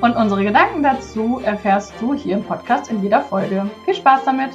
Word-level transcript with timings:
Und 0.00 0.14
unsere 0.14 0.44
Gedanken 0.44 0.84
dazu 0.84 1.40
erfährst 1.42 1.92
du 2.00 2.14
hier 2.14 2.36
im 2.36 2.44
Podcast 2.44 2.88
in 2.88 3.02
jeder 3.02 3.20
Folge. 3.20 3.68
Viel 3.84 3.94
Spaß 3.96 4.24
damit! 4.24 4.50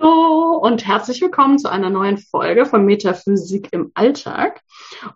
Hallo 0.00 0.56
und 0.56 0.84
herzlich 0.84 1.22
willkommen 1.22 1.60
zu 1.60 1.70
einer 1.70 1.88
neuen 1.88 2.18
Folge 2.18 2.66
von 2.66 2.84
Metaphysik 2.84 3.68
im 3.70 3.92
Alltag. 3.94 4.60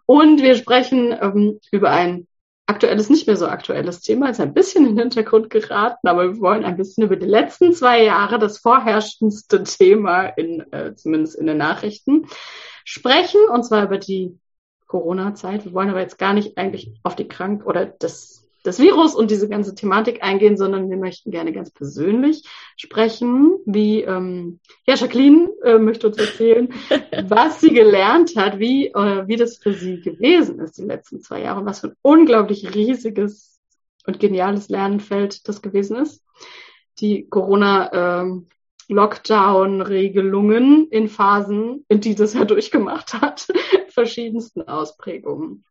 Und 0.07 0.41
wir 0.41 0.55
sprechen 0.55 1.19
ähm, 1.21 1.59
über 1.73 1.91
ein 1.91 2.29
aktuelles, 2.67 3.11
nicht 3.11 3.27
mehr 3.27 3.37
so 3.37 3.49
aktuelles 3.49 4.01
Thema, 4.03 4.31
ist 4.31 4.41
ein 4.41 4.55
bisschen 4.55 4.87
in 4.87 4.95
den 4.95 5.01
Hintergrund 5.01 5.51
geraten, 5.51 6.07
aber 6.07 6.35
wir 6.35 6.41
wollen 6.41 6.65
ein 6.65 6.77
bisschen 6.77 7.03
über 7.03 7.17
die 7.17 7.27
letzten 7.27 7.73
zwei 7.73 8.05
Jahre, 8.05 8.39
das 8.39 8.59
vorherrschendste 8.59 9.65
Thema 9.65 10.27
in, 10.27 10.61
äh, 10.73 10.95
zumindest 10.95 11.35
in 11.35 11.47
den 11.47 11.59
Nachrichten, 11.59 12.29
sprechen, 12.85 13.41
und 13.53 13.65
zwar 13.65 13.83
über 13.83 13.99
die 13.99 14.39
Corona-Zeit. 14.93 15.65
Wir 15.65 15.73
wollen 15.73 15.89
aber 15.89 16.01
jetzt 16.01 16.19
gar 16.19 16.35
nicht 16.35 16.59
eigentlich 16.59 16.93
auf 17.03 17.17
die 17.17 17.27
Krank- 17.27 17.67
oder 17.67 17.87
das 17.87 18.39
das 18.65 18.79
Virus 18.79 19.17
und 19.17 19.33
diese 19.33 19.49
ganze 19.49 19.75
Thematik 19.75 20.23
eingehen, 20.23 20.57
sondern 20.57 20.89
wir 20.89 20.97
möchten 20.97 21.33
gerne 21.33 21.53
ganz 21.53 21.73
persönlich 21.73 22.45
sprechen, 22.77 23.57
wie 23.67 24.03
ähm, 24.03 24.61
ja 24.87 24.95
Jacqueline 24.95 25.49
äh, 25.65 25.79
möchte 25.79 26.07
uns 26.07 26.17
erzählen, 26.17 26.73
was 27.27 27.61
sie 27.61 27.75
gelernt 27.75 28.37
hat, 28.37 28.61
wie 28.61 28.87
äh, 28.87 29.27
wie 29.27 29.35
das 29.35 29.57
für 29.57 29.73
sie 29.73 30.01
gewesen 30.01 30.61
ist 30.61 30.79
die 30.79 30.85
letzten 30.85 31.23
zwei 31.23 31.41
Jahre 31.41 31.59
und 31.61 31.67
was 31.67 31.81
für 31.81 31.89
ein 31.89 31.97
unglaublich 32.03 32.73
riesiges 32.73 33.59
und 34.07 34.21
geniales 34.21 34.69
Lernfeld 34.69 35.49
das 35.49 35.61
gewesen 35.61 35.97
ist. 35.97 36.23
Die 37.01 37.27
Corona 37.29 38.23
äh, 38.23 38.27
Lockdown-Regelungen 38.89 40.87
in 40.89 41.09
Phasen, 41.09 41.85
in 41.89 42.01
die 42.01 42.15
das 42.15 42.35
ja 42.35 42.45
durchgemacht 42.45 43.15
hat, 43.15 43.49
verschiedensten 43.93 44.63
Ausprägungen. 44.63 45.65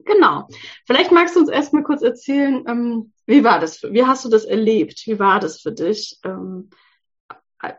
Genau. 0.00 0.48
Vielleicht 0.86 1.12
magst 1.12 1.36
du 1.36 1.40
uns 1.40 1.50
erstmal 1.50 1.82
kurz 1.82 2.02
erzählen, 2.02 2.64
ähm, 2.68 3.12
wie 3.26 3.44
war 3.44 3.60
das? 3.60 3.78
Für, 3.78 3.92
wie 3.92 4.04
hast 4.04 4.24
du 4.24 4.28
das 4.28 4.44
erlebt? 4.44 5.02
Wie 5.06 5.18
war 5.18 5.40
das 5.40 5.60
für 5.60 5.72
dich? 5.72 6.18
Ähm, 6.24 6.70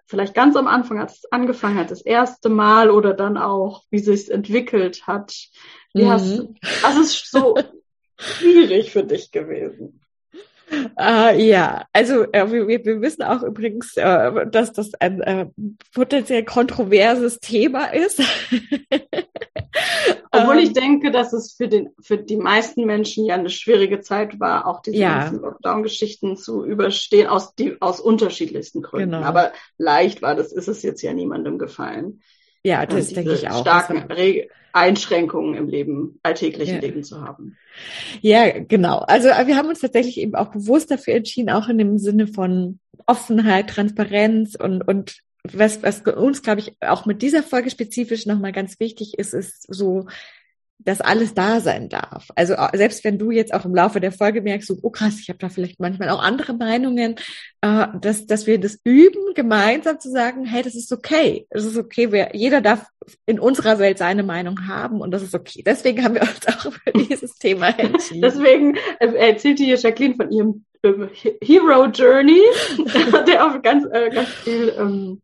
vielleicht 0.08 0.34
ganz 0.34 0.56
am 0.56 0.68
Anfang, 0.68 1.00
als 1.00 1.20
es 1.20 1.32
angefangen 1.32 1.78
hat, 1.78 1.92
das 1.92 2.02
erste 2.02 2.50
Mal 2.50 2.90
oder 2.90 3.14
dann 3.14 3.38
auch, 3.38 3.84
wie 3.92 4.00
sich 4.00 4.32
entwickelt 4.32 5.06
hat. 5.06 5.36
Wie 5.94 6.04
mhm. 6.04 6.10
hast 6.10 6.38
du, 6.38 6.56
was 6.82 6.98
ist 6.98 7.32
so 7.32 7.56
schwierig 8.18 8.92
für 8.92 9.04
dich 9.04 9.32
gewesen? 9.32 10.02
Uh, 10.72 11.30
ja, 11.38 11.86
also 11.94 12.24
äh, 12.32 12.52
wir, 12.52 12.68
wir 12.68 13.02
wissen 13.02 13.22
auch 13.22 13.44
übrigens, 13.44 13.96
äh, 13.98 14.48
dass 14.48 14.74
das 14.74 14.96
ein 14.96 15.22
äh, 15.22 15.46
potenziell 15.94 16.44
kontroverses 16.44 17.40
Thema 17.40 17.94
ist. 17.94 18.20
Obwohl 20.32 20.60
ich 20.60 20.70
ähm. 20.70 20.74
denke, 20.74 21.12
dass 21.12 21.34
es 21.34 21.54
für, 21.54 21.68
den, 21.68 21.90
für 22.02 22.18
die 22.18 22.38
meisten 22.38 22.86
Menschen 22.86 23.26
ja 23.26 23.36
eine 23.36 23.50
schwierige 23.50 24.02
Zeit 24.02 24.40
war, 24.40 24.68
auch 24.68 24.82
diese 24.82 24.98
ja. 24.98 25.20
ganzen 25.20 25.42
Lockdown-Geschichten 25.42 26.38
zu 26.38 26.66
überstehen, 26.66 27.28
aus, 27.28 27.56
die, 27.56 27.82
aus 27.82 28.00
unterschiedlichsten 28.00 28.82
Gründen. 28.82 29.12
Genau. 29.12 29.26
Aber 29.26 29.52
leicht 29.78 30.22
war 30.22 30.36
das, 30.36 30.52
ist 30.52 30.68
es 30.68 30.82
jetzt 30.82 31.02
ja 31.02 31.14
niemandem 31.14 31.58
gefallen. 31.58 32.22
Ja, 32.64 32.86
das 32.86 33.14
denke 33.14 33.34
ich 33.34 33.50
auch. 33.50 33.62
Starken 33.62 34.08
Einschränkungen 34.74 35.56
im 35.56 35.70
Leben, 35.70 36.20
alltäglichen 36.22 36.76
ja. 36.76 36.82
Leben 36.82 37.04
zu 37.04 37.22
haben. 37.22 37.56
Ja, 38.22 38.60
genau. 38.60 38.98
Also 38.98 39.30
wir 39.30 39.56
haben 39.56 39.70
uns 39.70 39.80
tatsächlich 39.80 40.20
eben 40.20 40.36
auch 40.36 40.52
bewusst 40.52 40.92
dafür 40.92 41.14
entschieden, 41.14 41.50
auch 41.50 41.70
in 41.70 41.78
dem 41.78 41.98
Sinne 41.98 42.28
von 42.28 42.80
Offenheit, 43.06 43.70
Transparenz 43.70 44.56
und, 44.56 44.86
und 44.86 45.20
was, 45.54 45.84
was 45.84 46.02
uns, 46.02 46.42
glaube 46.42 46.62
ich, 46.62 46.76
auch 46.82 47.06
mit 47.06 47.22
dieser 47.22 47.44
Folge 47.44 47.70
spezifisch 47.70 48.26
nochmal 48.26 48.52
ganz 48.52 48.80
wichtig 48.80 49.18
ist, 49.18 49.34
ist 49.34 49.66
so, 49.74 50.06
dass 50.80 51.02
alles 51.02 51.34
da 51.34 51.62
sein 51.62 51.90
darf. 51.90 52.28
Also 52.36 52.54
äh, 52.54 52.78
selbst 52.78 53.04
wenn 53.04 53.18
du 53.18 53.32
jetzt 53.32 53.54
auch 53.54 53.66
im 53.66 53.74
Laufe 53.74 54.00
der 54.00 54.12
Folge 54.12 54.42
merkst, 54.42 54.68
so, 54.68 54.78
oh 54.82 54.90
krass, 54.90 55.20
ich 55.20 55.30
habe 55.30 55.40
da 55.40 55.50
vielleicht 55.50 55.80
manchmal 55.80 56.10
auch 56.10 56.22
andere 56.22 56.54
Meinungen, 56.54 57.16
äh, 57.62 57.88
dass, 58.02 58.26
dass 58.26 58.46
wir 58.46 58.60
das 58.60 58.80
üben, 58.84 59.34
gemeinsam 59.34 60.00
zu 60.00 60.12
sagen, 60.12 60.46
hey, 60.46 60.64
das 60.64 60.76
ist 60.76 60.92
okay. 60.92 61.48
Das 61.50 61.66
ist 61.66 61.78
okay. 61.78 62.12
Wir, 62.12 62.36
jeder 62.36 62.62
darf 62.62 62.86
in 63.26 63.40
unserer 63.40 63.80
Welt 63.80 63.98
seine 63.98 64.24
Meinung 64.24 64.68
haben 64.68 65.02
und 65.02 65.12
das 65.12 65.24
ist 65.24 65.34
okay. 65.34 65.64
Deswegen 65.66 66.04
haben 66.04 66.16
wir 66.16 66.22
uns 66.22 66.48
auch 66.48 66.72
für 66.72 66.92
dieses 66.94 67.38
Thema 67.38 67.68
entschieden. 67.80 68.22
Deswegen 68.22 68.76
äh, 69.00 69.08
erzählte 69.30 69.64
hier 69.64 69.78
Jacqueline 69.78 70.16
von 70.16 70.32
ihrem 70.32 70.66
ähm, 70.84 71.10
Hero 71.42 71.86
Journey, 71.86 72.42
der 73.28 73.46
auf 73.46 73.62
ganz, 73.62 73.86
äh, 73.92 74.10
ganz 74.10 74.30
viel 74.30 74.74
ähm, 74.78 75.22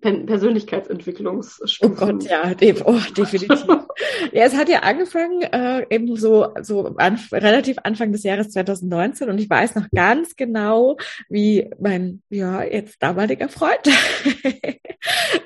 Persönlichkeitsentwicklungsstufen. 0.00 1.96
Oh 1.96 2.06
Gott, 2.06 2.24
ja, 2.24 2.54
de 2.54 2.82
oh, 2.84 2.98
definitiv. 3.16 3.66
ja, 4.32 4.44
es 4.44 4.54
hat 4.54 4.68
ja 4.68 4.80
angefangen, 4.80 5.42
äh, 5.42 5.86
eben 5.90 6.16
so, 6.16 6.48
so 6.62 6.94
an, 6.96 7.18
relativ 7.32 7.78
Anfang 7.82 8.12
des 8.12 8.22
Jahres 8.22 8.50
2019 8.50 9.28
und 9.28 9.38
ich 9.38 9.50
weiß 9.50 9.74
noch 9.74 9.88
ganz 9.94 10.36
genau, 10.36 10.96
wie 11.28 11.70
mein, 11.80 12.22
ja, 12.30 12.62
jetzt 12.62 13.02
damaliger 13.02 13.48
Freund 13.48 13.80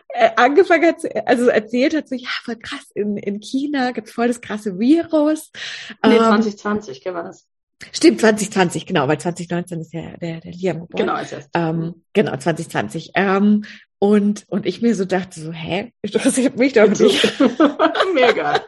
äh, 0.08 0.30
angefangen 0.36 0.86
hat, 0.86 1.26
also 1.26 1.48
erzählt 1.48 1.94
hat, 1.94 2.08
so, 2.08 2.14
ja, 2.14 2.28
voll 2.42 2.56
krass, 2.56 2.90
in, 2.94 3.16
in 3.16 3.40
China 3.40 3.92
gibt's 3.92 4.12
voll 4.12 4.28
das 4.28 4.40
krasse 4.40 4.78
Virus. 4.78 5.50
Nee, 6.04 6.16
ähm, 6.16 6.18
2020, 6.18 7.02
gell, 7.02 7.14
war 7.14 7.24
das? 7.24 7.46
Stimmt, 7.92 8.20
2020, 8.20 8.84
genau, 8.86 9.08
weil 9.08 9.18
2019 9.18 9.80
ist 9.80 9.94
ja 9.94 10.16
der, 10.18 10.40
der 10.40 10.52
Liam 10.52 10.80
geboren. 10.80 11.06
Genau, 11.06 11.16
ist 11.16 11.32
erst. 11.32 11.48
Ähm, 11.54 12.02
genau, 12.12 12.36
2020. 12.36 13.12
Ähm, 13.14 13.64
und, 14.00 14.46
und 14.48 14.64
ich 14.64 14.80
mir 14.80 14.94
so 14.94 15.04
dachte 15.04 15.40
so, 15.40 15.52
hä? 15.52 15.92
Interessiert 16.00 16.56
mich 16.56 16.72
doch 16.72 16.88
nicht. 16.88 17.40
Mega. 18.14 18.60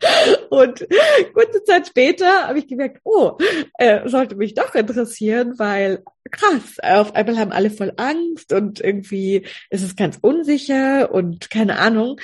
Und 0.50 0.86
kurze 1.34 1.64
Zeit 1.64 1.86
später 1.88 2.48
habe 2.48 2.58
ich 2.58 2.68
gemerkt, 2.68 3.00
oh, 3.04 3.36
äh, 3.78 4.08
sollte 4.08 4.36
mich 4.36 4.54
doch 4.54 4.74
interessieren, 4.74 5.58
weil 5.58 6.02
krass, 6.30 6.78
auf 6.82 7.14
einmal 7.14 7.38
haben 7.38 7.52
alle 7.52 7.70
voll 7.70 7.92
Angst 7.96 8.52
und 8.52 8.80
irgendwie 8.80 9.46
ist 9.70 9.82
es 9.82 9.96
ganz 9.96 10.18
unsicher 10.20 11.12
und 11.12 11.50
keine 11.50 11.78
Ahnung. 11.78 12.20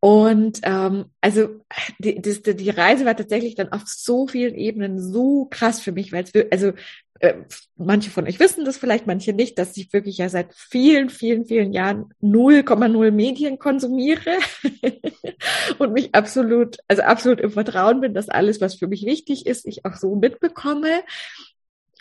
Und 0.00 0.60
ähm, 0.62 1.06
also 1.20 1.60
die, 1.98 2.20
die, 2.20 2.56
die 2.56 2.70
Reise 2.70 3.04
war 3.04 3.16
tatsächlich 3.16 3.54
dann 3.54 3.72
auf 3.72 3.82
so 3.86 4.26
vielen 4.26 4.54
Ebenen 4.54 5.00
so 5.00 5.46
krass 5.46 5.80
für 5.80 5.92
mich, 5.92 6.12
weil 6.12 6.24
es 6.24 6.32
also 6.52 6.72
äh, 7.20 7.34
manche 7.76 8.10
von 8.10 8.26
euch 8.26 8.38
wissen 8.40 8.64
das 8.64 8.76
vielleicht, 8.76 9.06
manche 9.06 9.32
nicht, 9.32 9.58
dass 9.58 9.76
ich 9.76 9.92
wirklich 9.92 10.18
ja 10.18 10.28
seit 10.28 10.54
vielen, 10.54 11.08
vielen, 11.08 11.46
vielen 11.46 11.72
Jahren 11.72 12.12
0,0 12.22 13.10
Medien 13.10 13.58
konsumiere 13.58 14.36
und 15.78 15.92
mich 15.92 16.14
absolut, 16.14 16.78
also 16.88 17.02
absolut 17.02 17.40
im 17.40 17.50
Vertrauen 17.50 18.00
bin, 18.00 18.14
dass 18.14 18.28
alles, 18.28 18.60
was 18.60 18.76
für 18.76 18.88
mich 18.88 19.04
wichtig 19.06 19.46
ist, 19.46 19.66
ich 19.66 19.84
auch 19.84 19.94
so 19.94 20.14
mitbekomme. 20.14 21.02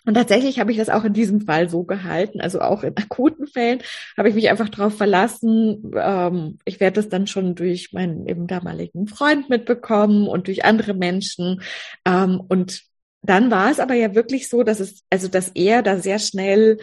Und 0.05 0.13
tatsächlich 0.13 0.59
habe 0.59 0.71
ich 0.71 0.77
das 0.77 0.89
auch 0.89 1.03
in 1.03 1.13
diesem 1.13 1.41
Fall 1.41 1.67
so 1.67 1.83
gehalten. 1.83 2.39
Also 2.39 2.61
auch 2.61 2.83
in 2.83 2.95
akuten 2.95 3.47
Fällen 3.47 3.81
habe 4.17 4.29
ich 4.29 4.35
mich 4.35 4.49
einfach 4.49 4.69
darauf 4.69 4.95
verlassen. 4.95 5.91
Ähm, 5.95 6.59
ich 6.65 6.79
werde 6.79 6.95
das 6.95 7.09
dann 7.09 7.25
schon 7.25 7.55
durch 7.55 7.91
meinen 7.91 8.27
eben 8.27 8.45
damaligen 8.45 9.07
Freund 9.07 9.49
mitbekommen 9.49 10.27
und 10.27 10.45
durch 10.47 10.63
andere 10.63 10.93
Menschen. 10.93 11.61
Ähm, 12.05 12.39
und 12.47 12.83
dann 13.29 13.51
war 13.51 13.71
es 13.71 13.79
aber 13.79 13.93
ja 13.93 14.15
wirklich 14.15 14.49
so, 14.49 14.63
dass 14.63 14.79
es, 14.79 15.03
also 15.09 15.27
dass 15.27 15.49
er 15.49 15.81
da 15.81 15.97
sehr 15.97 16.19
schnell 16.19 16.79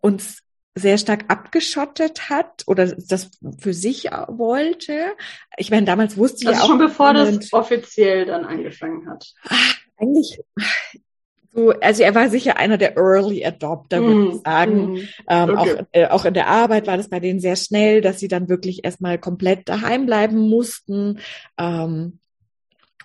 uns 0.00 0.42
sehr 0.74 0.96
stark 0.96 1.24
abgeschottet 1.28 2.30
hat 2.30 2.64
oder 2.66 2.86
das 2.86 3.30
für 3.58 3.74
sich 3.74 4.04
wollte. 4.28 5.14
Ich 5.58 5.70
meine, 5.70 5.84
damals 5.84 6.16
wusste 6.16 6.44
ich 6.44 6.48
also 6.48 6.58
ja 6.58 6.64
auch 6.64 6.68
schon 6.68 6.78
bevor 6.78 7.12
das 7.12 7.52
offiziell 7.52 8.24
dann 8.24 8.44
angefangen 8.44 9.08
hat. 9.08 9.34
Ach, 9.48 9.76
eigentlich 9.98 10.40
so, 11.54 11.70
also 11.80 12.02
er 12.02 12.14
war 12.14 12.30
sicher 12.30 12.56
einer 12.56 12.78
der 12.78 12.96
Early 12.96 13.44
Adopter, 13.44 14.00
mm, 14.00 14.04
würde 14.04 14.36
ich 14.36 14.42
sagen. 14.42 14.92
Mm, 14.92 14.98
ähm, 15.28 15.50
okay. 15.50 15.58
auch, 15.58 15.86
äh, 15.92 16.06
auch 16.06 16.24
in 16.24 16.34
der 16.34 16.48
Arbeit 16.48 16.86
war 16.86 16.96
das 16.96 17.10
bei 17.10 17.20
denen 17.20 17.40
sehr 17.40 17.56
schnell, 17.56 18.00
dass 18.00 18.18
sie 18.18 18.28
dann 18.28 18.48
wirklich 18.48 18.84
erstmal 18.84 19.18
komplett 19.18 19.68
daheim 19.68 20.06
bleiben 20.06 20.38
mussten. 20.38 21.18
Ähm, 21.58 22.20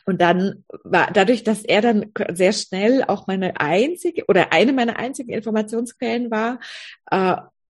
und 0.07 0.21
dann 0.21 0.63
war 0.83 1.11
dadurch, 1.11 1.43
dass 1.43 1.63
er 1.63 1.81
dann 1.81 2.11
sehr 2.31 2.53
schnell 2.53 3.03
auch 3.03 3.27
meine 3.27 3.59
einzige 3.59 4.25
oder 4.27 4.53
eine 4.53 4.71
meiner 4.71 4.97
einzigen 4.97 5.33
Informationsquellen 5.33 6.31
war, 6.31 6.59
äh, 7.11 7.35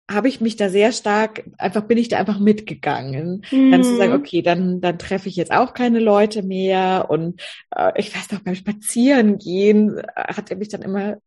habe 0.08 0.28
ich 0.28 0.40
mich 0.40 0.56
da 0.56 0.68
sehr 0.68 0.92
stark, 0.92 1.44
einfach 1.58 1.82
bin 1.82 1.98
ich 1.98 2.08
da 2.08 2.18
einfach 2.18 2.38
mitgegangen. 2.38 3.44
Mhm. 3.50 3.72
Dann 3.72 3.84
zu 3.84 3.96
sagen, 3.96 4.12
okay, 4.12 4.42
dann, 4.42 4.80
dann 4.80 4.98
treffe 4.98 5.28
ich 5.28 5.36
jetzt 5.36 5.52
auch 5.52 5.74
keine 5.74 5.98
Leute 5.98 6.42
mehr. 6.42 7.06
Und 7.08 7.40
äh, 7.74 7.92
ich 7.96 8.14
weiß 8.14 8.30
noch, 8.30 8.40
beim 8.40 8.54
Spazierengehen 8.54 9.98
äh, 9.98 10.04
hat 10.14 10.50
er 10.50 10.56
mich 10.56 10.68
dann 10.68 10.82
immer 10.82 11.18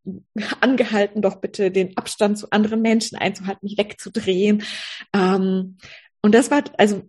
angehalten, 0.61 1.21
doch 1.21 1.35
bitte 1.35 1.69
den 1.69 1.97
Abstand 1.97 2.37
zu 2.37 2.49
anderen 2.51 2.81
Menschen 2.81 3.17
einzuhalten, 3.17 3.65
mich 3.65 3.77
wegzudrehen. 3.77 4.63
Ähm, 5.13 5.77
und 6.21 6.33
das 6.33 6.49
war, 6.51 6.63
also 6.77 7.03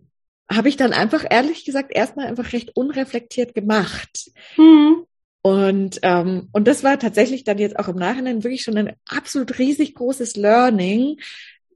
habe 0.51 0.69
ich 0.69 0.77
dann 0.77 0.93
einfach 0.93 1.25
ehrlich 1.29 1.65
gesagt 1.65 1.91
erstmal 1.93 2.27
einfach 2.27 2.53
recht 2.53 2.75
unreflektiert 2.75 3.55
gemacht. 3.55 4.31
Mhm. 4.57 5.05
Und, 5.41 5.99
ähm, 6.01 6.49
und 6.53 6.67
das 6.67 6.83
war 6.83 6.97
tatsächlich 6.97 7.43
dann 7.43 7.59
jetzt 7.59 7.77
auch 7.77 7.87
im 7.87 7.97
Nachhinein 7.97 8.43
wirklich 8.43 8.63
schon 8.63 8.77
ein 8.77 8.93
absolut 9.07 9.59
riesig 9.59 9.93
großes 9.93 10.35
Learning, 10.35 11.17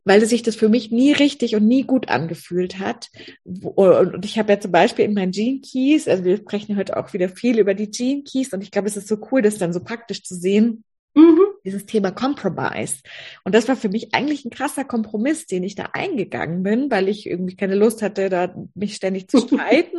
weil 0.06 0.26
sich 0.26 0.42
das 0.42 0.56
für 0.56 0.70
mich 0.70 0.90
nie 0.90 1.12
richtig 1.12 1.56
und 1.56 1.68
nie 1.68 1.84
gut 1.84 2.10
angefühlt 2.10 2.80
hat. 2.80 3.10
Und 3.46 4.26
ich 4.26 4.40
habe 4.40 4.54
ja 4.54 4.60
zum 4.60 4.72
Beispiel 4.72 5.06
in 5.06 5.14
meinen 5.14 5.32
Gene 5.32 5.62
Keys, 5.62 6.08
also 6.08 6.24
wir 6.24 6.38
sprechen 6.38 6.78
heute 6.78 6.98
auch 6.98 7.14
wieder 7.14 7.30
viel 7.30 7.60
über 7.60 7.76
die 7.76 7.92
Gene 7.92 8.24
Keys 8.24 8.52
und 8.54 8.64
ich 8.64 8.72
glaube, 8.72 8.88
es 8.88 8.98
ist 8.98 9.08
so 9.08 9.18
cool, 9.32 9.44
das 9.44 9.60
dann 9.60 9.72
so 9.72 9.82
praktisch 9.82 10.24
zu 10.24 10.34
sehen. 10.34 10.84
Mhm. 11.20 11.42
Dieses 11.66 11.86
Thema 11.86 12.12
Compromise. 12.12 12.98
Und 13.44 13.54
das 13.54 13.68
war 13.68 13.76
für 13.76 13.90
mich 13.90 14.14
eigentlich 14.14 14.46
ein 14.46 14.52
krasser 14.52 14.84
Kompromiss, 14.84 15.46
den 15.46 15.64
ich 15.64 15.76
da 15.76 15.90
eingegangen 15.94 16.64
bin, 16.64 16.90
weil 16.90 17.10
ich 17.10 17.28
irgendwie 17.28 17.56
keine 17.56 17.76
Lust 17.76 18.02
hatte, 18.02 18.30
da 18.30 18.54
mich 18.76 18.96
ständig 18.96 19.28
zu 19.28 19.40
streiten. 19.48 19.98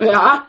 ja. 0.00 0.46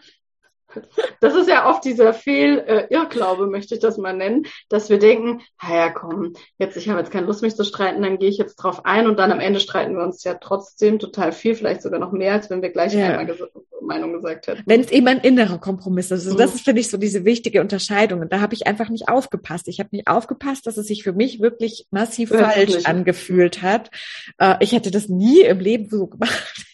Das 1.19 1.35
ist 1.35 1.47
ja 1.49 1.69
oft 1.69 1.85
dieser 1.85 2.13
Fehl-Irrglaube, 2.13 3.43
äh, 3.45 3.47
möchte 3.47 3.75
ich 3.75 3.81
das 3.81 3.97
mal 3.97 4.13
nennen, 4.13 4.45
dass 4.69 4.89
wir 4.89 4.99
denken, 4.99 5.41
ja 5.61 5.89
komm, 5.89 6.33
jetzt, 6.57 6.77
ich 6.77 6.89
habe 6.89 6.99
jetzt 6.99 7.11
keine 7.11 7.27
Lust, 7.27 7.41
mich 7.41 7.55
zu 7.55 7.63
streiten, 7.63 8.01
dann 8.01 8.19
gehe 8.19 8.29
ich 8.29 8.37
jetzt 8.37 8.55
drauf 8.55 8.85
ein 8.85 9.07
und 9.07 9.17
dann 9.17 9.31
am 9.31 9.39
Ende 9.39 9.59
streiten 9.59 9.95
wir 9.95 10.03
uns 10.03 10.23
ja 10.23 10.35
trotzdem 10.35 10.99
total 10.99 11.31
viel, 11.31 11.55
vielleicht 11.55 11.81
sogar 11.81 11.99
noch 11.99 12.11
mehr, 12.11 12.33
als 12.33 12.49
wenn 12.49 12.61
wir 12.61 12.69
gleich 12.69 12.93
ja. 12.93 13.07
einmal 13.07 13.25
ges 13.25 13.43
Meinung 13.85 14.13
gesagt 14.13 14.47
hätten. 14.47 14.63
Wenn 14.65 14.81
es 14.81 14.91
eben 14.91 15.07
ein 15.07 15.19
innerer 15.19 15.59
Kompromiss 15.59 16.05
ist. 16.05 16.25
Also 16.25 16.33
mhm. 16.33 16.37
das 16.37 16.55
ist, 16.55 16.63
finde 16.63 16.81
ich, 16.81 16.89
so 16.89 16.97
diese 16.97 17.25
wichtige 17.25 17.61
Unterscheidung. 17.61 18.21
Und 18.21 18.33
da 18.33 18.39
habe 18.39 18.53
ich 18.53 18.65
einfach 18.67 18.89
nicht 18.89 19.09
aufgepasst. 19.09 19.67
Ich 19.67 19.79
habe 19.79 19.89
nicht 19.91 20.07
aufgepasst, 20.07 20.65
dass 20.67 20.77
es 20.77 20.87
sich 20.87 21.03
für 21.03 21.13
mich 21.13 21.39
wirklich 21.39 21.87
massiv 21.91 22.31
ja, 22.31 22.49
falsch 22.49 22.85
angefühlt 22.85 23.61
hat. 23.61 23.91
Äh, 24.37 24.55
ich 24.61 24.71
hätte 24.71 24.91
das 24.91 25.09
nie 25.09 25.41
im 25.41 25.59
Leben 25.59 25.89
so 25.89 26.07
gemacht. 26.07 26.65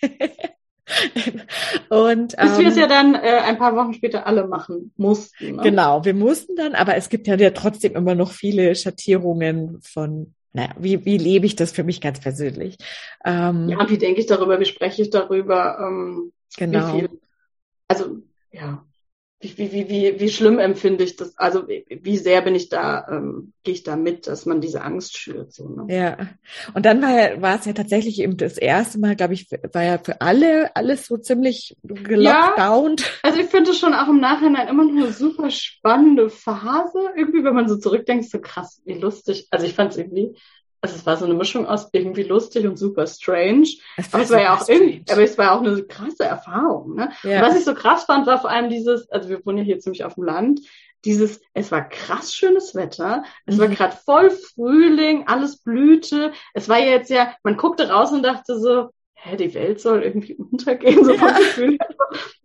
und 1.90 2.36
bis 2.36 2.52
ähm, 2.52 2.58
wir 2.60 2.68
es 2.68 2.76
ja 2.76 2.88
dann 2.88 3.16
äh, 3.16 3.42
ein 3.46 3.58
paar 3.58 3.76
Wochen 3.76 3.94
später 3.94 4.28
alle 4.28 4.48
machen 4.48 4.94
mussten. 4.98 5.56
Ne? 5.56 5.64
Genau, 5.64 6.04
wir 6.06 6.14
mussten 6.14 6.56
dann, 6.56 6.76
aber 6.76 6.96
es 6.96 7.10
gibt 7.10 7.28
ja, 7.28 7.36
ja 7.36 7.52
trotzdem 7.52 7.96
immer 7.96 8.16
noch 8.16 8.32
viele 8.32 8.76
Schattierungen 8.76 9.80
von 9.82 10.34
naja, 10.52 10.72
wie, 10.80 11.06
wie 11.06 11.20
lebe 11.20 11.46
ich 11.46 11.56
das 11.56 11.72
für 11.72 11.84
mich 11.84 12.02
ganz 12.02 12.20
persönlich? 12.20 12.78
Ähm, 13.24 13.70
ja, 13.70 13.88
wie 13.88 14.00
denke 14.00 14.20
ich 14.20 14.26
darüber, 14.26 14.60
wie 14.60 14.66
spreche 14.66 15.04
ich 15.04 15.12
darüber? 15.12 15.78
Ähm, 15.80 16.32
genau. 16.58 17.04
Also, 17.88 18.18
ja 18.52 18.84
wie, 19.42 19.58
wie, 19.58 19.90
wie, 19.90 20.20
wie 20.20 20.30
schlimm 20.30 20.60
empfinde 20.60 21.06
ich 21.06 21.16
das? 21.16 21.38
Also 21.38 21.66
wie 21.68 22.18
sehr 22.18 22.42
bin 22.42 22.56
ich 22.56 22.68
da, 22.68 23.08
ähm, 23.10 23.54
gehe 23.64 23.74
ich 23.74 23.84
da 23.84 23.96
mit, 23.96 24.28
dass 24.28 24.46
man 24.46 24.60
diese 24.60 24.82
Angst 24.82 25.18
schürt? 25.18 25.54
So, 25.54 25.70
ne? 25.70 25.86
Ja. 25.94 26.18
Und 26.74 26.86
dann 26.86 27.02
war, 27.02 27.12
ja, 27.12 27.42
war 27.42 27.58
es 27.58 27.64
ja 27.64 27.72
tatsächlich 27.72 28.20
eben 28.20 28.36
das 28.36 28.58
erste 28.58 29.00
Mal, 29.00 29.16
glaube 29.16 29.36
ich, 29.36 29.50
war 29.72 29.84
ja 29.84 29.98
für 29.98 30.20
alle 30.20 30.76
alles 30.76 31.06
so 31.06 31.16
ziemlich 31.16 31.78
gelockdownt. 31.84 33.02
Ja, 33.02 33.08
also 33.24 33.40
ich 33.40 33.48
finde 33.48 33.74
schon 33.74 33.94
auch 33.94 34.10
im 34.10 34.20
Nachhinein 34.20 34.68
immer 34.68 34.84
noch 34.84 34.92
eine 34.92 35.14
super 35.14 35.50
spannende 35.52 36.30
Phase. 36.30 37.00
Irgendwie, 37.16 37.44
wenn 37.46 37.56
man 37.56 37.70
so 37.70 37.78
zurückdenkt, 37.78 38.30
so 38.30 38.42
krass, 38.42 38.82
wie 38.84 38.96
lustig. 38.96 39.48
Also 39.52 39.66
ich 39.66 39.74
fand 39.74 39.94
es 39.94 39.98
irgendwie 40.00 40.36
also 40.81 40.96
es 40.96 41.06
war 41.06 41.18
so 41.18 41.26
eine 41.26 41.34
Mischung 41.34 41.68
aus 41.68 41.90
irgendwie 41.92 42.24
lustig 42.24 42.66
und 42.66 42.78
super 42.78 43.06
strange. 43.06 43.68
Aber 44.12 44.24
es 44.24 44.30
war 44.30 44.42
ja 44.42 44.56
auch 44.56 44.68
irgendwie, 44.68 45.04
aber 45.10 45.24
es 45.24 45.38
war 45.38 45.54
auch 45.54 45.62
eine 45.62 45.84
krasse 45.84 46.24
Erfahrung. 46.24 46.96
Ne? 46.96 47.12
Ja. 47.24 47.42
was 47.42 47.58
ich 47.58 47.66
so 47.66 47.74
krass 47.74 48.06
fand, 48.06 48.28
war 48.28 48.40
vor 48.40 48.50
allem 48.50 48.70
dieses, 48.70 49.10
also 49.10 49.30
wir 49.30 49.46
wohnen 49.46 49.60
ja 49.60 49.64
hier 49.64 49.80
ziemlich 49.80 50.04
auf 50.04 50.16
dem 50.16 50.24
Land, 50.24 50.62
dieses, 51.06 51.42
es 51.54 51.72
war 51.72 51.88
krass 51.88 52.34
schönes 52.34 52.76
Wetter, 52.76 53.24
es 53.46 53.56
mhm. 53.56 53.62
war 53.62 53.68
gerade 53.70 53.98
voll 54.06 54.31
Frühling, 54.31 55.28
alles 55.28 55.58
blühte. 55.58 56.34
Es 56.54 56.68
war 56.68 56.80
jetzt 56.80 57.10
ja, 57.10 57.34
man 57.44 57.58
guckte 57.58 57.90
raus 57.90 58.12
und 58.12 58.24
dachte 58.24 58.60
so, 58.60 58.90
hä, 59.21 59.36
die 59.36 59.54
Welt 59.54 59.81
soll 59.81 60.04
irgendwie 60.04 60.36
untergehen, 60.36 61.04
so 61.04 61.13
vom 61.13 61.27
ja. 61.27 61.38
Gefühl 61.38 61.77
her. 61.80 61.88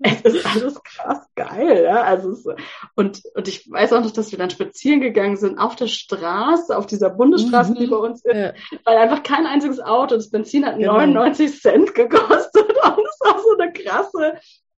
Es 0.01 0.21
ist 0.23 0.47
alles 0.47 0.83
krass 0.83 1.27
geil, 1.35 1.85
ja. 1.85 2.03
Also 2.03 2.31
es, 2.31 2.47
und, 2.95 3.23
und 3.35 3.49
ich 3.49 3.71
weiß 3.71 3.93
auch 3.93 4.03
noch, 4.03 4.11
dass 4.11 4.33
wir 4.33 4.39
dann 4.39 4.51
spazieren 4.51 5.01
gegangen 5.01 5.37
sind 5.37 5.59
auf 5.59 5.77
der 5.77 5.87
Straße, 5.87 6.77
auf 6.77 6.87
dieser 6.87 7.11
Bundesstraße, 7.11 7.73
mhm. 7.73 7.77
die 7.77 7.87
bei 7.87 7.97
uns 7.97 8.25
ist, 8.25 8.35
ja. 8.35 8.53
weil 8.85 8.99
einfach 8.99 9.23
kein 9.23 9.47
einziges 9.47 9.81
Auto, 9.81 10.17
das 10.17 10.31
Benzin 10.31 10.67
hat 10.67 10.79
genau. 10.79 10.95
99 10.95 11.61
Cent 11.61 11.95
gekostet 11.95 12.69
und 12.69 13.07
es 13.07 13.21
war 13.21 13.41
so 13.41 13.57
eine 13.59 13.73
krasse 13.73 14.35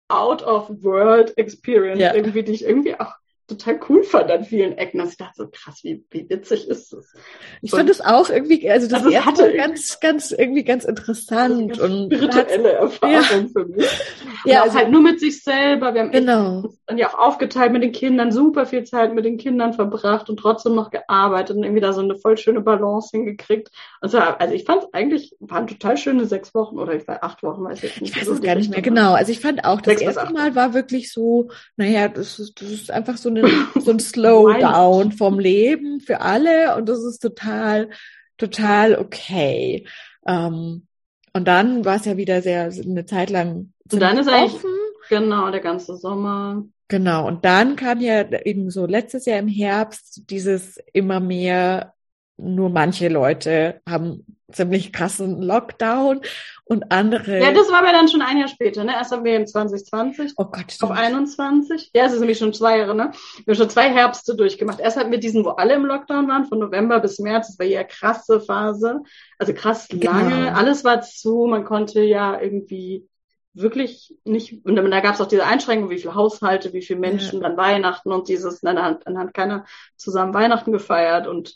Out-of-World-Experience 0.07 1.99
ja. 1.99 2.13
irgendwie, 2.13 2.43
die 2.43 2.51
ich 2.53 2.65
irgendwie 2.65 2.99
auch 2.99 3.13
total 3.47 3.79
cool 3.89 4.03
fand 4.03 4.31
an 4.31 4.43
vielen 4.43 4.77
Ecken, 4.77 4.99
dass 4.99 5.11
ich 5.11 5.17
dachte, 5.17 5.33
so 5.35 5.47
krass, 5.51 5.83
wie, 5.83 6.03
wie 6.09 6.29
witzig 6.29 6.67
ist 6.67 6.93
das? 6.93 7.13
Ich 7.61 7.71
fand 7.71 7.89
es 7.89 8.01
auch 8.01 8.29
irgendwie, 8.29 8.69
also 8.69 8.87
das 8.87 9.05
also 9.05 9.25
hatte 9.25 9.53
ganz, 9.53 9.99
ganz, 9.99 10.31
irgendwie 10.31 10.63
ganz 10.63 10.85
interessant 10.85 11.79
und 11.79 12.13
spirituelle 12.13 12.71
Erfahrung 12.71 13.13
ja. 13.13 13.47
für 13.53 13.65
mich. 13.65 13.85
Und 14.45 14.51
ja, 14.51 14.61
also, 14.61 14.77
halt 14.77 14.91
nur 14.91 15.01
mit 15.01 15.19
sich 15.19 15.43
selber. 15.43 15.95
Wir 15.95 16.01
haben 16.01 16.11
genau. 16.11 16.69
dann 16.85 16.99
ja 16.99 17.09
auch 17.09 17.17
aufgeteilt 17.17 17.71
mit 17.71 17.81
den 17.81 17.91
Kindern, 17.91 18.31
super 18.31 18.67
viel 18.67 18.83
Zeit 18.83 19.13
mit 19.15 19.25
den 19.25 19.37
Kindern 19.37 19.73
verbracht 19.73 20.29
und 20.29 20.37
trotzdem 20.37 20.75
noch 20.75 20.91
gearbeitet 20.91 21.57
und 21.57 21.63
irgendwie 21.63 21.81
da 21.81 21.93
so 21.93 22.01
eine 22.01 22.15
voll 22.15 22.37
schöne 22.37 22.61
Balance 22.61 23.09
hingekriegt. 23.11 23.71
Also, 24.01 24.19
also 24.19 24.53
ich 24.53 24.65
fand 24.65 24.83
es 24.83 24.93
eigentlich, 24.93 25.35
waren 25.39 25.65
total 25.65 25.97
schöne 25.97 26.25
sechs 26.25 26.53
Wochen 26.53 26.77
oder 26.77 26.93
ich 26.93 27.07
war 27.07 27.23
acht 27.23 27.41
Wochen, 27.41 27.63
weiß 27.63 27.83
ich 27.83 28.01
nicht. 28.01 28.15
Ich 28.15 28.21
weiß 28.21 28.27
es 28.27 28.41
gar 28.41 28.55
nicht 28.55 28.69
mehr 28.69 28.83
genau. 28.83 29.13
Also 29.13 29.31
ich 29.31 29.39
fand 29.39 29.65
auch, 29.65 29.81
das 29.81 29.99
erste 29.99 30.31
Mal 30.31 30.55
war 30.55 30.75
wirklich 30.75 31.11
so, 31.11 31.49
naja, 31.75 32.07
das 32.07 32.37
ist, 32.37 32.61
das 32.61 32.69
ist 32.69 32.91
einfach 32.91 33.17
so 33.17 33.29
eine, 33.35 33.49
so 33.79 33.91
ein 33.91 33.99
Slowdown 33.99 35.11
vom 35.11 35.39
Leben 35.39 35.99
für 35.99 36.21
alle 36.21 36.75
und 36.75 36.87
das 36.89 37.03
ist 37.03 37.19
total, 37.19 37.89
total 38.37 38.95
okay. 38.97 39.87
Ähm, 40.27 40.87
und 41.33 41.47
dann 41.47 41.83
war 41.83 41.97
es 41.97 42.05
ja 42.05 42.17
wieder 42.17 42.41
sehr 42.41 42.63
eine 42.63 43.05
Zeit 43.05 43.29
lang. 43.29 43.73
Und 43.91 43.99
dann 43.99 44.17
ist 44.17 44.29
eigentlich 44.29 44.61
genau 45.09 45.51
der 45.51 45.59
ganze 45.59 45.97
Sommer. 45.97 46.63
Genau. 46.87 47.27
Und 47.27 47.45
dann 47.45 47.75
kam 47.75 47.99
ja 47.99 48.21
eben 48.45 48.69
so 48.69 48.85
letztes 48.85 49.25
Jahr 49.25 49.39
im 49.39 49.47
Herbst 49.47 50.29
dieses 50.29 50.77
immer 50.93 51.19
mehr 51.19 51.94
nur 52.37 52.69
manche 52.69 53.07
Leute 53.07 53.81
haben 53.87 54.25
ziemlich 54.51 54.93
krassen 54.93 55.41
Lockdown 55.41 56.21
und 56.65 56.91
andere. 56.91 57.39
Ja, 57.39 57.51
das 57.51 57.69
war 57.69 57.79
aber 57.79 57.91
dann 57.91 58.07
schon 58.07 58.21
ein 58.21 58.37
Jahr 58.37 58.47
später, 58.47 58.83
ne? 58.83 58.93
Erst 58.93 59.11
haben 59.11 59.23
wir 59.23 59.35
im 59.35 59.45
2020. 59.45 60.33
Oh 60.37 60.45
Gott. 60.45 60.77
Auf 60.81 60.91
21. 60.91 61.91
Ja, 61.93 62.05
es 62.05 62.13
ist 62.13 62.19
nämlich 62.19 62.37
schon 62.37 62.53
zwei 62.53 62.79
Jahre, 62.79 62.95
ne? 62.95 63.11
Wir 63.45 63.53
haben 63.53 63.55
schon 63.55 63.69
zwei 63.69 63.89
Herbste 63.89 64.35
durchgemacht. 64.35 64.79
Erst 64.79 64.97
hatten 64.97 65.11
wir 65.11 65.19
diesen, 65.19 65.45
wo 65.45 65.49
alle 65.49 65.75
im 65.75 65.85
Lockdown 65.85 66.27
waren, 66.27 66.45
von 66.45 66.59
November 66.59 66.99
bis 66.99 67.19
März. 67.19 67.47
Das 67.47 67.59
war 67.59 67.65
ja 67.65 67.83
krasse 67.83 68.39
Phase. 68.39 69.01
Also 69.37 69.53
krass 69.53 69.91
lange. 69.91 70.35
Genau. 70.35 70.57
Alles 70.57 70.83
war 70.83 71.01
zu. 71.01 71.47
Man 71.49 71.65
konnte 71.65 72.01
ja 72.01 72.39
irgendwie 72.39 73.07
wirklich 73.53 74.13
nicht, 74.25 74.65
und 74.65 74.75
da 74.75 74.99
gab 74.99 75.15
es 75.15 75.21
auch 75.21 75.27
diese 75.27 75.45
Einschränkung, 75.45 75.89
wie 75.89 75.97
viele 75.97 76.15
Haushalte, 76.15 76.73
wie 76.73 76.81
viele 76.81 76.99
Menschen 76.99 77.41
ja. 77.41 77.47
dann 77.47 77.57
Weihnachten 77.57 78.11
und 78.11 78.27
dieses, 78.27 78.59
dann 78.59 78.81
hat, 78.81 79.03
dann 79.05 79.17
hat 79.17 79.33
keiner 79.33 79.65
zusammen 79.95 80.33
Weihnachten 80.33 80.73
gefeiert 80.73 81.25
und 81.25 81.55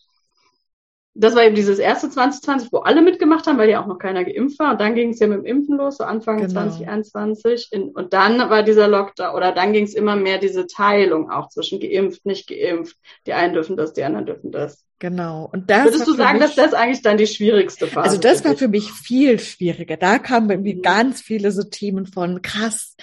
das 1.20 1.36
war 1.36 1.44
eben 1.44 1.56
dieses 1.56 1.80
erste 1.80 2.10
2020, 2.10 2.72
wo 2.72 2.78
alle 2.78 3.02
mitgemacht 3.02 3.46
haben, 3.46 3.58
weil 3.58 3.70
ja 3.70 3.82
auch 3.82 3.88
noch 3.88 4.00
keiner 4.00 4.24
geimpft 4.24 4.58
war. 4.58 4.72
Und 4.72 4.82
dann 4.82 4.96
ging 4.96 5.10
es 5.10 5.20
ja 5.20 5.28
mit 5.28 5.40
dem 5.40 5.46
Impfen 5.46 5.78
los, 5.78 5.98
so 5.98 6.06
Anfang 6.06 6.38
genau. 6.38 6.54
2021. 6.54 7.70
In, 7.72 7.90
und 7.90 8.14
dann 8.14 8.40
war 8.50 8.64
dieser 8.64 8.88
Lockdown, 8.88 9.36
oder 9.36 9.52
dann 9.52 9.74
ging 9.74 9.84
es 9.84 9.94
immer 9.94 10.16
mehr 10.16 10.38
diese 10.38 10.66
Teilung 10.66 11.30
auch 11.30 11.50
zwischen 11.50 11.82
geimpft, 11.82 12.26
nicht 12.26 12.48
geimpft. 12.48 12.96
Die 13.28 13.34
einen 13.34 13.54
dürfen 13.54 13.76
das, 13.76 13.92
die 13.92 14.04
anderen 14.04 14.28
dürfen 14.28 14.52
das. 14.52 14.86
Genau. 15.00 15.50
Und 15.52 15.70
das 15.70 15.86
Würdest 15.86 16.08
du 16.08 16.14
sagen, 16.14 16.40
mich, 16.40 16.56
dass 16.56 16.56
das 16.56 16.74
eigentlich 16.74 17.02
dann 17.02 17.18
die 17.18 17.28
schwierigste 17.28 17.88
Phase 17.88 18.10
Also 18.10 18.18
das 18.20 18.44
war 18.46 18.56
für 18.56 18.68
mich 18.68 18.92
viel 18.92 19.40
schwieriger. 19.40 19.98
Da 19.98 20.20
kamen 20.20 20.50
irgendwie 20.50 20.76
mhm. 20.76 20.82
ganz 20.82 21.22
viele 21.22 21.52
so 21.52 21.64
Themen 21.64 22.06
von 22.06 22.42
krass, 22.42 22.96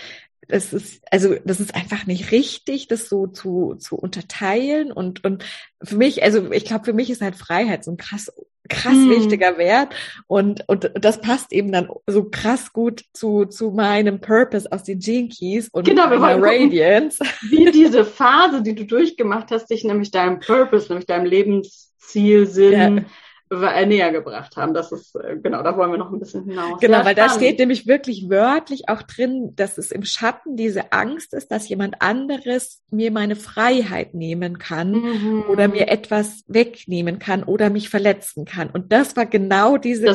das 0.49 0.73
ist, 0.73 1.03
also 1.11 1.35
das 1.45 1.61
ist 1.61 1.75
einfach 1.75 2.07
nicht 2.07 2.31
richtig, 2.31 2.89
das 2.89 3.09
so 3.09 3.27
zu, 3.27 3.75
zu 3.79 3.97
unterteilen. 3.97 4.93
Und, 4.93 5.25
und 5.25 5.45
für 5.83 5.97
mich, 5.97 6.23
also 6.23 6.51
ich 6.53 6.65
glaube, 6.65 6.85
für 6.85 6.93
mich 6.93 7.11
ist 7.11 7.23
halt 7.23 7.37
Freiheit 7.37 7.85
so 7.85 7.91
ein 7.91 7.97
krass, 7.97 8.33
krass 8.69 8.95
hm. 8.95 9.11
wichtiger 9.11 9.59
Wert. 9.59 9.95
Und, 10.27 10.65
und 10.69 10.91
das 10.95 11.21
passt 11.21 11.53
eben 11.53 11.73
dann 11.73 11.89
so 12.07 12.25
krass 12.25 12.73
gut 12.73 13.05
zu, 13.13 13.47
zu 13.47 13.71
meinem 13.71 14.21
Purpose 14.21 14.71
aus 14.71 14.85
den 14.85 15.01
Gene 15.01 15.29
Keys 15.29 15.69
und 15.69 15.87
genau, 15.87 16.09
meiner 16.09 16.43
Radiance. 16.43 17.19
Gucken, 17.19 17.35
wie 17.51 17.71
diese 17.73 18.05
Phase, 18.05 18.63
die 18.63 18.75
du 18.75 18.85
durchgemacht 18.85 19.51
hast, 19.51 19.71
dich 19.71 19.85
nämlich 19.85 20.11
deinem 20.11 20.39
Purpose, 20.39 20.89
nämlich 20.89 21.07
deinem 21.07 21.27
Lebensziel, 21.27 22.47
Sinn, 22.47 22.73
ja 22.99 23.05
näher 23.51 24.11
gebracht 24.11 24.57
haben. 24.57 24.75
Das 24.75 24.91
ist, 24.91 25.15
äh, 25.15 25.37
genau, 25.37 25.63
da 25.63 25.77
wollen 25.77 25.93
wir 25.93 25.99
noch 25.99 26.13
ein 26.13 26.19
bisschen 26.19 26.45
hinaus. 26.45 26.81
Genau, 26.81 26.99
ja, 26.99 27.05
weil 27.05 27.13
spannend. 27.13 27.19
da 27.19 27.35
steht 27.35 27.59
nämlich 27.59 27.87
wirklich 27.87 28.29
wörtlich 28.29 28.89
auch 28.89 29.03
drin, 29.03 29.53
dass 29.55 29.79
es 29.79 29.93
im 29.93 30.05
Schatten 30.05 30.57
diese 30.57 30.93
Angst 30.93 31.33
ist, 31.33 31.51
dass 31.53 31.69
jemand 31.69 32.03
anderes 32.03 32.83
mir 32.91 33.13
meine 33.13 33.37
Freiheit 33.37 34.15
nehmen 34.15 34.59
kann 34.59 34.93
mhm. 34.93 35.45
oder 35.49 35.69
mir 35.69 35.89
etwas 35.89 36.43
wegnehmen 36.49 37.19
kann 37.19 37.45
oder 37.45 37.71
mich 37.71 37.89
verletzen 37.89 38.45
kann. 38.45 38.71
Und 38.71 38.93
das 38.93 39.17
war 39.17 39.27
genau 39.27 39.77
diese 39.77 40.09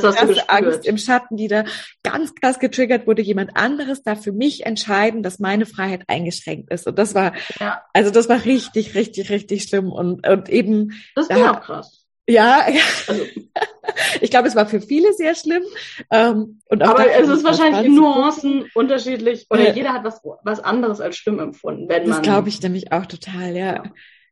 Angst 0.49 0.85
im 0.85 0.97
Schatten, 0.97 1.37
die 1.37 1.47
da 1.47 1.63
ganz 2.03 2.35
krass 2.35 2.59
getriggert 2.59 3.07
wurde. 3.07 3.21
Jemand 3.21 3.55
anderes 3.55 4.03
darf 4.03 4.23
für 4.23 4.33
mich 4.33 4.65
entscheiden, 4.65 5.23
dass 5.23 5.39
meine 5.39 5.65
Freiheit 5.65 6.03
eingeschränkt 6.07 6.71
ist. 6.71 6.85
Und 6.85 6.99
das 6.99 7.15
war, 7.15 7.33
ja. 7.59 7.81
also 7.93 8.11
das 8.11 8.27
war 8.27 8.43
richtig, 8.43 8.95
richtig, 8.95 9.29
richtig 9.29 9.63
schlimm. 9.63 9.91
Und, 9.91 10.27
und 10.27 10.49
eben. 10.49 10.91
Das 11.15 11.29
ist 11.29 11.37
da, 11.37 11.51
auch 11.51 11.61
krass. 11.61 12.00
Ja, 12.31 12.65
also. 13.07 13.23
ich 14.21 14.31
glaube, 14.31 14.47
es 14.47 14.55
war 14.55 14.65
für 14.65 14.81
viele 14.81 15.13
sehr 15.13 15.35
schlimm. 15.35 15.63
Ähm, 16.09 16.61
und 16.65 16.81
Aber 16.81 17.09
es 17.11 17.27
ist 17.27 17.43
wahrscheinlich 17.43 17.85
in 17.85 17.95
Nuancen 17.95 18.69
unterschiedlich 18.73 19.47
oder 19.49 19.69
ja. 19.69 19.73
jeder 19.73 19.93
hat 19.93 20.03
was, 20.03 20.21
was 20.43 20.59
anderes 20.59 21.01
als 21.01 21.17
schlimm 21.17 21.39
empfunden, 21.39 21.89
wenn. 21.89 22.07
Das 22.07 22.21
glaube 22.21 22.49
ich 22.49 22.61
nämlich 22.61 22.91
auch 22.91 23.05
total, 23.05 23.55
ja. 23.55 23.75
ja. 23.75 23.83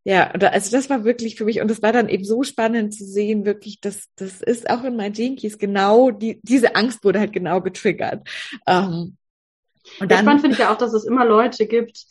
Ja, 0.05 0.31
also 0.31 0.71
das 0.71 0.89
war 0.89 1.03
wirklich 1.03 1.35
für 1.35 1.43
mich 1.43 1.61
und 1.61 1.69
es 1.69 1.81
war 1.83 1.91
dann 1.91 2.07
eben 2.07 2.23
so 2.23 2.41
spannend 2.41 2.95
zu 2.95 3.03
sehen, 3.03 3.45
wirklich, 3.45 3.81
dass 3.81 4.07
das 4.15 4.41
ist 4.41 4.69
auch 4.69 4.83
in 4.85 4.95
meinen 4.95 5.13
Jinkies 5.13 5.57
genau 5.57 6.09
die 6.09 6.39
diese 6.41 6.75
Angst 6.75 7.03
wurde 7.03 7.19
halt 7.19 7.33
genau 7.33 7.61
getriggert. 7.61 8.27
Ähm, 8.65 9.17
und 9.99 10.11
dann, 10.11 10.21
spannend 10.21 10.41
finde 10.41 10.53
ich 10.55 10.61
ja 10.61 10.73
auch, 10.73 10.77
dass 10.77 10.93
es 10.93 11.03
immer 11.03 11.25
Leute 11.25 11.67
gibt, 11.67 12.05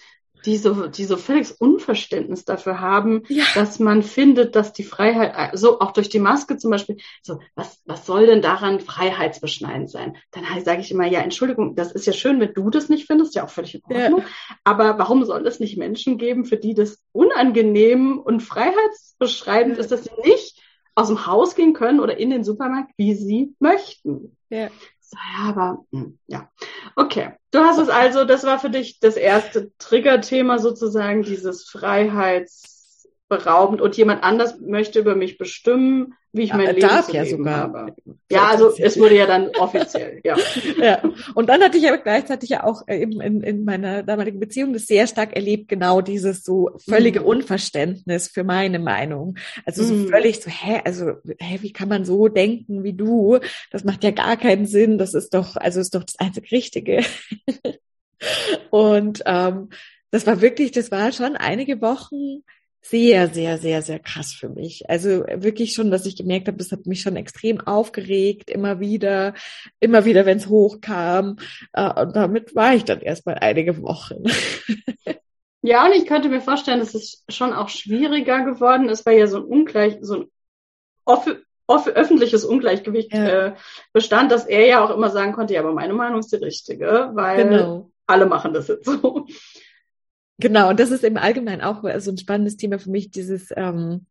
die 0.44 0.56
so, 0.56 0.86
die 0.86 1.04
so 1.04 1.16
völliges 1.16 1.52
Unverständnis 1.52 2.44
dafür 2.44 2.80
haben, 2.80 3.22
ja. 3.28 3.44
dass 3.54 3.78
man 3.78 4.02
findet, 4.02 4.56
dass 4.56 4.72
die 4.72 4.84
Freiheit, 4.84 5.56
so 5.58 5.80
auch 5.80 5.92
durch 5.92 6.08
die 6.08 6.18
Maske 6.18 6.56
zum 6.56 6.70
Beispiel, 6.70 6.98
so, 7.22 7.40
was, 7.54 7.80
was 7.84 8.06
soll 8.06 8.26
denn 8.26 8.42
daran 8.42 8.80
freiheitsbeschneidend 8.80 9.90
sein? 9.90 10.16
Dann 10.30 10.44
sage 10.64 10.80
ich 10.80 10.90
immer, 10.90 11.06
ja, 11.06 11.20
Entschuldigung, 11.20 11.74
das 11.74 11.92
ist 11.92 12.06
ja 12.06 12.12
schön, 12.12 12.40
wenn 12.40 12.54
du 12.54 12.70
das 12.70 12.88
nicht 12.88 13.06
findest, 13.06 13.34
ja 13.34 13.44
auch 13.44 13.50
völlig 13.50 13.74
in 13.74 13.82
Ordnung. 13.84 14.20
Ja. 14.20 14.56
Aber 14.64 14.98
warum 14.98 15.24
soll 15.24 15.46
es 15.46 15.60
nicht 15.60 15.76
Menschen 15.76 16.18
geben, 16.18 16.44
für 16.44 16.56
die 16.56 16.74
das 16.74 16.98
unangenehm 17.12 18.18
und 18.18 18.40
freiheitsbeschreibend 18.40 19.76
ja. 19.76 19.80
ist, 19.80 19.92
dass 19.92 20.04
sie 20.04 20.10
nicht 20.24 20.62
aus 20.94 21.08
dem 21.08 21.26
Haus 21.26 21.54
gehen 21.54 21.74
können 21.74 22.00
oder 22.00 22.18
in 22.18 22.30
den 22.30 22.44
Supermarkt, 22.44 22.92
wie 22.96 23.14
sie 23.14 23.54
möchten? 23.60 24.36
Ja. 24.50 24.68
Ja, 25.12 25.48
aber 25.48 25.84
hm, 25.92 26.18
ja. 26.26 26.50
Okay. 26.96 27.32
Du 27.50 27.60
hast 27.60 27.78
es 27.78 27.88
also, 27.88 28.24
das 28.24 28.44
war 28.44 28.58
für 28.58 28.70
dich 28.70 29.00
das 29.00 29.16
erste 29.16 29.72
Triggerthema 29.78 30.58
sozusagen, 30.58 31.22
dieses 31.22 31.66
Freiheitsberaubend 33.28 33.80
und 33.80 33.96
jemand 33.96 34.22
anders 34.22 34.58
möchte 34.60 34.98
über 34.98 35.14
mich 35.14 35.38
bestimmen, 35.38 36.14
wie 36.32 36.42
ich 36.42 36.52
mein 36.52 36.66
ja, 36.66 36.70
Leben 36.72 36.88
darf 36.88 37.12
ja 37.12 37.24
sogar. 37.24 37.56
habe. 37.56 37.94
Ja, 38.30 38.48
also 38.48 38.72
es 38.76 38.98
wurde 38.98 39.16
ja 39.16 39.26
dann 39.26 39.48
offiziell, 39.56 40.20
ja. 40.24 40.36
ja. 40.80 41.02
Und 41.34 41.48
dann 41.48 41.62
hatte 41.62 41.78
ich 41.78 41.88
aber 41.88 41.98
gleichzeitig 41.98 42.50
ja 42.50 42.64
auch 42.64 42.86
äh, 42.86 43.00
eben 43.00 43.20
in, 43.20 43.42
in 43.42 43.64
meiner 43.64 44.02
damaligen 44.02 44.38
Beziehung 44.38 44.72
das 44.72 44.86
sehr 44.86 45.06
stark 45.06 45.34
erlebt, 45.34 45.68
genau 45.68 46.00
dieses 46.00 46.44
so 46.44 46.70
völlige 46.88 47.20
mhm. 47.20 47.26
Unverständnis 47.26 48.28
für 48.28 48.44
meine 48.44 48.78
Meinung. 48.78 49.38
Also 49.64 49.84
so 49.84 49.94
mhm. 49.94 50.08
völlig 50.08 50.40
so, 50.40 50.50
hä, 50.50 50.82
also, 50.84 51.12
hä, 51.38 51.58
wie 51.60 51.72
kann 51.72 51.88
man 51.88 52.04
so 52.04 52.28
denken 52.28 52.84
wie 52.84 52.94
du? 52.94 53.38
Das 53.70 53.84
macht 53.84 54.04
ja 54.04 54.10
gar 54.10 54.36
keinen 54.36 54.66
Sinn. 54.66 54.98
Das 54.98 55.14
ist 55.14 55.34
doch, 55.34 55.56
also 55.56 55.80
ist 55.80 55.94
doch 55.94 56.04
das 56.04 56.18
einzig 56.18 56.50
Richtige. 56.52 57.04
Und 58.70 59.22
ähm, 59.26 59.70
das 60.10 60.26
war 60.26 60.40
wirklich, 60.40 60.72
das 60.72 60.90
war 60.90 61.12
schon 61.12 61.36
einige 61.36 61.80
Wochen 61.80 62.42
sehr, 62.80 63.28
sehr, 63.28 63.58
sehr, 63.58 63.82
sehr 63.82 63.98
krass 63.98 64.32
für 64.32 64.48
mich. 64.48 64.88
Also 64.88 65.24
wirklich 65.34 65.74
schon, 65.74 65.90
dass 65.90 66.06
ich 66.06 66.16
gemerkt 66.16 66.48
habe, 66.48 66.58
das 66.58 66.72
hat 66.72 66.86
mich 66.86 67.02
schon 67.02 67.16
extrem 67.16 67.60
aufgeregt, 67.60 68.50
immer 68.50 68.80
wieder, 68.80 69.34
immer 69.80 70.04
wieder, 70.04 70.26
wenn 70.26 70.38
es 70.38 70.48
hochkam. 70.48 71.38
Äh, 71.72 72.00
und 72.00 72.16
damit 72.16 72.54
war 72.54 72.74
ich 72.74 72.84
dann 72.84 73.00
erstmal 73.00 73.36
einige 73.36 73.82
Wochen. 73.82 74.24
Ja, 75.60 75.84
und 75.84 75.92
ich 75.92 76.06
könnte 76.06 76.28
mir 76.28 76.40
vorstellen, 76.40 76.78
dass 76.78 76.94
es 76.94 77.24
schon 77.28 77.52
auch 77.52 77.68
schwieriger 77.68 78.44
geworden 78.44 78.88
ist, 78.88 79.04
weil 79.04 79.18
ja 79.18 79.26
so 79.26 79.38
ein 79.38 79.44
Ungleich, 79.44 79.98
so 80.00 80.14
ein 80.14 80.30
off 81.04 81.28
off 81.66 81.86
öffentliches 81.86 82.44
Ungleichgewicht 82.44 83.12
ja. 83.12 83.48
äh, 83.48 83.54
bestand, 83.92 84.32
dass 84.32 84.46
er 84.46 84.66
ja 84.66 84.84
auch 84.84 84.90
immer 84.90 85.10
sagen 85.10 85.32
konnte, 85.32 85.54
ja, 85.54 85.60
aber 85.60 85.74
meine 85.74 85.92
Meinung 85.92 86.20
ist 86.20 86.32
die 86.32 86.36
richtige, 86.36 87.10
weil 87.12 87.48
genau. 87.48 87.90
alle 88.06 88.26
machen 88.26 88.54
das 88.54 88.68
jetzt 88.68 88.86
so. 88.86 89.26
Genau, 90.38 90.70
und 90.70 90.78
das 90.78 90.90
ist 90.90 91.04
im 91.04 91.16
Allgemeinen 91.16 91.62
auch 91.62 91.82
so 91.98 92.10
ein 92.10 92.18
spannendes 92.18 92.56
Thema 92.56 92.78
für 92.78 92.90
mich, 92.90 93.10
dieses 93.10 93.48
ähm, 93.56 94.06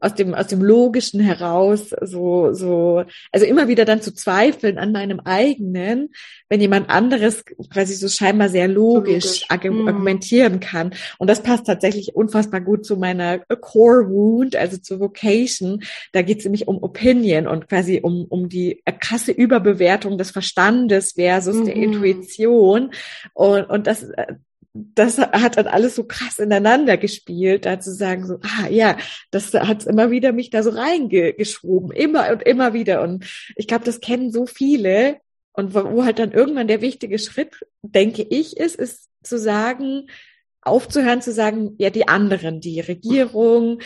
aus 0.00 0.14
dem 0.14 0.34
aus 0.34 0.48
dem 0.48 0.60
Logischen 0.60 1.20
heraus 1.20 1.94
so 2.02 2.52
so 2.52 3.04
also 3.32 3.46
immer 3.46 3.68
wieder 3.68 3.86
dann 3.86 4.02
zu 4.02 4.12
zweifeln 4.12 4.78
an 4.78 4.92
meinem 4.92 5.20
eigenen, 5.20 6.10
wenn 6.50 6.60
jemand 6.60 6.90
anderes 6.90 7.44
quasi 7.72 7.94
so 7.94 8.08
scheinbar 8.08 8.50
sehr 8.50 8.68
logisch, 8.68 9.46
logisch. 9.50 9.70
Mhm. 9.70 9.88
argumentieren 9.88 10.60
kann 10.60 10.92
und 11.18 11.30
das 11.30 11.42
passt 11.42 11.66
tatsächlich 11.66 12.14
unfassbar 12.14 12.60
gut 12.60 12.84
zu 12.84 12.96
meiner 12.96 13.38
Core 13.38 14.10
Wound, 14.10 14.56
also 14.56 14.76
zur 14.76 15.00
Vocation. 15.00 15.82
Da 16.12 16.20
geht 16.20 16.40
es 16.40 16.44
nämlich 16.44 16.68
um 16.68 16.82
Opinion 16.82 17.46
und 17.46 17.68
quasi 17.68 18.00
um 18.02 18.26
um 18.28 18.50
die 18.50 18.82
krasse 19.00 19.32
Überbewertung 19.32 20.18
des 20.18 20.30
Verstandes 20.30 21.12
versus 21.12 21.56
mhm. 21.56 21.64
der 21.64 21.76
Intuition 21.76 22.90
und 23.32 23.64
und 23.70 23.86
das 23.86 24.06
das 24.74 25.18
hat 25.18 25.56
dann 25.56 25.68
alles 25.68 25.94
so 25.94 26.04
krass 26.04 26.40
ineinander 26.40 26.96
gespielt, 26.96 27.64
da 27.64 27.78
zu 27.78 27.94
sagen 27.94 28.26
so, 28.26 28.40
ah 28.42 28.68
ja, 28.68 28.96
das 29.30 29.54
hat 29.54 29.86
immer 29.86 30.10
wieder 30.10 30.32
mich 30.32 30.50
da 30.50 30.64
so 30.64 30.70
reingeschoben, 30.70 31.92
immer 31.92 32.30
und 32.32 32.42
immer 32.42 32.72
wieder. 32.72 33.02
Und 33.02 33.24
ich 33.54 33.68
glaube, 33.68 33.84
das 33.84 34.00
kennen 34.00 34.32
so 34.32 34.46
viele. 34.46 35.18
Und 35.52 35.74
wo, 35.74 35.84
wo 35.92 36.04
halt 36.04 36.18
dann 36.18 36.32
irgendwann 36.32 36.66
der 36.66 36.80
wichtige 36.80 37.20
Schritt, 37.20 37.64
denke 37.82 38.22
ich, 38.22 38.56
ist, 38.56 38.74
ist 38.74 39.08
zu 39.22 39.38
sagen, 39.38 40.08
aufzuhören 40.64 41.22
zu 41.22 41.32
sagen, 41.32 41.74
ja, 41.78 41.90
die 41.90 42.08
anderen, 42.08 42.60
die 42.60 42.80
Regierung, 42.80 43.80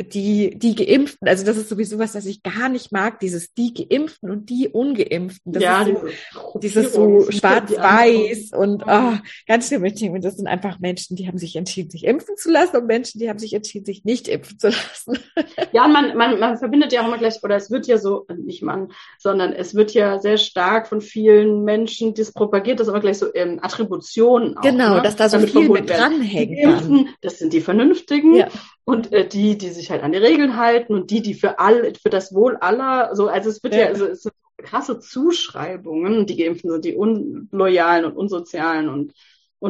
die, 0.00 0.58
die 0.58 0.74
Geimpften, 0.74 1.28
also 1.28 1.44
das 1.44 1.56
ist 1.56 1.68
sowieso 1.68 1.98
was, 1.98 2.14
was 2.14 2.26
ich 2.26 2.42
gar 2.42 2.68
nicht 2.68 2.92
mag, 2.92 3.20
dieses 3.20 3.54
die 3.54 3.72
Geimpften 3.74 4.30
und 4.30 4.50
die 4.50 4.68
Ungeimpften. 4.68 5.52
Das 5.52 5.62
ja, 5.62 5.82
ist 5.82 6.00
so, 6.32 6.58
dieses 6.58 6.92
so 6.92 7.30
schwarz-weiß 7.30 8.50
und 8.52 8.84
oh, 8.86 9.12
ganz 9.46 9.68
schlimm. 9.68 9.84
Und 10.12 10.24
das 10.24 10.36
sind 10.36 10.46
einfach 10.46 10.78
Menschen, 10.80 11.16
die 11.16 11.26
haben 11.26 11.38
sich 11.38 11.56
entschieden, 11.56 11.90
sich 11.90 12.04
impfen 12.04 12.36
zu 12.36 12.50
lassen 12.50 12.76
und 12.76 12.86
Menschen, 12.86 13.18
die 13.18 13.28
haben 13.28 13.38
sich 13.38 13.54
entschieden, 13.54 13.86
sich 13.86 14.04
nicht 14.04 14.28
impfen 14.28 14.58
zu 14.58 14.68
lassen. 14.68 15.18
Ja, 15.72 15.84
und 15.84 15.92
man, 15.92 16.16
man, 16.16 16.38
man 16.38 16.56
verbindet 16.56 16.92
ja 16.92 17.02
auch 17.02 17.06
immer 17.06 17.18
gleich, 17.18 17.42
oder 17.42 17.56
es 17.56 17.70
wird 17.70 17.86
ja 17.86 17.98
so, 17.98 18.26
nicht 18.36 18.62
man, 18.62 18.88
sondern 19.18 19.52
es 19.52 19.74
wird 19.74 19.92
ja 19.92 20.18
sehr 20.18 20.38
stark 20.38 20.88
von 20.88 21.00
vielen 21.00 21.64
Menschen 21.64 22.14
das 22.14 22.32
propagiert, 22.32 22.80
das 22.80 22.88
aber 22.88 23.00
gleich 23.00 23.18
so 23.18 23.32
ähm, 23.34 23.58
Attributionen 23.62 24.56
auch. 24.56 24.62
Genau, 24.62 24.96
ne? 24.96 25.02
dass 25.02 25.16
da 25.16 25.28
so 25.28 25.38
viel 25.40 25.68
mit 25.68 25.90
dran 25.90 26.17
dranhängen 26.18 26.78
kann. 26.78 27.08
Das 27.20 27.38
sind 27.38 27.52
die 27.52 27.60
Vernünftigen 27.60 28.34
ja. 28.34 28.48
und 28.84 29.12
äh, 29.12 29.26
die, 29.26 29.58
die 29.58 29.70
sich 29.70 29.90
halt 29.90 30.02
an 30.02 30.12
die 30.12 30.18
Regeln 30.18 30.56
halten 30.56 30.94
und 30.94 31.10
die, 31.10 31.22
die 31.22 31.34
für 31.34 31.58
all, 31.58 31.92
für 31.94 32.10
das 32.10 32.34
Wohl 32.34 32.56
aller, 32.56 33.14
so, 33.14 33.28
also 33.28 33.50
es 33.50 33.62
wird 33.62 33.74
ja, 33.74 33.80
ja 33.80 33.86
also 33.86 34.06
es 34.06 34.22
sind 34.22 34.34
krasse 34.58 34.98
Zuschreibungen. 34.98 36.26
Die 36.26 36.36
Geimpften 36.36 36.70
sind 36.70 36.84
die 36.84 36.96
unloyalen 36.96 38.04
und 38.04 38.16
unsozialen 38.16 38.88
und 38.88 39.14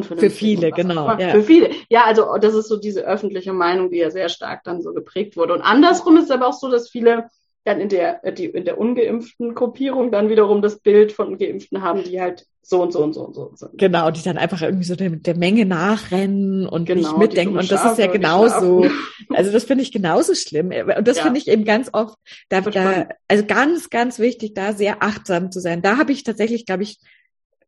für 0.04 0.28
viele, 0.28 0.70
genau. 0.70 1.16
Ja. 1.16 1.30
Für 1.30 1.42
viele. 1.42 1.70
Ja, 1.88 2.04
also 2.04 2.36
das 2.38 2.54
ist 2.54 2.68
so 2.68 2.76
diese 2.76 3.06
öffentliche 3.06 3.54
Meinung, 3.54 3.90
die 3.90 3.96
ja 3.96 4.10
sehr 4.10 4.28
stark 4.28 4.62
dann 4.64 4.82
so 4.82 4.92
geprägt 4.92 5.36
wurde. 5.38 5.54
Und 5.54 5.62
andersrum 5.62 6.18
ist 6.18 6.24
es 6.24 6.30
aber 6.30 6.46
auch 6.46 6.52
so, 6.52 6.70
dass 6.70 6.90
viele 6.90 7.30
dann 7.68 7.80
in 7.80 7.88
der, 7.88 8.24
äh, 8.24 8.32
die, 8.32 8.46
in 8.46 8.64
der 8.64 8.78
ungeimpften 8.78 9.54
Gruppierung 9.54 10.10
dann 10.10 10.28
wiederum 10.28 10.62
das 10.62 10.80
Bild 10.80 11.12
von 11.12 11.38
Geimpften 11.38 11.82
haben, 11.82 12.02
die 12.02 12.20
halt 12.20 12.46
so 12.62 12.82
und 12.82 12.92
so 12.92 13.02
und 13.02 13.14
so 13.14 13.22
und 13.26 13.34
so 13.34 13.52
sind. 13.54 13.78
Genau, 13.78 14.10
die 14.10 14.22
dann 14.22 14.36
einfach 14.36 14.60
irgendwie 14.62 14.84
so 14.84 14.94
der, 14.94 15.10
der 15.10 15.36
Menge 15.36 15.64
nachrennen 15.64 16.66
und 16.66 16.86
genau, 16.86 17.00
nicht 17.00 17.18
mitdenken. 17.18 17.56
Und 17.56 17.70
das 17.70 17.84
ist 17.84 17.98
ja 17.98 18.08
genauso. 18.08 18.86
Also 19.30 19.52
das 19.52 19.64
finde 19.64 19.82
ich 19.82 19.92
genauso 19.92 20.34
schlimm. 20.34 20.72
Und 20.96 21.06
das 21.06 21.18
ja. 21.18 21.22
finde 21.22 21.38
ich 21.38 21.48
eben 21.48 21.64
ganz 21.64 21.90
oft, 21.92 22.16
da, 22.48 22.60
da, 22.62 23.08
also 23.26 23.44
ganz, 23.44 23.90
ganz 23.90 24.18
wichtig, 24.18 24.54
da 24.54 24.72
sehr 24.72 25.02
achtsam 25.02 25.50
zu 25.52 25.60
sein. 25.60 25.82
Da 25.82 25.98
habe 25.98 26.12
ich 26.12 26.24
tatsächlich, 26.24 26.66
glaube 26.66 26.82
ich, 26.82 26.98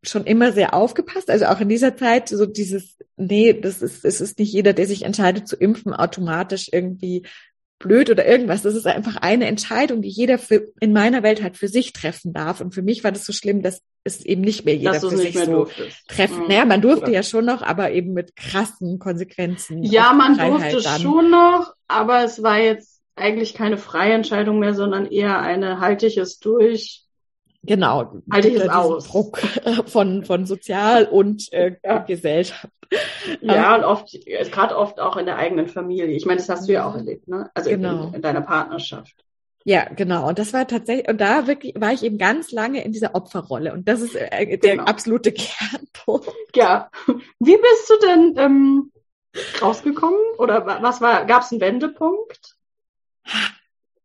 schon 0.03 0.25
immer 0.25 0.53
sehr 0.53 0.75
aufgepasst. 0.75 1.31
Also 1.31 1.47
auch 1.47 1.61
in 1.61 1.69
dieser 1.69 1.97
Zeit 1.97 2.29
so 2.29 2.47
dieses, 2.47 2.97
nee, 3.17 3.53
das 3.53 3.83
ist, 3.83 4.05
es 4.05 4.21
ist 4.21 4.39
nicht 4.39 4.53
jeder, 4.53 4.73
der 4.73 4.87
sich 4.87 5.03
entscheidet 5.03 5.47
zu 5.47 5.57
impfen, 5.57 5.93
automatisch 5.93 6.69
irgendwie 6.73 7.27
blöd 7.81 8.11
oder 8.11 8.25
irgendwas. 8.27 8.63
Das 8.63 8.77
ist 8.77 8.87
einfach 8.87 9.17
eine 9.17 9.47
Entscheidung, 9.47 10.03
die 10.03 10.09
jeder 10.09 10.39
für, 10.39 10.69
in 10.81 10.93
meiner 10.93 11.25
Welt 11.25 11.43
halt 11.43 11.57
für 11.57 11.67
sich 11.67 11.93
treffen 11.93 12.33
darf. 12.33 12.61
Und 12.61 12.73
für 12.73 12.83
mich 12.83 13.03
war 13.03 13.11
das 13.11 13.25
so 13.25 13.33
schlimm, 13.33 13.63
dass 13.63 13.83
es 14.05 14.25
eben 14.25 14.43
nicht 14.43 14.65
mehr 14.65 14.77
jeder 14.77 15.01
für 15.01 15.17
sich 15.17 15.37
so 15.37 15.47
durftest. 15.47 16.07
treffen. 16.07 16.43
Mhm. 16.43 16.49
Naja, 16.49 16.65
man 16.67 16.83
durfte 16.83 17.11
ja 17.11 17.23
schon 17.23 17.47
noch, 17.47 17.63
aber 17.63 17.91
eben 17.91 18.13
mit 18.13 18.37
krassen 18.37 18.99
Konsequenzen. 18.99 19.83
Ja, 19.83 20.13
man 20.13 20.37
durfte 20.37 20.81
dann. 20.81 21.01
schon 21.01 21.31
noch, 21.31 21.75
aber 21.89 22.23
es 22.23 22.43
war 22.43 22.59
jetzt 22.59 23.01
eigentlich 23.17 23.55
keine 23.55 23.79
freie 23.79 24.13
Entscheidung 24.13 24.59
mehr, 24.59 24.75
sondern 24.75 25.07
eher 25.07 25.41
eine 25.41 25.81
halte 25.81 26.07
ich 26.07 26.19
es 26.19 26.39
durch. 26.39 27.05
Genau, 27.63 28.23
halte 28.33 28.49
ich 28.49 28.55
es 28.55 28.69
aus. 28.69 29.09
Druck 29.09 29.39
von, 29.87 30.25
von 30.25 30.47
Sozial- 30.47 31.07
und 31.07 31.53
äh, 31.53 31.77
ja. 31.85 31.99
Gesellschaft. 31.99 32.69
Ja, 33.41 33.77
und 33.77 33.85
oft, 33.85 34.19
gerade 34.51 34.77
oft 34.77 34.99
auch 34.99 35.17
in 35.17 35.27
der 35.27 35.37
eigenen 35.37 35.69
Familie. 35.69 36.17
Ich 36.17 36.27
meine, 36.27 36.39
das 36.39 36.49
hast 36.49 36.69
du 36.69 36.73
ja 36.73 36.89
auch 36.89 36.97
erlebt, 36.97 37.29
ne? 37.29 37.51
Also 37.55 37.71
genau. 37.71 38.09
in, 38.09 38.15
in 38.15 38.23
deiner 38.23 38.41
Partnerschaft. 38.41 39.25
Ja, 39.65 39.85
genau. 39.85 40.29
Und 40.29 40.39
das 40.39 40.53
war 40.53 40.67
tatsächlich, 40.67 41.09
und 41.09 41.21
da 41.21 41.47
wirklich 41.47 41.75
war 41.79 41.93
ich 41.93 42.03
eben 42.03 42.19
ganz 42.19 42.51
lange 42.51 42.83
in 42.83 42.93
dieser 42.93 43.15
Opferrolle. 43.15 43.73
Und 43.73 43.87
das 43.89 44.01
ist 44.01 44.17
äh, 44.17 44.59
der 44.59 44.77
genau. 44.77 44.85
absolute 44.85 45.33
Kernpunkt. 45.33 46.57
Ja. 46.57 46.91
Wie 47.07 47.57
bist 47.57 47.91
du 47.91 48.07
denn 48.07 48.35
ähm, 48.39 48.93
rausgekommen? 49.61 50.19
Oder 50.39 50.67
was 50.83 51.01
war, 51.01 51.27
gab 51.27 51.43
es 51.43 51.53
einen 51.53 51.61
Wendepunkt? 51.61 52.57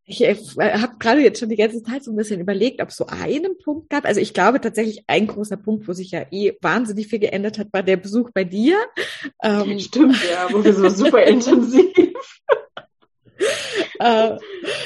Ich 0.08 0.22
äh, 0.22 0.36
habe 0.36 0.98
gerade 1.00 1.22
jetzt 1.22 1.40
schon 1.40 1.50
die 1.50 1.56
ganze 1.56 1.82
Zeit 1.82 2.04
so 2.04 2.12
ein 2.12 2.16
bisschen 2.16 2.40
überlegt, 2.40 2.82
ob 2.82 2.90
es 2.90 2.96
so 2.96 3.08
einen 3.08 3.58
Punkt 3.58 3.90
gab. 3.90 4.06
Also 4.06 4.22
ich 4.22 4.36
glaube 4.36 4.62
tatsächlich 4.62 5.04
ein 5.08 5.26
großer 5.26 5.58
Punkt, 5.58 5.88
wo 5.88 5.94
sich 5.94 6.12
ja 6.12 6.26
eh 6.30 6.54
wahnsinnig 6.62 7.08
viel 7.08 7.18
geändert 7.20 7.58
hat, 7.58 7.74
war 7.74 7.82
der 7.82 7.98
Besuch 7.98 8.30
bei 8.32 8.44
dir. 8.44 8.78
Ähm, 9.42 9.80
Stimmt, 9.80 10.18
ja, 10.30 10.48
wo 10.52 10.64
wir 10.64 10.74
so 10.74 10.90
super 10.90 11.24
intensiv. 11.28 11.92
äh, 14.00 14.38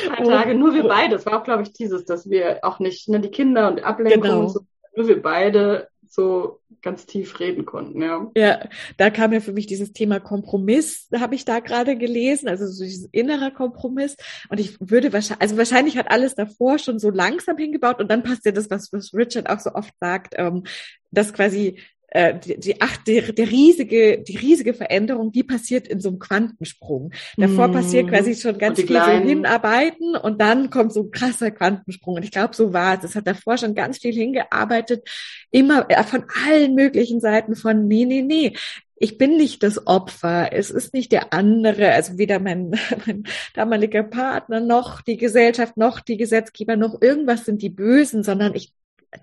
Drei 0.07 0.23
Tage, 0.23 0.55
nur 0.55 0.73
wir 0.73 0.83
beide. 0.83 1.17
Es 1.17 1.25
war 1.25 1.39
auch, 1.39 1.43
glaube 1.43 1.63
ich, 1.63 1.73
dieses, 1.73 2.05
dass 2.05 2.29
wir 2.29 2.59
auch 2.61 2.79
nicht, 2.79 3.09
ne, 3.09 3.19
die 3.19 3.29
Kinder 3.29 3.67
und 3.67 3.83
Ablenkung 3.83 4.21
genau. 4.21 4.39
und 4.41 4.49
so, 4.49 4.61
nur 4.95 5.09
wir 5.09 5.21
beide 5.21 5.89
so 6.09 6.59
ganz 6.81 7.05
tief 7.05 7.39
reden 7.39 7.65
konnten, 7.65 8.01
ja. 8.01 8.31
Ja, 8.35 8.67
da 8.97 9.09
kam 9.09 9.31
ja 9.31 9.39
für 9.39 9.53
mich 9.53 9.67
dieses 9.67 9.93
Thema 9.93 10.19
Kompromiss, 10.19 11.07
habe 11.15 11.35
ich 11.35 11.45
da 11.45 11.59
gerade 11.59 11.97
gelesen, 11.97 12.47
also 12.49 12.65
so 12.67 12.83
dieses 12.83 13.09
innere 13.11 13.51
Kompromiss. 13.51 14.15
Und 14.49 14.59
ich 14.59 14.77
würde 14.79 15.13
wahrscheinlich, 15.13 15.41
also 15.41 15.57
wahrscheinlich 15.57 15.97
hat 15.97 16.09
alles 16.09 16.35
davor 16.35 16.79
schon 16.79 16.99
so 16.99 17.09
langsam 17.09 17.57
hingebaut 17.57 17.99
und 17.99 18.09
dann 18.09 18.23
passt 18.23 18.45
ja 18.45 18.51
das, 18.51 18.69
was, 18.69 18.91
was 18.91 19.13
Richard 19.13 19.49
auch 19.49 19.59
so 19.59 19.71
oft 19.73 19.93
sagt, 19.99 20.33
ähm, 20.37 20.63
dass 21.11 21.33
quasi 21.33 21.79
die, 22.11 22.59
die, 22.59 22.81
ach, 22.81 22.97
die, 22.97 23.21
der 23.21 23.49
riesige, 23.49 24.19
die 24.19 24.37
riesige 24.37 24.73
Veränderung, 24.73 25.31
die 25.31 25.43
passiert 25.43 25.87
in 25.87 26.01
so 26.01 26.09
einem 26.09 26.19
Quantensprung. 26.19 27.11
Davor 27.37 27.67
mm. 27.67 27.71
passiert 27.71 28.09
quasi 28.09 28.35
schon 28.35 28.57
ganz 28.57 28.79
viel 28.79 28.87
kleinen... 28.87 29.23
so 29.23 29.29
hinarbeiten 29.29 30.15
und 30.15 30.41
dann 30.41 30.69
kommt 30.69 30.93
so 30.93 31.03
ein 31.03 31.11
krasser 31.11 31.51
Quantensprung. 31.51 32.15
Und 32.15 32.23
ich 32.23 32.31
glaube, 32.31 32.55
so 32.55 32.73
war 32.73 32.97
es. 32.97 33.03
Es 33.03 33.15
hat 33.15 33.27
davor 33.27 33.57
schon 33.57 33.75
ganz 33.75 33.99
viel 33.99 34.13
hingearbeitet, 34.13 35.07
immer 35.51 35.89
äh, 35.89 36.03
von 36.03 36.23
allen 36.47 36.73
möglichen 36.73 37.19
Seiten 37.19 37.55
von, 37.55 37.87
nee, 37.87 38.05
nee, 38.05 38.23
nee, 38.23 38.53
ich 38.99 39.17
bin 39.17 39.37
nicht 39.37 39.63
das 39.63 39.87
Opfer, 39.87 40.51
es 40.51 40.69
ist 40.71 40.93
nicht 40.93 41.11
der 41.11 41.33
andere, 41.33 41.93
also 41.93 42.17
weder 42.17 42.39
mein, 42.39 42.71
mein 43.05 43.23
damaliger 43.53 44.03
Partner 44.03 44.59
noch 44.59 45.01
die 45.01 45.17
Gesellschaft 45.17 45.77
noch 45.77 45.99
die 46.01 46.17
Gesetzgeber 46.17 46.75
noch 46.75 47.01
irgendwas 47.01 47.45
sind 47.45 47.61
die 47.61 47.69
Bösen, 47.69 48.23
sondern 48.23 48.55
ich 48.55 48.73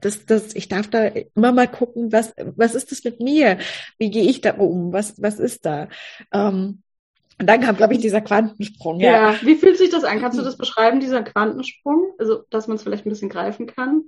das, 0.01 0.27
das, 0.27 0.55
ich 0.55 0.69
darf 0.69 0.89
da 0.89 1.07
immer 1.07 1.53
mal 1.53 1.69
gucken, 1.69 2.13
was, 2.13 2.35
was 2.57 2.75
ist 2.75 2.93
das 2.93 3.05
mit 3.05 3.21
mir? 3.21 3.59
Wie 3.99 4.11
gehe 4.11 4.29
ich 4.29 4.41
da 4.41 4.55
um? 4.55 4.93
Was, 4.93 5.21
was 5.23 5.39
ist 5.39 5.65
da? 5.65 5.89
Ähm, 6.33 6.83
und 7.39 7.47
dann 7.47 7.61
kam, 7.61 7.77
glaube 7.77 7.95
ich, 7.95 8.01
dieser 8.01 8.23
Quantensprung. 8.23 8.99
Ja. 8.99 9.33
ja, 9.33 9.39
wie 9.43 9.57
fühlt 9.57 9.77
sich 9.77 9.91
das 9.91 10.05
an? 10.05 10.21
Kannst 10.21 10.39
du 10.39 10.43
das 10.43 10.57
beschreiben, 10.57 11.01
dieser 11.01 11.23
Quantensprung? 11.23 12.15
Also, 12.19 12.45
dass 12.49 12.67
man 12.67 12.77
es 12.77 12.83
vielleicht 12.83 13.05
ein 13.05 13.11
bisschen 13.11 13.29
greifen 13.29 13.67
kann? 13.67 14.05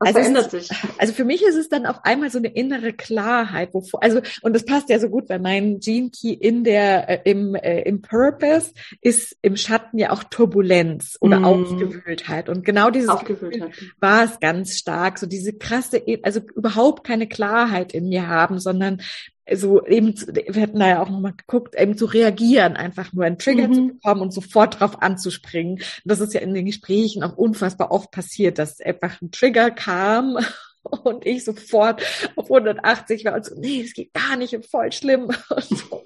Also 0.00 0.48
sich? 0.48 0.68
Also 0.98 1.12
für 1.12 1.24
mich 1.24 1.42
ist 1.42 1.56
es 1.56 1.68
dann 1.68 1.86
auf 1.86 2.04
einmal 2.04 2.30
so 2.30 2.38
eine 2.38 2.48
innere 2.48 2.92
Klarheit, 2.92 3.74
wovor, 3.74 4.02
also, 4.02 4.20
und 4.42 4.54
das 4.54 4.64
passt 4.64 4.88
ja 4.90 4.98
so 4.98 5.08
gut, 5.08 5.28
weil 5.28 5.38
mein 5.38 5.80
Gene 5.80 6.10
Key 6.10 6.32
in 6.32 6.64
der, 6.64 7.08
äh, 7.08 7.30
im, 7.30 7.54
äh, 7.54 7.82
im 7.82 8.02
Purpose 8.02 8.72
ist 9.00 9.36
im 9.42 9.56
Schatten 9.56 9.98
ja 9.98 10.10
auch 10.10 10.24
Turbulenz 10.24 11.18
oder 11.20 11.40
mm. 11.40 11.44
Aufgewühltheit. 11.44 12.48
Und 12.48 12.64
genau 12.64 12.90
dieses 12.90 13.10
war 14.00 14.24
es 14.24 14.40
ganz 14.40 14.76
stark, 14.76 15.18
so 15.18 15.26
diese 15.26 15.52
krasse, 15.52 16.02
also 16.22 16.40
überhaupt 16.54 17.04
keine 17.04 17.28
Klarheit 17.28 17.92
in 17.92 18.08
mir 18.08 18.28
haben, 18.28 18.58
sondern 18.58 19.00
so 19.52 19.84
eben, 19.86 20.14
wir 20.14 20.62
hatten 20.62 20.78
da 20.78 20.88
ja 20.88 21.02
auch 21.02 21.10
nochmal 21.10 21.34
geguckt, 21.36 21.74
eben 21.78 21.96
zu 21.98 22.06
reagieren, 22.06 22.76
einfach 22.76 23.12
nur 23.12 23.24
einen 23.24 23.38
Trigger 23.38 23.68
mhm. 23.68 23.74
zu 23.74 23.86
bekommen 23.88 24.22
und 24.22 24.32
sofort 24.32 24.80
drauf 24.80 25.02
anzuspringen. 25.02 25.80
das 26.04 26.20
ist 26.20 26.34
ja 26.34 26.40
in 26.40 26.54
den 26.54 26.66
Gesprächen 26.66 27.22
auch 27.22 27.36
unfassbar 27.36 27.90
oft 27.90 28.10
passiert, 28.10 28.58
dass 28.58 28.80
einfach 28.80 29.20
ein 29.20 29.30
Trigger 29.30 29.70
kam 29.70 30.38
und 30.82 31.26
ich 31.26 31.44
sofort 31.44 32.02
auf 32.36 32.46
180 32.46 33.24
war 33.24 33.34
und 33.34 33.44
so, 33.44 33.54
nee, 33.58 33.82
das 33.82 33.92
geht 33.92 34.14
gar 34.14 34.36
nicht 34.36 34.54
und 34.54 34.66
voll 34.66 34.92
schlimm 34.92 35.30
und 35.50 35.64
so. 35.64 36.04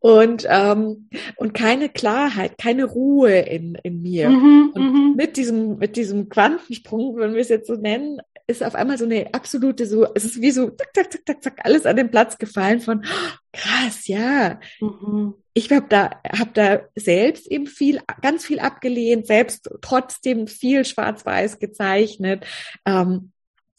Und, 0.00 0.46
ähm, 0.48 1.10
und 1.36 1.52
keine 1.52 1.90
Klarheit, 1.90 2.56
keine 2.56 2.84
Ruhe 2.84 3.40
in, 3.40 3.74
in 3.82 4.00
mir. 4.00 4.30
Mhm, 4.30 4.72
und 4.74 4.82
mhm. 4.82 5.14
mit 5.14 5.36
diesem, 5.36 5.76
mit 5.76 5.96
diesem 5.96 6.30
Quantensprung, 6.30 7.18
wenn 7.18 7.34
wir 7.34 7.40
es 7.42 7.50
jetzt 7.50 7.66
so 7.66 7.74
nennen, 7.74 8.20
ist 8.50 8.62
auf 8.62 8.74
einmal 8.74 8.98
so 8.98 9.04
eine 9.04 9.32
absolute, 9.32 9.86
so, 9.86 10.06
es 10.14 10.24
ist 10.24 10.40
wie 10.40 10.50
so, 10.50 10.70
zack, 10.70 10.94
zack, 10.94 11.12
zack, 11.12 11.26
zack, 11.26 11.42
zack, 11.42 11.60
alles 11.64 11.86
an 11.86 11.96
den 11.96 12.10
Platz 12.10 12.38
gefallen 12.38 12.80
von, 12.80 13.04
oh, 13.04 13.36
krass, 13.52 14.06
ja. 14.06 14.60
Mhm. 14.80 15.34
Ich 15.54 15.70
habe 15.72 15.86
da, 15.88 16.20
hab 16.24 16.54
da 16.54 16.82
selbst 16.94 17.46
eben 17.50 17.66
viel, 17.66 18.00
ganz 18.22 18.44
viel 18.44 18.60
abgelehnt, 18.60 19.26
selbst 19.26 19.70
trotzdem 19.80 20.46
viel 20.46 20.84
schwarz-weiß 20.84 21.58
gezeichnet. 21.58 22.44
Ähm, 22.84 23.32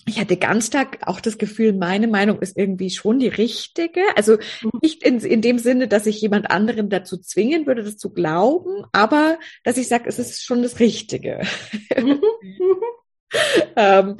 ich 0.08 0.20
hatte 0.20 0.36
ganz 0.36 0.68
stark 0.68 1.00
auch 1.06 1.22
das 1.22 1.38
Gefühl, 1.38 1.74
meine 1.74 2.08
Meinung 2.08 2.40
ist 2.40 2.58
irgendwie 2.58 2.90
schon 2.90 3.20
die 3.20 3.28
richtige. 3.28 4.02
Also 4.16 4.38
mhm. 4.62 4.72
nicht 4.82 5.04
in, 5.04 5.20
in 5.20 5.42
dem 5.42 5.60
Sinne, 5.60 5.88
dass 5.88 6.08
ich 6.08 6.22
jemand 6.22 6.50
anderen 6.50 6.90
dazu 6.90 7.18
zwingen 7.18 7.68
würde, 7.68 7.84
das 7.84 7.98
zu 7.98 8.12
glauben, 8.12 8.84
aber 8.92 9.38
dass 9.64 9.78
ich 9.78 9.88
sage, 9.88 10.06
es 10.08 10.18
ist 10.18 10.44
schon 10.44 10.64
das 10.64 10.80
Richtige. 10.80 11.42
Ähm, 13.76 14.18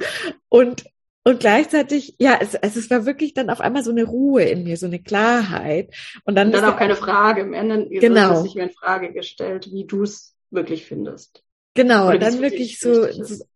und 0.48 0.84
und 1.24 1.38
gleichzeitig, 1.38 2.16
ja, 2.18 2.38
es, 2.40 2.54
es, 2.54 2.74
es 2.74 2.90
war 2.90 3.06
wirklich 3.06 3.32
dann 3.32 3.48
auf 3.48 3.60
einmal 3.60 3.84
so 3.84 3.92
eine 3.92 4.04
Ruhe 4.04 4.42
in 4.42 4.64
mir, 4.64 4.76
so 4.76 4.86
eine 4.86 5.00
Klarheit. 5.00 5.94
Und 6.24 6.34
dann, 6.34 6.48
und 6.48 6.54
dann 6.54 6.64
auch 6.64 6.76
keine 6.76 6.96
Frage 6.96 7.44
mehr. 7.44 7.62
Dann 7.62 7.88
genau. 7.90 8.38
ist 8.38 8.42
nicht 8.42 8.56
mehr 8.56 8.64
in 8.64 8.72
Frage 8.72 9.12
gestellt, 9.12 9.70
wie 9.70 9.84
du 9.84 10.02
es 10.02 10.34
wirklich 10.50 10.84
findest. 10.84 11.44
Genau, 11.74 12.10
und 12.10 12.20
dann 12.20 12.42
wirklich 12.42 12.80
so, 12.80 13.06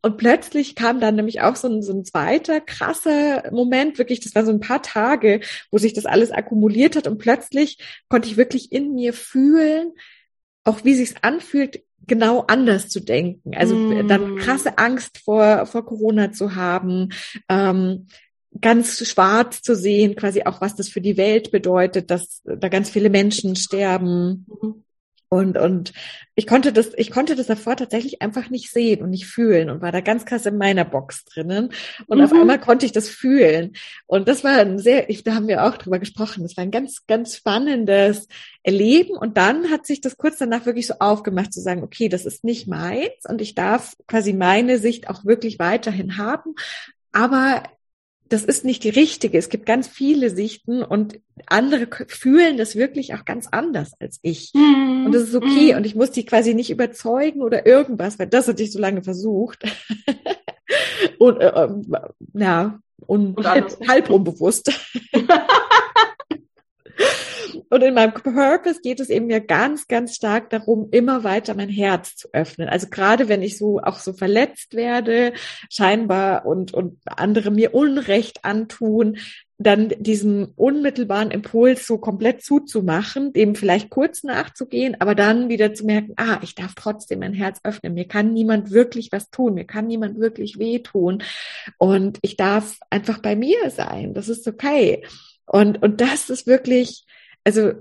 und 0.01 0.17
plötzlich 0.17 0.75
kam 0.75 1.01
dann 1.01 1.17
nämlich 1.17 1.43
auch 1.43 1.55
so 1.55 1.69
ein, 1.69 1.83
so 1.83 1.93
ein 1.93 2.03
zweiter 2.05 2.63
krasser 2.63 3.51
Moment, 3.53 3.99
wirklich, 3.99 4.21
das 4.21 4.35
war 4.35 4.47
so 4.47 4.53
ein 4.53 4.61
paar 4.61 4.81
Tage, 4.81 5.41
wo 5.71 5.77
sich 5.77 5.93
das 5.93 6.07
alles 6.07 6.31
akkumuliert 6.31 6.97
hat 6.97 7.07
und 7.07 7.19
plötzlich 7.19 7.77
konnte 8.09 8.29
ich 8.29 8.39
wirklich 8.39 8.73
in 8.73 8.95
mir 8.95 9.13
fühlen, 9.13 9.93
auch 10.65 10.83
wie 10.83 10.95
sich's 10.95 11.15
anfühlt, 11.21 11.83
genau 12.07 12.45
anders 12.47 12.89
zu 12.89 13.01
denken. 13.01 13.55
Also 13.57 13.75
mm. 13.75 14.09
dann 14.09 14.37
krasse 14.37 14.79
Angst 14.79 15.19
vor, 15.19 15.67
vor 15.67 15.85
Corona 15.85 16.33
zu 16.33 16.55
haben, 16.55 17.11
ähm, 17.49 18.07
ganz 18.61 19.07
schwarz 19.07 19.63
zu 19.63 19.75
sehen, 19.75 20.17
quasi 20.17 20.43
auch 20.43 20.61
was 20.61 20.77
das 20.77 20.89
für 20.89 21.01
die 21.01 21.17
Welt 21.17 21.51
bedeutet, 21.51 22.11
dass 22.11 22.43
da 22.45 22.69
ganz 22.69 22.91
viele 22.91 23.11
Menschen 23.11 23.57
sterben. 23.57 24.47
Mhm. 24.49 24.86
Und, 25.29 25.59
und 25.59 25.93
ich 26.37 26.47
konnte 26.47 26.73
das, 26.73 26.93
ich 26.97 27.11
konnte 27.11 27.35
das 27.35 27.47
davor 27.47 27.77
tatsächlich 27.77 28.23
einfach 28.23 28.49
nicht 28.49 28.71
sehen 28.71 29.03
und 29.03 29.11
nicht 29.11 29.27
fühlen 29.27 29.71
und 29.71 29.83
war 29.83 29.91
da 29.91 30.01
ganz 30.01 30.25
krass 30.25 30.47
in 30.47 30.57
meiner 30.57 30.85
Box 30.85 31.25
drinnen. 31.25 31.73
Und 32.07 32.19
mhm. 32.19 32.25
auf 32.25 32.33
einmal 32.33 32.61
konnte 32.61 32.87
ich 32.87 32.93
das 32.93 33.09
fühlen. 33.09 33.73
Und 34.07 34.29
das 34.29 34.45
war 34.45 34.59
ein 34.59 34.79
sehr, 34.79 35.11
ich, 35.11 35.25
da 35.25 35.35
haben 35.35 35.49
wir 35.49 35.65
auch 35.65 35.77
drüber 35.77 35.99
gesprochen. 35.99 36.43
Das 36.45 36.57
war 36.57 36.63
ein 36.63 36.71
ganz, 36.71 37.07
ganz 37.07 37.37
spannendes 37.37 38.29
Erleben. 38.63 39.17
Und 39.17 39.37
dann 39.37 39.71
hat 39.71 39.87
sich 39.87 40.01
das 40.01 40.17
kurz 40.17 40.39
danach 40.39 40.65
wirklich 40.65 40.87
so 40.87 40.95
aufgemacht 41.01 41.53
zu 41.53 41.61
sagen, 41.61 41.83
okay, 41.83 42.09
das 42.09 42.25
ist 42.25 42.45
nicht 42.45 42.69
meins 42.69 43.25
und 43.29 43.41
ich 43.41 43.55
darf 43.55 43.97
quasi 44.07 44.33
meine 44.33 44.79
Sicht 44.79 45.09
auch 45.09 45.25
wirklich 45.25 45.59
weiterhin 45.59 46.19
haben. 46.19 46.55
Aber 47.13 47.63
das 48.29 48.45
ist 48.45 48.65
nicht 48.65 48.85
die 48.85 48.91
richtige. 48.91 49.39
Es 49.39 49.49
gibt 49.49 49.67
ganz 49.67 49.87
viele 49.87 50.31
Sichten 50.31 50.83
und 50.83 51.21
andere 51.47 51.89
fühlen 52.09 52.57
das 52.57 52.75
wirklich 52.75 53.15
auch 53.15 53.25
ganz 53.25 53.47
anders 53.51 53.93
als 54.01 54.19
ich. 54.23 54.53
Mm, 54.55 55.07
und 55.07 55.13
das 55.13 55.23
ist 55.23 55.35
okay. 55.35 55.75
Mm. 55.75 55.77
Und 55.77 55.87
ich 55.87 55.95
muss 55.95 56.11
die 56.11 56.25
quasi 56.25 56.55
nicht 56.55 56.71
überzeugen 56.71 57.43
oder 57.43 57.67
irgendwas, 57.67 58.19
weil 58.19 58.27
das 58.27 58.49
hatte 58.49 58.63
ich 58.63 58.73
so 58.73 58.79
lange 58.79 59.03
versucht. 59.03 59.65
und 61.19 61.41
äh, 61.41 61.47
äh, 61.47 61.69
ja, 62.35 62.81
und, 63.07 63.39
und 63.39 63.49
halb, 63.49 63.89
halb 63.89 64.11
unbewusst. 64.11 64.73
Und 67.69 67.83
in 67.83 67.95
meinem 67.95 68.15
Purpose 68.15 68.81
geht 68.81 69.01
es 69.01 69.11
eben 69.11 69.29
ja 69.29 69.41
ganz, 69.41 69.89
ganz 69.89 70.15
stark 70.15 70.51
darum, 70.51 70.89
immer 70.93 71.25
weiter 71.25 71.55
mein 71.55 71.69
Herz 71.69 72.17
zu 72.17 72.29
öffnen. 72.33 72.69
Also 72.69 72.89
gerade 72.89 73.29
wenn 73.29 73.43
ich 73.43 73.59
so 73.59 73.81
auch 73.81 73.99
so 73.99 74.13
verletzt 74.13 74.75
werde, 74.75 75.33
scheinbar 75.71 76.47
und, 76.47 76.73
und 76.73 76.99
andere 77.07 77.51
mir 77.51 77.75
Unrecht 77.75 78.45
antun, 78.45 79.19
dann 79.59 79.89
diesem 79.99 80.53
unmittelbaren 80.57 81.31
Impuls 81.31 81.87
so 81.87 81.97
komplett 81.97 82.43
zuzumachen, 82.43 83.33
dem 83.33 83.55
vielleicht 83.55 83.89
kurz 83.89 84.23
nachzugehen, 84.23 84.97
aber 85.01 85.15
dann 85.15 85.49
wieder 85.49 85.73
zu 85.73 85.87
merken, 85.87 86.13
ah, 86.17 86.39
ich 86.43 86.55
darf 86.55 86.75
trotzdem 86.75 87.21
mein 87.21 87.33
Herz 87.33 87.61
öffnen. 87.65 87.95
Mir 87.95 88.07
kann 88.07 88.35
niemand 88.35 88.71
wirklich 88.71 89.11
was 89.13 89.31
tun. 89.31 89.55
Mir 89.55 89.65
kann 89.65 89.87
niemand 89.87 90.21
wirklich 90.21 90.59
wehtun. 90.59 91.23
Und 91.79 92.19
ich 92.21 92.37
darf 92.37 92.79
einfach 92.91 93.19
bei 93.21 93.35
mir 93.35 93.71
sein. 93.71 94.13
Das 94.13 94.29
ist 94.29 94.47
okay. 94.47 95.03
Und, 95.47 95.83
und 95.83 96.01
das 96.01 96.29
ist 96.29 96.47
wirklich, 96.47 97.06
also 97.47 97.73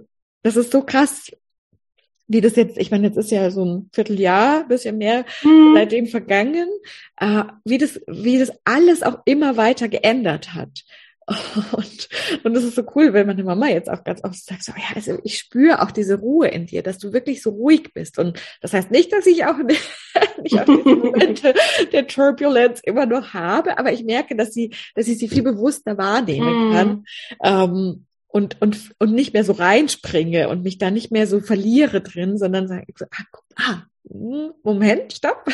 das 0.44 0.56
ist 0.56 0.72
so 0.72 0.84
krass, 0.84 1.32
wie 2.28 2.42
das 2.42 2.56
jetzt, 2.56 2.78
ich 2.78 2.92
meine, 2.92 3.08
jetzt 3.08 3.18
ist 3.18 3.32
ja 3.32 3.50
so 3.50 3.66
ein 3.66 3.90
Vierteljahr, 3.94 4.68
bisschen 4.68 4.98
mehr 4.98 5.26
mhm. 5.44 5.74
seitdem 5.76 6.06
vergangen, 6.06 6.70
äh, 7.18 7.44
wie 7.66 7.80
das, 7.80 8.00
wie 8.08 8.38
das 8.38 8.52
alles 8.64 9.02
auch 9.02 9.20
immer 9.26 9.58
weiter 9.58 9.90
geändert 9.90 10.54
hat. 10.54 10.84
Und, 11.72 12.08
und 12.44 12.54
das 12.54 12.64
ist 12.64 12.76
so 12.76 12.84
cool, 12.96 13.12
wenn 13.14 13.26
meine 13.26 13.44
Mama 13.44 13.68
jetzt 13.68 13.90
auch 13.90 14.04
ganz 14.04 14.24
oft 14.24 14.36
sagt, 14.36 14.64
so, 14.64 14.74
ja, 14.74 14.96
also 14.96 15.18
ich 15.24 15.40
spüre 15.40 15.82
auch 15.82 15.90
diese 15.90 16.20
Ruhe 16.20 16.50
in 16.50 16.68
dir, 16.68 16.84
dass 16.84 17.00
du 17.00 17.14
wirklich 17.14 17.42
so 17.42 17.50
ruhig 17.50 17.94
bist. 17.96 18.20
Und 18.20 18.40
das 18.62 18.74
heißt 18.74 18.92
nicht, 18.92 19.12
dass 19.12 19.26
ich 19.26 19.44
auch 19.44 19.58
nicht, 19.58 19.82
nicht 20.44 20.60
auch 20.60 20.66
diese 20.66 20.96
Momente 20.96 21.56
der 21.92 22.06
Turbulence 22.06 22.80
immer 22.84 23.08
noch 23.08 23.34
habe, 23.34 23.80
aber 23.80 23.92
ich 23.92 24.04
merke, 24.04 24.36
dass 24.36 24.54
sie, 24.54 24.76
dass 24.94 25.08
ich 25.08 25.18
sie 25.18 25.28
viel 25.28 25.42
bewusster 25.42 25.98
wahrnehmen 25.98 26.72
kann. 26.72 26.90
Mm. 26.92 27.06
Ähm, 27.44 28.06
und, 28.36 28.62
und, 28.62 28.94
und 29.00 29.14
nicht 29.14 29.34
mehr 29.34 29.46
so 29.46 29.54
reinspringe 29.54 30.50
und 30.50 30.62
mich 30.62 30.78
da 30.78 30.92
nicht 30.92 31.10
mehr 31.10 31.26
so 31.26 31.40
verliere 31.40 32.02
drin, 32.02 32.38
sondern 32.38 32.68
sage 32.68 32.84
so, 32.98 33.06
ah, 33.10 33.24
guck, 33.32 33.46
ah, 33.56 33.84
hm, 34.10 34.52
Moment, 34.62 35.14
stopp. 35.14 35.46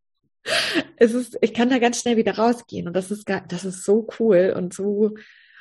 es 0.96 1.14
ist, 1.14 1.38
ich 1.40 1.54
kann 1.54 1.70
da 1.70 1.78
ganz 1.78 2.00
schnell 2.00 2.16
wieder 2.16 2.36
rausgehen 2.36 2.88
und 2.88 2.94
das 2.94 3.12
ist, 3.12 3.28
das 3.46 3.64
ist 3.64 3.84
so 3.84 4.08
cool 4.18 4.52
und 4.56 4.74
so, 4.74 5.14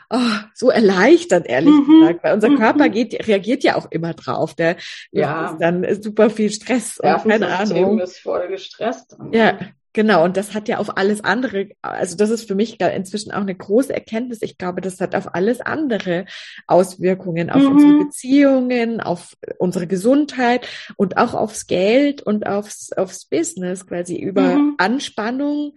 oh, 0.09 0.37
so 0.55 0.71
erleichtert, 0.71 1.45
ehrlich 1.45 1.69
mhm. 1.69 1.99
gesagt, 2.01 2.23
weil 2.23 2.33
unser 2.33 2.55
Körper 2.55 2.87
mhm. 2.87 2.93
geht, 2.93 3.27
reagiert 3.27 3.63
ja 3.63 3.75
auch 3.75 3.91
immer 3.91 4.15
drauf. 4.15 4.55
Der 4.55 4.77
ja. 5.11 5.51
ist 5.51 5.59
dann 5.59 6.01
super 6.01 6.31
viel 6.31 6.49
Stress 6.49 6.99
und 6.99 7.29
keine 7.29 7.59
Ahnung. 7.59 7.99
ist 7.99 8.17
voll 8.17 8.47
gestresst. 8.47 9.15
Ja, 9.31 9.59
Genau, 9.93 10.23
und 10.23 10.37
das 10.37 10.53
hat 10.53 10.67
ja 10.67 10.77
auf 10.77 10.97
alles 10.97 11.23
andere, 11.23 11.69
also 11.81 12.15
das 12.15 12.29
ist 12.29 12.47
für 12.47 12.53
mich 12.53 12.79
inzwischen 12.79 13.31
auch 13.31 13.41
eine 13.41 13.55
große 13.55 13.91
Erkenntnis. 13.91 14.43
Ich 14.43 14.59
glaube, 14.59 14.81
das 14.81 15.01
hat 15.01 15.15
auf 15.15 15.33
alles 15.33 15.61
andere 15.61 16.25
Auswirkungen, 16.67 17.49
auf 17.49 17.63
mhm. 17.63 17.71
unsere 17.71 18.05
Beziehungen, 18.05 19.01
auf 19.01 19.35
unsere 19.57 19.87
Gesundheit 19.87 20.67
und 20.95 21.17
auch 21.17 21.33
aufs 21.33 21.65
Geld 21.65 22.21
und 22.21 22.45
aufs, 22.45 22.93
aufs 22.93 23.25
Business 23.25 23.87
quasi. 23.87 24.15
Über 24.15 24.55
mhm. 24.55 24.75
Anspannung 24.77 25.73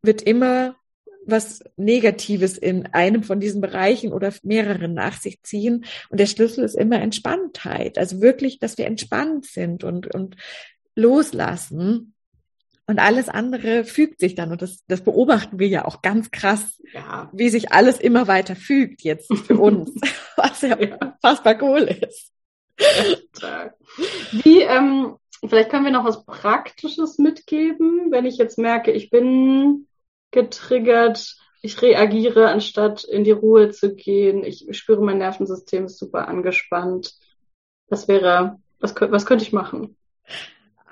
wird 0.00 0.22
immer 0.22 0.76
was 1.26 1.60
Negatives 1.76 2.56
in 2.56 2.86
einem 2.86 3.24
von 3.24 3.40
diesen 3.40 3.60
Bereichen 3.60 4.12
oder 4.12 4.32
mehreren 4.44 4.94
nach 4.94 5.20
sich 5.20 5.42
ziehen. 5.42 5.84
Und 6.08 6.20
der 6.20 6.26
Schlüssel 6.26 6.64
ist 6.64 6.76
immer 6.76 7.00
Entspanntheit. 7.00 7.98
Also 7.98 8.20
wirklich, 8.20 8.60
dass 8.60 8.78
wir 8.78 8.86
entspannt 8.86 9.44
sind 9.44 9.82
und, 9.82 10.14
und 10.14 10.36
loslassen 10.94 12.14
und 12.86 12.98
alles 12.98 13.28
andere 13.28 13.84
fügt 13.84 14.20
sich 14.20 14.34
dann. 14.34 14.52
Und 14.52 14.62
das, 14.62 14.84
das 14.86 15.02
beobachten 15.02 15.58
wir 15.58 15.68
ja 15.68 15.84
auch 15.84 16.02
ganz 16.02 16.30
krass, 16.30 16.80
ja. 16.92 17.28
wie 17.32 17.48
sich 17.48 17.72
alles 17.72 17.98
immer 17.98 18.28
weiter 18.28 18.56
fügt 18.56 19.02
jetzt 19.02 19.32
für 19.34 19.58
uns, 19.60 19.92
was 20.36 20.62
ja, 20.62 20.78
ja. 20.80 20.96
unfassbar 20.96 21.60
cool 21.62 21.80
ist. 21.80 22.32
Wie, 24.32 24.60
ähm, 24.60 25.16
vielleicht 25.46 25.70
können 25.70 25.84
wir 25.84 25.92
noch 25.92 26.04
was 26.04 26.24
Praktisches 26.24 27.18
mitgeben, 27.18 28.10
wenn 28.10 28.26
ich 28.26 28.36
jetzt 28.36 28.58
merke, 28.58 28.92
ich 28.92 29.10
bin 29.10 29.88
getriggert, 30.30 31.36
ich 31.62 31.80
reagiere, 31.82 32.48
anstatt 32.48 33.02
in 33.04 33.24
die 33.24 33.32
Ruhe 33.32 33.70
zu 33.70 33.94
gehen. 33.94 34.44
Ich 34.44 34.68
spüre, 34.78 35.02
mein 35.02 35.18
Nervensystem 35.18 35.86
ist 35.86 35.98
super 35.98 36.28
angespannt. 36.28 37.14
Was 37.88 38.06
wäre, 38.06 38.58
was, 38.78 38.94
was 39.00 39.26
könnte 39.26 39.44
ich 39.44 39.52
machen? 39.52 39.96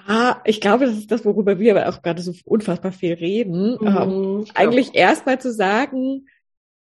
Ah, 0.07 0.41
ich 0.45 0.61
glaube, 0.61 0.87
das 0.87 0.97
ist 0.97 1.11
das, 1.11 1.25
worüber 1.25 1.59
wir 1.59 1.77
aber 1.77 1.89
auch 1.89 2.03
gerade 2.03 2.23
so 2.23 2.35
unfassbar 2.45 2.93
viel 2.93 3.15
reden. 3.15 3.79
Mhm, 3.81 3.87
ähm, 3.87 4.45
eigentlich 4.55 4.95
erstmal 4.95 5.41
zu 5.41 5.53
sagen, 5.53 6.27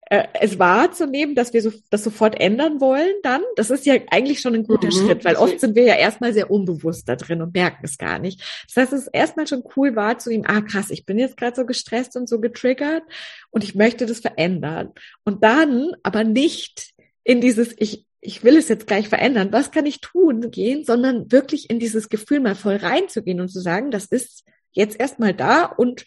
äh, 0.09 0.25
es 0.39 0.57
wahrzunehmen, 0.57 1.35
dass 1.35 1.53
wir 1.53 1.61
so, 1.61 1.71
das 1.89 2.03
sofort 2.03 2.39
ändern 2.39 2.79
wollen 2.79 3.13
dann. 3.23 3.41
Das 3.55 3.69
ist 3.69 3.85
ja 3.85 3.95
eigentlich 4.09 4.39
schon 4.39 4.55
ein 4.55 4.63
guter 4.63 4.87
mhm, 4.87 4.91
Schritt, 4.91 5.25
weil 5.25 5.35
oft 5.35 5.59
sind 5.59 5.75
wir 5.75 5.83
ja 5.83 5.95
erstmal 5.95 6.33
sehr 6.33 6.49
unbewusst 6.49 7.09
da 7.09 7.15
drin 7.15 7.41
und 7.41 7.53
merken 7.53 7.83
es 7.83 7.97
gar 7.97 8.19
nicht. 8.19 8.41
Das 8.67 8.77
heißt, 8.77 8.93
es 8.93 9.01
ist 9.03 9.13
erstmal 9.13 9.47
schon 9.47 9.63
cool 9.75 9.95
wahrzunehmen, 9.95 10.45
ah 10.47 10.61
krass, 10.61 10.91
ich 10.91 11.05
bin 11.05 11.19
jetzt 11.19 11.37
gerade 11.37 11.55
so 11.55 11.65
gestresst 11.65 12.15
und 12.15 12.29
so 12.29 12.39
getriggert 12.39 13.03
und 13.51 13.63
ich 13.63 13.75
möchte 13.75 14.05
das 14.05 14.19
verändern. 14.19 14.93
Und 15.25 15.43
dann 15.43 15.91
aber 16.03 16.23
nicht 16.23 16.93
in 17.23 17.41
dieses, 17.41 17.75
ich 17.77 18.06
ich 18.21 18.43
will 18.43 18.57
es 18.57 18.67
jetzt 18.67 18.87
gleich 18.87 19.09
verändern, 19.09 19.51
was 19.51 19.71
kann 19.71 19.85
ich 19.85 20.01
tun 20.01 20.51
gehen, 20.51 20.83
sondern 20.83 21.31
wirklich 21.31 21.69
in 21.69 21.79
dieses 21.79 22.09
Gefühl 22.09 22.39
mal 22.39 22.55
voll 22.55 22.77
reinzugehen 22.77 23.39
und 23.41 23.49
zu 23.49 23.59
sagen, 23.59 23.91
das 23.91 24.05
ist 24.05 24.43
jetzt 24.71 24.99
erstmal 24.99 25.33
da 25.33 25.65
und 25.65 26.05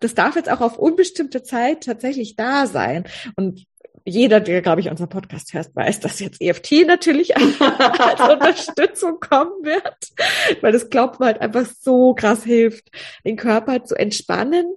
das 0.00 0.14
darf 0.14 0.36
jetzt 0.36 0.50
auch 0.50 0.60
auf 0.60 0.78
unbestimmte 0.78 1.42
Zeit 1.42 1.84
tatsächlich 1.84 2.36
da 2.36 2.66
sein. 2.66 3.04
Und 3.36 3.66
jeder, 4.04 4.40
der, 4.40 4.62
glaube 4.62 4.80
ich, 4.80 4.88
unser 4.88 5.06
Podcast 5.06 5.52
hört, 5.52 5.74
weiß, 5.74 6.00
dass 6.00 6.20
jetzt 6.20 6.40
EFT 6.40 6.86
natürlich 6.86 7.36
als 7.36 8.20
Unterstützung 8.20 9.20
kommen 9.20 9.64
wird, 9.64 10.62
weil 10.62 10.72
das 10.72 10.88
glaubt 10.88 11.20
man 11.20 11.28
halt 11.28 11.40
einfach 11.40 11.66
so 11.66 12.14
krass 12.14 12.44
hilft, 12.44 12.90
den 13.24 13.36
Körper 13.36 13.84
zu 13.84 13.96
entspannen 13.96 14.76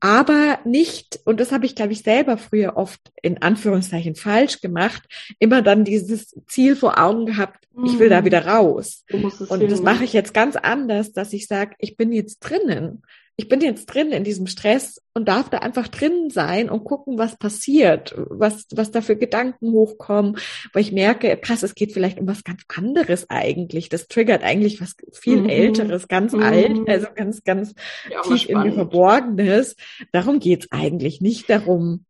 aber 0.00 0.58
nicht, 0.64 1.20
und 1.24 1.40
das 1.40 1.50
habe 1.50 1.66
ich, 1.66 1.74
glaube 1.74 1.92
ich, 1.92 2.02
selber 2.02 2.38
früher 2.38 2.76
oft 2.76 3.00
in 3.22 3.42
Anführungszeichen 3.42 4.14
falsch 4.14 4.60
gemacht, 4.60 5.02
immer 5.38 5.62
dann 5.62 5.84
dieses 5.84 6.36
Ziel 6.46 6.76
vor 6.76 6.98
Augen 6.98 7.26
gehabt, 7.26 7.66
ich 7.84 7.98
will 7.98 8.08
da 8.08 8.20
mhm. 8.20 8.24
wieder 8.26 8.46
raus. 8.46 9.04
Und 9.48 9.70
das 9.70 9.82
mache 9.82 10.04
ich 10.04 10.12
jetzt 10.12 10.34
ganz 10.34 10.56
anders, 10.56 11.12
dass 11.12 11.32
ich 11.32 11.46
sage, 11.46 11.74
ich 11.78 11.96
bin 11.96 12.12
jetzt 12.12 12.40
drinnen 12.40 13.02
ich 13.40 13.48
bin 13.48 13.60
jetzt 13.60 13.86
drin 13.86 14.10
in 14.10 14.24
diesem 14.24 14.48
Stress 14.48 15.00
und 15.14 15.28
darf 15.28 15.48
da 15.48 15.58
einfach 15.58 15.86
drin 15.86 16.28
sein 16.28 16.68
und 16.68 16.82
gucken, 16.82 17.18
was 17.18 17.38
passiert, 17.38 18.12
was, 18.16 18.66
was 18.74 18.90
da 18.90 19.00
für 19.00 19.14
Gedanken 19.14 19.70
hochkommen, 19.70 20.36
weil 20.72 20.82
ich 20.82 20.90
merke, 20.90 21.36
krass, 21.36 21.62
es 21.62 21.76
geht 21.76 21.92
vielleicht 21.92 22.18
um 22.18 22.26
was 22.26 22.42
ganz 22.42 22.62
anderes 22.66 23.30
eigentlich. 23.30 23.90
Das 23.90 24.08
triggert 24.08 24.42
eigentlich 24.42 24.80
was 24.80 24.96
viel 25.12 25.42
mhm. 25.42 25.50
Älteres, 25.50 26.08
ganz 26.08 26.32
mhm. 26.32 26.42
alt, 26.42 26.88
also 26.88 27.06
ganz, 27.14 27.44
ganz 27.44 27.74
ja, 28.10 28.22
tief 28.22 28.48
in 28.48 28.60
mir 28.60 28.72
Verborgenes. 28.72 29.76
Darum 30.10 30.40
geht's 30.40 30.66
eigentlich 30.72 31.20
nicht 31.20 31.48
darum. 31.48 32.06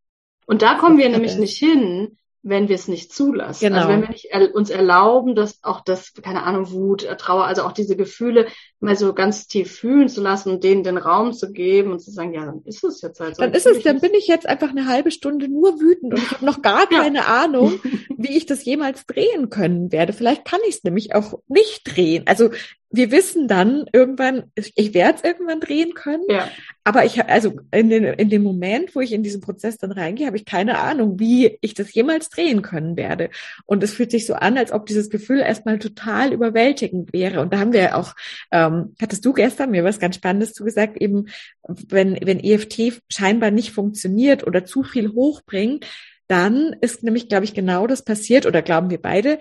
Und 0.47 0.62
da 0.62 0.77
kommen 0.77 0.97
wir 0.97 1.11
nämlich 1.11 1.37
nicht 1.37 1.59
hin, 1.59 2.17
wenn 2.49 2.69
wir 2.69 2.75
es 2.75 2.89
nicht 2.89 3.13
zulassen. 3.13 3.67
Genau. 3.67 3.79
Also 3.79 3.89
wenn 3.89 4.03
wir 4.03 4.09
nicht 4.09 4.27
er 4.31 4.55
uns 4.55 4.71
erlauben, 4.71 5.35
dass 5.35 5.63
auch 5.63 5.81
das, 5.83 6.13
keine 6.15 6.43
Ahnung, 6.43 6.71
Wut, 6.71 7.07
Trauer, 7.19 7.45
also 7.45 7.63
auch 7.63 7.73
diese 7.73 7.97
Gefühle 7.97 8.47
mal 8.81 8.97
so 8.97 9.13
ganz 9.13 9.47
tief 9.47 9.73
fühlen 9.73 10.09
zu 10.09 10.21
lassen 10.21 10.51
und 10.51 10.65
denen 10.65 10.83
den 10.83 10.99
Raum 10.99 11.33
zu 11.33 11.53
geben 11.53 11.93
und 11.93 12.01
zu 12.01 12.11
sagen, 12.11 12.35
ja, 12.35 12.47
dann 12.47 12.63
ist 12.65 12.85
es 12.85 13.03
jetzt 13.03 13.21
halt 13.21 13.37
so. 13.37 13.43
Dann 13.43 13.53
ist 13.53 13.67
es, 13.67 13.83
dann 13.83 14.01
bin 14.01 14.15
ich 14.15 14.27
jetzt 14.27 14.49
einfach 14.49 14.71
eine 14.71 14.87
halbe 14.87 15.11
Stunde 15.11 15.49
nur 15.49 15.81
wütend 15.81 16.15
und 16.15 16.23
ich 16.23 16.31
habe 16.31 16.45
noch 16.47 16.63
gar 16.63 16.87
keine 16.89 17.19
ja. 17.19 17.25
Ahnung, 17.25 17.81
wie 18.17 18.37
ich 18.37 18.47
das 18.47 18.65
jemals 18.65 19.07
drehen 19.07 19.51
können 19.51 19.93
werde. 19.93 20.13
Vielleicht 20.13 20.45
kann 20.45 20.61
ich 20.69 20.77
es 20.77 20.85
nämlich 20.85 21.15
auch 21.15 21.41
nicht 21.49 21.83
drehen. 21.85 22.25
Also 22.27 22.51
wir 22.91 23.11
wissen 23.11 23.49
dann 23.49 23.85
irgendwann, 23.93 24.51
ich 24.55 24.95
werde 24.95 25.19
es 25.19 25.25
irgendwann 25.25 25.61
drehen 25.61 25.95
können, 25.95 26.25
ja. 26.29 26.49
Aber 26.88 27.05
ich 27.05 27.22
also 27.22 27.61
in, 27.70 27.90
den, 27.90 28.05
in 28.05 28.31
dem 28.31 28.42
Moment, 28.42 28.96
wo 28.96 29.01
ich 29.01 29.12
in 29.12 29.22
diesen 29.22 29.42
Prozess 29.42 29.77
dann 29.77 29.92
reingehe, 29.92 30.27
habe 30.27 30.38
ich 30.38 30.46
keine 30.46 30.79
Ahnung, 30.79 31.20
wie 31.20 31.59
ich 31.61 31.74
das 31.74 31.92
jemals 31.92 32.31
drehen 32.31 32.62
können 32.62 32.96
werde. 32.96 33.29
Und 33.66 33.83
es 33.83 33.92
fühlt 33.92 34.11
sich 34.11 34.24
so 34.24 34.33
an, 34.33 34.57
als 34.57 34.72
ob 34.72 34.87
dieses 34.87 35.11
Gefühl 35.11 35.40
erstmal 35.40 35.79
total 35.79 36.33
überwältigend 36.33 37.12
wäre. 37.12 37.42
Und 37.42 37.53
da 37.53 37.59
haben 37.59 37.74
wir 37.74 37.94
auch, 37.94 38.14
ähm, 38.53 38.94
hattest 39.03 39.22
du 39.27 39.35
gestern 39.35 39.70
mir 39.70 39.85
was 39.85 39.98
ganz 39.98 40.16
Spannendes 40.16 40.55
zugesagt, 40.55 40.96
eben 40.96 41.27
wenn, 41.66 42.18
wenn 42.22 42.40
EFT 42.42 43.03
scheinbar 43.11 43.51
nicht 43.51 43.72
funktioniert 43.72 44.46
oder 44.46 44.64
zu 44.64 44.83
viel 44.83 45.12
hochbringt, 45.12 45.85
dann 46.27 46.74
ist 46.81 47.03
nämlich, 47.03 47.29
glaube 47.29 47.44
ich, 47.44 47.53
genau 47.53 47.87
das 47.87 48.03
passiert 48.03 48.46
oder 48.46 48.62
glauben 48.62 48.88
wir 48.88 49.01
beide, 49.03 49.38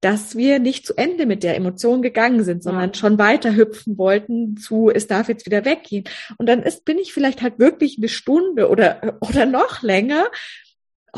dass 0.00 0.36
wir 0.36 0.58
nicht 0.58 0.86
zu 0.86 0.96
Ende 0.96 1.26
mit 1.26 1.42
der 1.42 1.56
Emotion 1.56 2.02
gegangen 2.02 2.44
sind, 2.44 2.62
sondern 2.62 2.90
ja. 2.90 2.94
schon 2.94 3.18
weiter 3.18 3.56
hüpfen 3.56 3.98
wollten 3.98 4.56
zu, 4.56 4.90
es 4.90 5.06
darf 5.06 5.28
jetzt 5.28 5.46
wieder 5.46 5.64
weggehen. 5.64 6.04
Und 6.36 6.48
dann 6.48 6.62
ist, 6.62 6.84
bin 6.84 6.98
ich 6.98 7.12
vielleicht 7.12 7.42
halt 7.42 7.58
wirklich 7.58 7.98
eine 7.98 8.08
Stunde 8.08 8.68
oder, 8.68 9.18
oder 9.20 9.46
noch 9.46 9.82
länger, 9.82 10.28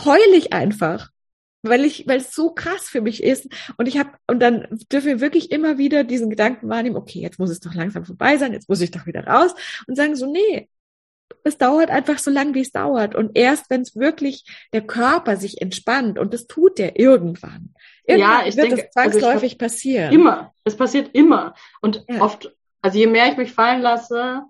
heul 0.04 0.18
ich 0.34 0.52
einfach. 0.52 1.10
Weil 1.62 1.84
ich, 1.84 2.06
weil 2.06 2.20
es 2.20 2.34
so 2.34 2.54
krass 2.54 2.88
für 2.88 3.02
mich 3.02 3.22
ist. 3.22 3.46
Und 3.76 3.86
ich 3.86 3.98
habe, 3.98 4.12
und 4.26 4.40
dann 4.40 4.66
dürfen 4.90 5.08
wir 5.08 5.20
wirklich 5.20 5.50
immer 5.50 5.76
wieder 5.76 6.04
diesen 6.04 6.30
Gedanken 6.30 6.70
wahrnehmen, 6.70 6.96
okay, 6.96 7.20
jetzt 7.20 7.38
muss 7.38 7.50
es 7.50 7.60
doch 7.60 7.74
langsam 7.74 8.06
vorbei 8.06 8.38
sein, 8.38 8.54
jetzt 8.54 8.70
muss 8.70 8.80
ich 8.80 8.90
doch 8.90 9.04
wieder 9.04 9.26
raus 9.26 9.54
und 9.86 9.94
sagen 9.94 10.16
so, 10.16 10.24
nee, 10.24 10.70
es 11.44 11.58
dauert 11.58 11.90
einfach 11.90 12.18
so 12.18 12.30
lang, 12.30 12.54
wie 12.54 12.60
es 12.60 12.72
dauert. 12.72 13.14
Und 13.14 13.36
erst 13.36 13.70
wenn 13.70 13.82
es 13.82 13.96
wirklich 13.96 14.44
der 14.72 14.82
Körper 14.82 15.36
sich 15.36 15.60
entspannt, 15.60 16.18
und 16.18 16.34
das 16.34 16.46
tut 16.46 16.78
der 16.78 16.98
irgendwann, 16.98 17.74
irgendwann 18.04 18.40
ja, 18.40 18.46
ich 18.46 18.56
wird 18.56 18.72
denke, 18.72 18.88
es 18.88 18.96
also 18.96 19.18
zwangsläufig 19.18 19.52
also 19.52 19.58
passieren. 19.58 20.12
Immer. 20.12 20.54
Es 20.64 20.76
passiert 20.76 21.10
immer. 21.14 21.54
Und 21.80 22.04
ja. 22.08 22.20
oft, 22.20 22.54
also 22.82 22.98
je 22.98 23.06
mehr 23.06 23.30
ich 23.30 23.36
mich 23.36 23.52
fallen 23.52 23.82
lasse, 23.82 24.42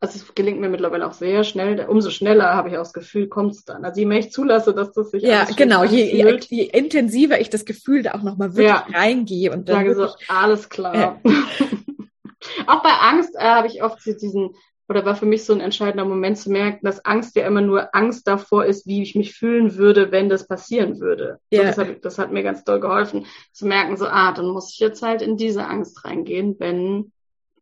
also 0.00 0.16
es 0.16 0.34
gelingt 0.34 0.60
mir 0.60 0.68
mittlerweile 0.68 1.06
auch 1.06 1.12
sehr 1.12 1.42
schnell, 1.42 1.84
umso 1.86 2.10
schneller 2.10 2.54
habe 2.54 2.68
ich 2.68 2.76
auch 2.76 2.82
das 2.82 2.92
Gefühl, 2.92 3.28
kommt 3.28 3.52
es 3.52 3.64
dann. 3.64 3.84
Also 3.84 4.00
je 4.00 4.06
mehr 4.06 4.20
ich 4.20 4.30
zulasse, 4.30 4.72
dass 4.72 4.92
das 4.92 5.10
sich 5.10 5.24
Ja, 5.24 5.44
genau, 5.56 5.82
je, 5.82 6.04
je, 6.04 6.38
je, 6.50 6.64
intensiver 6.64 7.40
ich 7.40 7.50
das 7.50 7.64
Gefühl 7.64 8.02
da 8.02 8.14
auch 8.14 8.22
nochmal 8.22 8.54
wirklich 8.54 8.68
ja. 8.68 8.86
reingehe 8.92 9.50
und 9.50 9.68
dann 9.68 9.76
sage 9.76 9.94
so, 9.96 10.08
alles 10.28 10.68
klar. 10.68 10.94
Ja. 10.94 11.20
auch 12.68 12.82
bei 12.82 12.90
Angst 12.90 13.34
äh, 13.34 13.40
habe 13.40 13.66
ich 13.66 13.82
oft 13.82 14.04
diesen 14.06 14.54
oder 14.88 15.04
war 15.04 15.16
für 15.16 15.26
mich 15.26 15.44
so 15.44 15.52
ein 15.52 15.60
entscheidender 15.60 16.04
Moment 16.04 16.38
zu 16.38 16.50
merken, 16.50 16.84
dass 16.84 17.04
Angst 17.04 17.36
ja 17.36 17.46
immer 17.46 17.60
nur 17.60 17.94
Angst 17.94 18.26
davor 18.26 18.64
ist, 18.64 18.86
wie 18.86 19.02
ich 19.02 19.14
mich 19.14 19.34
fühlen 19.34 19.76
würde, 19.76 20.10
wenn 20.12 20.28
das 20.28 20.46
passieren 20.46 20.98
würde. 20.98 21.38
Ja. 21.50 21.60
So, 21.60 21.66
das, 21.66 21.78
hat, 21.78 22.04
das 22.04 22.18
hat 22.18 22.32
mir 22.32 22.42
ganz 22.42 22.64
doll 22.64 22.80
geholfen, 22.80 23.26
zu 23.52 23.66
merken, 23.66 23.96
so, 23.96 24.06
ah, 24.06 24.32
dann 24.32 24.46
muss 24.46 24.72
ich 24.72 24.78
jetzt 24.78 25.02
halt 25.02 25.20
in 25.20 25.36
diese 25.36 25.66
Angst 25.66 26.04
reingehen, 26.04 26.56
wenn 26.58 27.12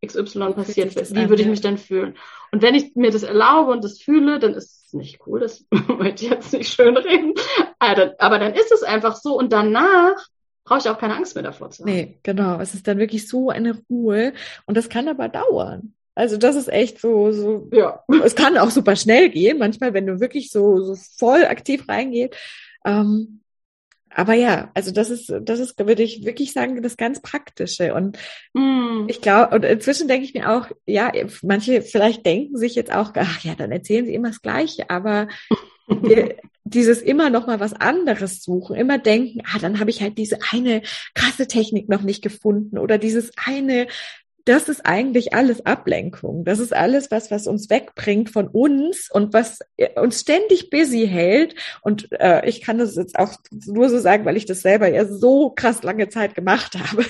XY 0.04 0.52
passiert 0.52 0.94
wird. 0.94 1.14
Wie 1.14 1.28
würde 1.28 1.42
ich 1.42 1.48
mich 1.48 1.60
dann 1.60 1.78
fühlen? 1.78 2.16
Und 2.52 2.62
wenn 2.62 2.74
ich 2.74 2.94
mir 2.94 3.10
das 3.10 3.24
erlaube 3.24 3.72
und 3.72 3.82
das 3.82 4.00
fühle, 4.00 4.38
dann 4.38 4.54
ist 4.54 4.86
es 4.86 4.92
nicht 4.92 5.26
cool, 5.26 5.40
das 5.40 5.66
möchte 5.98 6.24
ich 6.24 6.30
jetzt 6.30 6.52
nicht 6.52 6.72
schön 6.72 6.96
reden. 6.96 7.34
Aber 7.78 8.38
dann 8.38 8.54
ist 8.54 8.70
es 8.70 8.84
einfach 8.84 9.16
so 9.16 9.36
und 9.36 9.52
danach 9.52 10.14
brauche 10.64 10.80
ich 10.80 10.88
auch 10.88 10.98
keine 10.98 11.16
Angst 11.16 11.34
mehr 11.34 11.44
davor 11.44 11.70
zu 11.70 11.82
haben. 11.82 11.90
Nee, 11.90 12.18
genau. 12.22 12.60
Es 12.60 12.74
ist 12.74 12.86
dann 12.86 12.98
wirklich 12.98 13.28
so 13.28 13.50
eine 13.50 13.80
Ruhe 13.88 14.32
und 14.66 14.76
das 14.76 14.88
kann 14.88 15.08
aber 15.08 15.28
dauern. 15.28 15.94
Also 16.16 16.38
das 16.38 16.57
ist 16.57 16.72
echt 16.72 16.98
so, 16.98 17.31
so, 17.31 17.68
ja. 17.72 18.02
Es 18.24 18.35
kann 18.35 18.57
auch 18.57 18.70
super 18.70 18.96
schnell 18.96 19.29
gehen, 19.29 19.59
manchmal, 19.59 19.92
wenn 19.92 20.07
du 20.07 20.18
wirklich 20.18 20.50
so, 20.50 20.81
so 20.81 20.96
voll 21.18 21.44
aktiv 21.44 21.87
reingehst. 21.88 22.35
Ähm, 22.87 23.42
aber 24.09 24.33
ja, 24.33 24.70
also 24.72 24.92
das 24.92 25.11
ist, 25.11 25.31
das 25.42 25.61
ist, 25.61 25.79
würde 25.79 26.02
ich 26.02 26.24
wirklich 26.24 26.55
sagen, 26.55 26.81
das 26.83 26.96
ganz 26.96 27.20
Praktische. 27.20 27.92
Und 27.92 28.16
mm. 28.55 29.05
ich 29.09 29.20
glaube, 29.20 29.55
und 29.55 29.64
inzwischen 29.66 30.09
denke 30.09 30.24
ich 30.24 30.33
mir 30.33 30.50
auch, 30.50 30.68
ja, 30.87 31.12
manche 31.42 31.83
vielleicht 31.83 32.24
denken 32.24 32.57
sich 32.57 32.74
jetzt 32.76 32.94
auch, 32.94 33.12
ach 33.14 33.44
ja, 33.44 33.55
dann 33.55 33.70
erzählen 33.70 34.07
sie 34.07 34.14
immer 34.14 34.29
das 34.29 34.40
Gleiche, 34.40 34.88
aber 34.88 35.29
dieses 36.64 37.02
immer 37.02 37.29
noch 37.29 37.46
mal 37.46 37.61
was 37.61 37.74
anderes 37.74 38.42
suchen, 38.42 38.74
immer 38.74 38.96
denken, 38.96 39.42
ah, 39.52 39.59
dann 39.59 39.81
habe 39.81 39.90
ich 39.90 40.00
halt 40.00 40.16
diese 40.16 40.38
eine 40.50 40.81
krasse 41.14 41.46
Technik 41.46 41.90
noch 41.90 42.00
nicht 42.00 42.22
gefunden 42.22 42.79
oder 42.79 42.96
dieses 42.96 43.33
eine 43.44 43.87
das 44.46 44.68
ist 44.68 44.87
eigentlich 44.87 45.35
alles 45.35 45.66
Ablenkung. 45.66 46.44
Das 46.44 46.61
ist 46.61 46.72
alles 46.72 47.11
was, 47.11 47.32
was 47.32 47.48
uns 47.48 47.68
wegbringt 47.68 48.30
von 48.30 48.46
uns 48.46 49.11
und 49.11 49.35
was 49.35 49.59
äh, 49.76 50.00
uns 50.00 50.20
ständig 50.20 50.70
busy 50.70 51.06
hält. 51.06 51.56
Und 51.82 52.09
äh, 52.12 52.48
ich 52.48 52.62
kann 52.62 52.78
das 52.78 52.94
jetzt 52.94 53.18
auch 53.18 53.35
nur 53.66 53.88
so 53.88 53.98
sagen, 53.98 54.24
weil 54.24 54.37
ich 54.37 54.46
das 54.46 54.62
selber 54.62 54.88
ja 54.88 55.04
so 55.04 55.50
krass 55.50 55.82
lange 55.82 56.09
Zeit 56.09 56.37
gemacht 56.37 56.76
habe. 56.78 57.04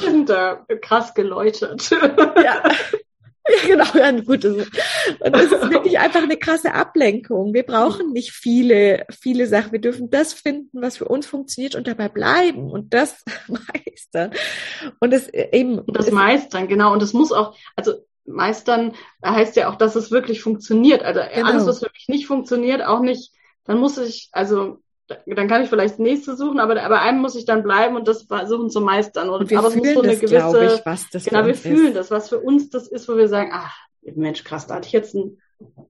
sind 0.00 0.28
da 0.28 0.66
krass 0.82 1.14
geläutert. 1.14 1.90
Ja. 1.90 2.62
Ja, 3.48 3.66
genau, 3.66 3.84
ja, 3.94 4.10
gut. 4.20 4.44
Das 4.44 4.56
ist, 4.56 4.70
das 5.20 5.42
ist 5.44 5.70
wirklich 5.70 5.98
einfach 5.98 6.22
eine 6.22 6.36
krasse 6.36 6.74
Ablenkung. 6.74 7.52
Wir 7.54 7.64
brauchen 7.64 8.12
nicht 8.12 8.32
viele, 8.32 9.06
viele 9.10 9.46
Sachen. 9.46 9.72
Wir 9.72 9.80
dürfen 9.80 10.10
das 10.10 10.32
finden, 10.32 10.82
was 10.82 10.98
für 10.98 11.06
uns 11.06 11.26
funktioniert 11.26 11.74
und 11.74 11.86
dabei 11.86 12.08
bleiben 12.08 12.70
und 12.70 12.94
das 12.94 13.24
meistern. 13.48 14.32
Und 15.00 15.12
es 15.12 15.28
eben. 15.28 15.82
Das 15.88 16.10
meistern, 16.10 16.68
genau. 16.68 16.92
Und 16.92 17.02
es 17.02 17.12
muss 17.12 17.32
auch, 17.32 17.56
also 17.76 17.94
meistern 18.24 18.94
heißt 19.24 19.56
ja 19.56 19.70
auch, 19.70 19.76
dass 19.76 19.96
es 19.96 20.10
wirklich 20.10 20.42
funktioniert. 20.42 21.02
Also 21.02 21.20
genau. 21.34 21.48
alles, 21.48 21.66
was 21.66 21.82
wirklich 21.82 22.08
nicht 22.08 22.26
funktioniert, 22.26 22.82
auch 22.82 23.00
nicht, 23.00 23.32
dann 23.64 23.78
muss 23.78 23.98
ich, 23.98 24.28
also 24.32 24.78
dann 25.26 25.48
kann 25.48 25.62
ich 25.62 25.68
vielleicht 25.68 25.94
das 25.94 25.98
nächste 25.98 26.36
suchen, 26.36 26.60
aber 26.60 26.74
bei 26.74 27.00
einem 27.00 27.20
muss 27.20 27.34
ich 27.34 27.44
dann 27.44 27.62
bleiben 27.62 27.96
und 27.96 28.06
das 28.06 28.22
versuchen 28.22 28.70
zu 28.70 28.80
meistern. 28.80 29.28
Und, 29.28 29.42
und 29.42 29.50
wir 29.50 29.58
aber 29.58 29.70
fühlen 29.70 29.84
es 29.84 29.94
muss 29.94 29.94
so 29.94 30.02
eine 30.02 30.12
das, 30.12 30.20
gewisse, 30.20 30.74
ich, 30.74 30.86
was 30.86 31.10
das 31.10 31.24
genau, 31.24 31.46
wir 31.46 31.54
fühlen 31.54 31.88
ist. 31.88 31.96
das, 31.96 32.10
was 32.10 32.28
für 32.28 32.38
uns 32.38 32.70
das 32.70 32.88
ist, 32.88 33.08
wo 33.08 33.16
wir 33.16 33.28
sagen, 33.28 33.50
ach, 33.52 33.76
Mensch, 34.02 34.44
krass, 34.44 34.66
da 34.66 34.76
hatte 34.76 34.86
ich 34.86 34.92
jetzt 34.92 35.14
ein 35.14 35.38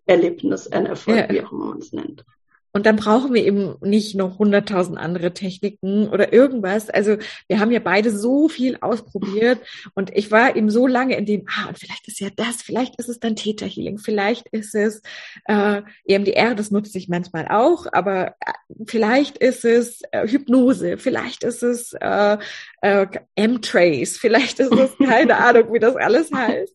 Erlebnis, 0.06 0.68
ein 0.68 0.86
Erfolg, 0.86 1.16
ja. 1.16 1.30
wie 1.30 1.44
auch 1.44 1.52
immer 1.52 1.66
man 1.66 1.78
es 1.78 1.92
nennt. 1.92 2.24
Und 2.72 2.86
dann 2.86 2.96
brauchen 2.96 3.34
wir 3.34 3.44
eben 3.44 3.74
nicht 3.80 4.14
noch 4.14 4.38
hunderttausend 4.38 4.98
andere 4.98 5.34
Techniken 5.34 6.08
oder 6.08 6.32
irgendwas. 6.32 6.88
Also 6.88 7.16
wir 7.48 7.58
haben 7.58 7.72
ja 7.72 7.80
beide 7.80 8.16
so 8.16 8.48
viel 8.48 8.78
ausprobiert 8.80 9.58
und 9.94 10.16
ich 10.16 10.30
war 10.30 10.54
eben 10.54 10.70
so 10.70 10.86
lange 10.86 11.16
in 11.16 11.26
dem, 11.26 11.46
ah, 11.48 11.68
und 11.68 11.78
vielleicht 11.78 12.06
ist 12.06 12.20
ja 12.20 12.28
das, 12.34 12.62
vielleicht 12.62 12.96
ist 12.96 13.08
es 13.08 13.18
dann 13.18 13.36
Theta 13.36 13.66
Healing, 13.66 13.98
vielleicht 13.98 14.46
ist 14.48 14.74
es 14.74 15.02
äh, 15.46 15.82
EMDR, 16.04 16.54
das 16.54 16.70
nutze 16.70 16.96
ich 16.98 17.08
manchmal 17.08 17.48
auch, 17.48 17.86
aber 17.92 18.36
äh, 18.40 18.52
vielleicht 18.86 19.38
ist 19.38 19.64
es 19.64 20.02
äh, 20.12 20.28
Hypnose, 20.28 20.98
vielleicht 20.98 21.42
ist 21.42 21.62
es 21.62 21.92
äh, 21.94 22.38
äh, 22.82 23.06
M-Trace, 23.34 24.16
vielleicht 24.16 24.60
ist 24.60 24.72
es 24.72 24.96
keine 25.04 25.36
Ahnung, 25.36 25.72
wie 25.72 25.80
das 25.80 25.96
alles 25.96 26.30
heißt. 26.32 26.74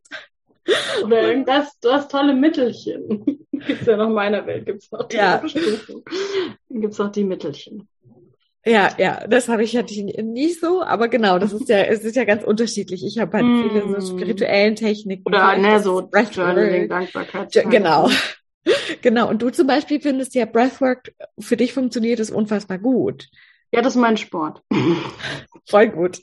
Oder 1.04 1.30
irgendwas, 1.30 1.80
du 1.80 1.92
hast 1.92 2.12
tolle 2.12 2.34
Mittelchen. 2.34 3.26
gibt's 3.52 3.86
ja 3.86 3.98
noch 3.98 4.08
in 4.08 4.14
meiner 4.14 4.46
Welt, 4.46 4.66
gibt's 4.66 4.92
noch 4.92 5.08
die 5.08 5.18
ja. 5.18 5.42
Dann 6.70 6.82
gibt's 6.82 6.98
noch 6.98 7.12
die 7.12 7.24
Mittelchen. 7.24 7.88
Ja, 8.68 8.90
ja, 8.98 9.28
das 9.28 9.48
habe 9.48 9.64
ich 9.64 9.74
ja 9.74 9.84
nicht 9.84 10.60
so, 10.60 10.82
aber 10.82 11.08
genau, 11.08 11.38
das 11.38 11.54
ist 11.54 11.70
ja, 11.70 11.84
es 11.84 12.04
ist 12.04 12.16
ja 12.16 12.24
ganz 12.24 12.44
unterschiedlich. 12.44 13.06
Ich 13.06 13.20
habe 13.20 13.38
halt 13.38 13.46
mm. 13.46 13.70
viele 13.70 14.02
so 14.02 14.18
spirituellen 14.18 14.76
Techniken. 14.76 15.24
Oder 15.28 15.56
ne, 15.56 15.80
so 15.80 16.10
Journaling, 16.32 16.90
Dankbarkeit. 16.90 17.52
Genau. 17.70 18.10
Genau. 19.04 19.30
Und 19.30 19.44
du 19.44 19.52
zum 19.52 19.68
Beispiel 19.68 20.02
findest 20.02 20.34
ja 20.34 20.46
Breathwork 20.46 21.14
für 21.38 21.56
dich 21.56 21.72
funktioniert 21.72 22.20
es 22.20 22.32
unfassbar 22.32 22.80
gut. 22.80 23.28
Ja, 23.72 23.84
das 23.84 23.96
ist 23.96 24.02
mein 24.02 24.18
Sport. 24.18 24.64
Voll 25.68 25.90
gut. 25.90 26.20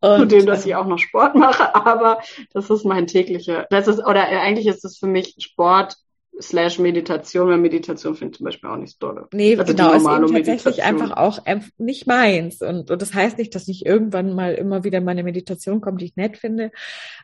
Und, 0.00 0.18
Zudem, 0.18 0.46
dass 0.46 0.66
ich 0.66 0.74
auch 0.74 0.86
noch 0.86 0.98
Sport 0.98 1.34
mache, 1.34 1.74
aber 1.74 2.20
das 2.52 2.70
ist 2.70 2.84
mein 2.84 3.06
täglicher, 3.06 3.66
das 3.70 3.88
ist, 3.88 3.98
oder 3.98 4.28
eigentlich 4.28 4.66
ist 4.66 4.84
es 4.84 4.98
für 4.98 5.06
mich 5.06 5.34
Sport 5.38 5.96
slash 6.40 6.78
Meditation, 6.78 7.48
weil 7.48 7.58
Meditation 7.58 8.14
finde 8.14 8.32
ich 8.32 8.38
zum 8.38 8.44
Beispiel 8.44 8.70
auch 8.70 8.76
nicht 8.76 8.98
so 8.98 9.06
dolle. 9.06 9.28
Nee, 9.32 9.56
also 9.56 9.72
genau, 9.72 9.92
ist 9.92 10.04
eben 10.04 10.32
tatsächlich 10.32 10.82
einfach 10.82 11.16
auch 11.16 11.38
nicht 11.78 12.06
meins. 12.06 12.60
Und, 12.60 12.90
und 12.90 13.02
das 13.02 13.14
heißt 13.14 13.38
nicht, 13.38 13.54
dass 13.54 13.68
nicht 13.68 13.86
irgendwann 13.86 14.34
mal 14.34 14.54
immer 14.54 14.82
wieder 14.82 15.00
meine 15.00 15.22
Meditation 15.22 15.80
kommt, 15.80 16.00
die 16.00 16.06
ich 16.06 16.16
nett 16.16 16.36
finde. 16.36 16.72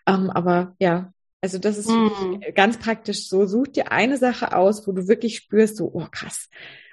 Ähm, 0.06 0.30
aber 0.30 0.76
ja, 0.78 1.12
also 1.40 1.58
das 1.58 1.78
ist 1.78 1.88
mm. 1.88 2.54
ganz 2.54 2.78
praktisch 2.78 3.28
so. 3.28 3.46
Such 3.46 3.68
dir 3.68 3.90
eine 3.90 4.16
Sache 4.16 4.56
aus, 4.56 4.86
wo 4.86 4.92
du 4.92 5.08
wirklich 5.08 5.36
spürst, 5.38 5.76
so, 5.76 5.90
oh 5.92 6.06
krass, 6.10 6.48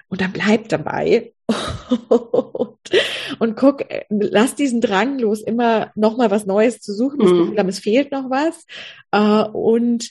und 0.08 0.20
dann 0.20 0.32
bleib 0.32 0.68
dabei 0.68 1.32
und, 2.08 2.78
und 3.38 3.56
guck, 3.56 3.84
lass 4.10 4.54
diesen 4.54 4.80
Drang 4.80 5.18
los, 5.18 5.40
immer 5.40 5.90
noch 5.94 6.16
mal 6.16 6.30
was 6.30 6.46
Neues 6.46 6.80
zu 6.80 6.92
suchen. 6.92 7.20
Das 7.20 7.30
mhm. 7.30 7.54
Gefühl, 7.54 7.68
es 7.68 7.78
fehlt 7.78 8.12
noch 8.12 8.30
was. 8.30 8.66
Äh, 9.12 9.48
und 9.50 10.10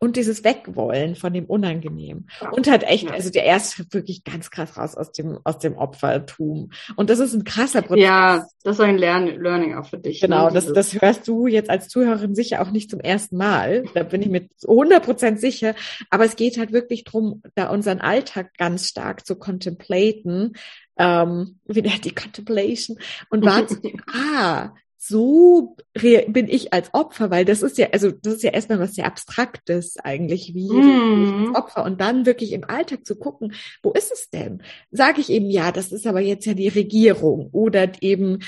und 0.00 0.16
dieses 0.16 0.44
Wegwollen 0.44 1.16
von 1.16 1.32
dem 1.32 1.46
Unangenehmen. 1.46 2.28
Und 2.52 2.70
halt 2.70 2.84
echt, 2.84 3.10
also 3.10 3.30
der 3.30 3.44
erste 3.44 3.84
wirklich 3.90 4.22
ganz 4.22 4.50
krass 4.50 4.76
raus 4.76 4.96
aus 4.96 5.10
dem, 5.12 5.38
aus 5.44 5.58
dem 5.58 5.76
Opfertum. 5.76 6.70
Und 6.96 7.10
das 7.10 7.18
ist 7.18 7.34
ein 7.34 7.44
krasser 7.44 7.82
Prozess. 7.82 8.04
Ja, 8.04 8.46
das 8.62 8.76
ist 8.76 8.80
ein 8.80 8.96
Lern 8.96 9.26
Learning 9.26 9.74
auch 9.74 9.86
für 9.86 9.98
dich. 9.98 10.22
Ne, 10.22 10.28
genau, 10.28 10.46
ne? 10.46 10.54
das, 10.54 10.72
das 10.72 11.00
hörst 11.00 11.26
du 11.26 11.48
jetzt 11.48 11.68
als 11.68 11.88
Zuhörerin 11.88 12.34
sicher 12.34 12.62
auch 12.62 12.70
nicht 12.70 12.90
zum 12.90 13.00
ersten 13.00 13.36
Mal. 13.36 13.84
Da 13.94 14.04
bin 14.04 14.22
ich 14.22 14.28
mir 14.28 14.48
100 14.66 15.04
Prozent 15.04 15.40
sicher. 15.40 15.74
Aber 16.10 16.24
es 16.24 16.36
geht 16.36 16.58
halt 16.58 16.72
wirklich 16.72 17.02
drum, 17.04 17.42
da 17.56 17.68
unseren 17.70 18.00
Alltag 18.00 18.56
ganz 18.56 18.88
stark 18.88 19.26
zu 19.26 19.36
contemplaten, 19.36 20.52
ähm, 20.96 21.58
wieder 21.66 21.90
die 22.02 22.14
Contemplation 22.14 22.98
und 23.30 23.44
wahrzunehmen, 23.44 24.02
ah, 24.12 24.70
so 25.00 25.76
bin 25.94 26.48
ich 26.48 26.72
als 26.72 26.92
Opfer, 26.92 27.30
weil 27.30 27.44
das 27.44 27.62
ist 27.62 27.78
ja, 27.78 27.88
also 27.92 28.10
das 28.10 28.34
ist 28.34 28.42
ja 28.42 28.50
erstmal 28.50 28.80
was 28.80 28.96
sehr 28.96 29.06
Abstraktes 29.06 29.96
eigentlich, 30.02 30.54
wie 30.54 30.68
mm. 30.68 31.54
Opfer 31.54 31.84
und 31.84 32.00
dann 32.00 32.26
wirklich 32.26 32.52
im 32.52 32.64
Alltag 32.64 33.06
zu 33.06 33.16
gucken, 33.16 33.54
wo 33.82 33.92
ist 33.92 34.10
es 34.12 34.28
denn? 34.28 34.60
Sage 34.90 35.20
ich 35.20 35.30
eben, 35.30 35.48
ja, 35.50 35.70
das 35.70 35.92
ist 35.92 36.06
aber 36.06 36.20
jetzt 36.20 36.46
ja 36.46 36.54
die 36.54 36.68
Regierung 36.68 37.48
oder 37.52 37.92
eben, 38.00 38.40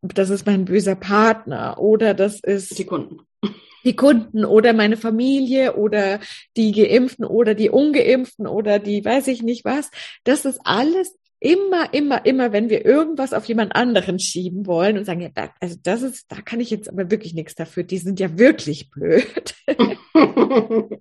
das 0.00 0.30
ist 0.30 0.46
mein 0.46 0.64
böser 0.64 0.96
Partner 0.96 1.78
oder 1.78 2.14
das 2.14 2.40
ist 2.40 2.78
die 2.78 2.86
Kunden. 2.86 3.20
Die 3.84 3.94
Kunden 3.94 4.44
oder 4.44 4.72
meine 4.72 4.96
Familie 4.96 5.76
oder 5.76 6.20
die 6.56 6.72
Geimpften 6.72 7.24
oder 7.26 7.54
die 7.54 7.70
Ungeimpften 7.70 8.46
oder 8.46 8.78
die 8.78 9.04
weiß 9.04 9.28
ich 9.28 9.42
nicht 9.42 9.64
was. 9.64 9.90
Das 10.24 10.46
ist 10.46 10.60
alles 10.64 11.14
immer, 11.40 11.92
immer, 11.94 12.24
immer, 12.26 12.52
wenn 12.52 12.68
wir 12.68 12.84
irgendwas 12.84 13.32
auf 13.32 13.44
jemand 13.44 13.74
anderen 13.76 14.18
schieben 14.18 14.66
wollen 14.66 14.98
und 14.98 15.04
sagen, 15.04 15.20
ja, 15.20 15.28
da, 15.32 15.50
also 15.60 15.76
das 15.82 16.02
ist, 16.02 16.30
da 16.30 16.40
kann 16.40 16.60
ich 16.60 16.70
jetzt 16.70 16.88
aber 16.88 17.10
wirklich 17.10 17.34
nichts 17.34 17.54
dafür, 17.54 17.84
die 17.84 17.98
sind 17.98 18.18
ja 18.18 18.38
wirklich 18.38 18.90
blöd. 18.90 19.54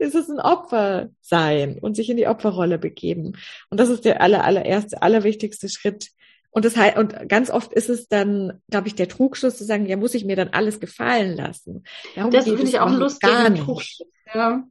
es 0.00 0.14
ist 0.14 0.30
ein 0.30 0.40
Opfer 0.40 1.08
sein 1.20 1.78
und 1.80 1.96
sich 1.96 2.10
in 2.10 2.18
die 2.18 2.26
Opferrolle 2.26 2.78
begeben. 2.78 3.38
Und 3.70 3.80
das 3.80 3.88
ist 3.88 4.04
der 4.04 4.20
aller, 4.20 4.44
allererste, 4.44 5.00
allerwichtigste 5.00 5.68
Schritt. 5.68 6.10
Und 6.50 6.64
das 6.64 6.76
heißt, 6.76 6.96
und 6.98 7.28
ganz 7.28 7.50
oft 7.50 7.72
ist 7.72 7.88
es 7.88 8.08
dann, 8.08 8.60
glaube 8.70 8.88
ich, 8.88 8.94
der 8.94 9.08
Trugschluss 9.08 9.56
zu 9.56 9.64
sagen, 9.64 9.86
ja, 9.86 9.96
muss 9.96 10.14
ich 10.14 10.24
mir 10.24 10.36
dann 10.36 10.48
alles 10.48 10.80
gefallen 10.80 11.36
lassen. 11.36 11.84
Darum 12.14 12.30
das 12.30 12.44
finde 12.44 12.64
ich 12.64 12.80
auch 12.80 12.90
lustig. 12.90 13.28
Gar 13.28 13.50
nicht. 13.50 13.64
Trugschluss, 13.64 14.08
ja. 14.34 14.64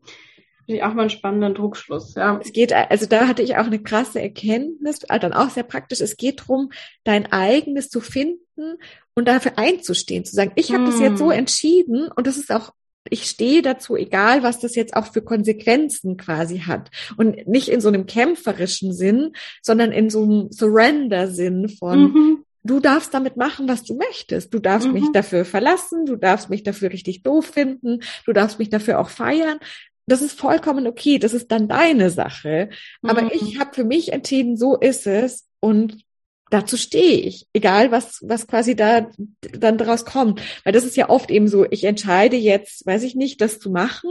Finde 0.67 0.79
ich 0.79 0.83
auch 0.83 0.93
mal 0.93 1.03
einen 1.03 1.09
spannenden 1.09 1.55
Druckschluss, 1.55 2.15
ja. 2.15 2.41
Es 2.43 2.51
geht, 2.51 2.73
also 2.73 3.05
da 3.05 3.29
hatte 3.29 3.41
ich 3.41 3.55
auch 3.55 3.67
eine 3.67 3.81
krasse 3.81 4.21
Erkenntnis, 4.21 4.99
äh, 5.07 5.17
dann 5.17 5.31
auch 5.31 5.49
sehr 5.49 5.63
praktisch. 5.63 6.01
Es 6.01 6.17
geht 6.17 6.41
darum, 6.41 6.71
dein 7.05 7.31
eigenes 7.31 7.87
zu 7.87 8.01
finden 8.01 8.75
und 9.13 9.29
dafür 9.29 9.57
einzustehen, 9.57 10.25
zu 10.25 10.35
sagen, 10.35 10.51
ich 10.55 10.73
habe 10.73 10.83
hm. 10.83 10.91
das 10.91 10.99
jetzt 10.99 11.19
so 11.19 11.31
hm. 11.31 11.39
entschieden 11.39 12.11
und 12.13 12.27
das 12.27 12.35
ist 12.35 12.51
auch 12.51 12.73
ich 13.09 13.23
stehe 13.23 13.61
dazu, 13.61 13.95
egal 13.95 14.43
was 14.43 14.59
das 14.59 14.75
jetzt 14.75 14.93
auch 14.93 15.13
für 15.13 15.21
Konsequenzen 15.21 16.17
quasi 16.17 16.59
hat. 16.59 16.91
Und 17.15 17.47
nicht 17.47 17.69
in 17.69 17.79
so 17.79 17.87
einem 17.87 18.05
kämpferischen 18.05 18.91
Sinn, 18.91 19.31
sondern 19.61 19.93
in 19.93 20.09
so 20.09 20.23
einem 20.23 20.51
Surrender-Sinn 20.51 21.69
von, 21.69 21.99
mhm. 22.01 22.43
du 22.65 22.81
darfst 22.81 23.13
damit 23.13 23.37
machen, 23.37 23.69
was 23.69 23.83
du 23.83 23.95
möchtest. 23.95 24.53
Du 24.53 24.59
darfst 24.59 24.89
mhm. 24.89 24.95
mich 24.95 25.05
dafür 25.13 25.45
verlassen, 25.45 26.05
du 26.05 26.17
darfst 26.17 26.49
mich 26.49 26.63
dafür 26.63 26.91
richtig 26.91 27.23
doof 27.23 27.45
finden, 27.45 28.01
du 28.25 28.33
darfst 28.33 28.59
mich 28.59 28.69
dafür 28.69 28.99
auch 28.99 29.09
feiern 29.09 29.59
das 30.07 30.21
ist 30.21 30.39
vollkommen 30.39 30.87
okay, 30.87 31.19
das 31.19 31.33
ist 31.33 31.51
dann 31.51 31.67
deine 31.67 32.09
Sache. 32.09 32.69
Aber 33.03 33.23
mhm. 33.23 33.31
ich 33.33 33.59
habe 33.59 33.73
für 33.73 33.83
mich 33.83 34.13
entschieden, 34.13 34.55
so 34.57 34.77
ist 34.77 35.05
es. 35.05 35.45
Und 35.59 36.03
dazu 36.49 36.77
stehe 36.77 37.19
ich, 37.19 37.47
egal 37.53 37.91
was, 37.91 38.21
was 38.25 38.47
quasi 38.47 38.75
da 38.75 39.07
dann 39.39 39.77
daraus 39.77 40.05
kommt. 40.05 40.41
Weil 40.63 40.73
das 40.73 40.85
ist 40.85 40.95
ja 40.95 41.09
oft 41.09 41.29
eben 41.29 41.49
so, 41.49 41.65
ich 41.69 41.83
entscheide 41.83 42.37
jetzt, 42.37 42.85
weiß 42.85 43.03
ich 43.03 43.15
nicht, 43.15 43.41
das 43.41 43.59
zu 43.59 43.69
machen. 43.69 44.09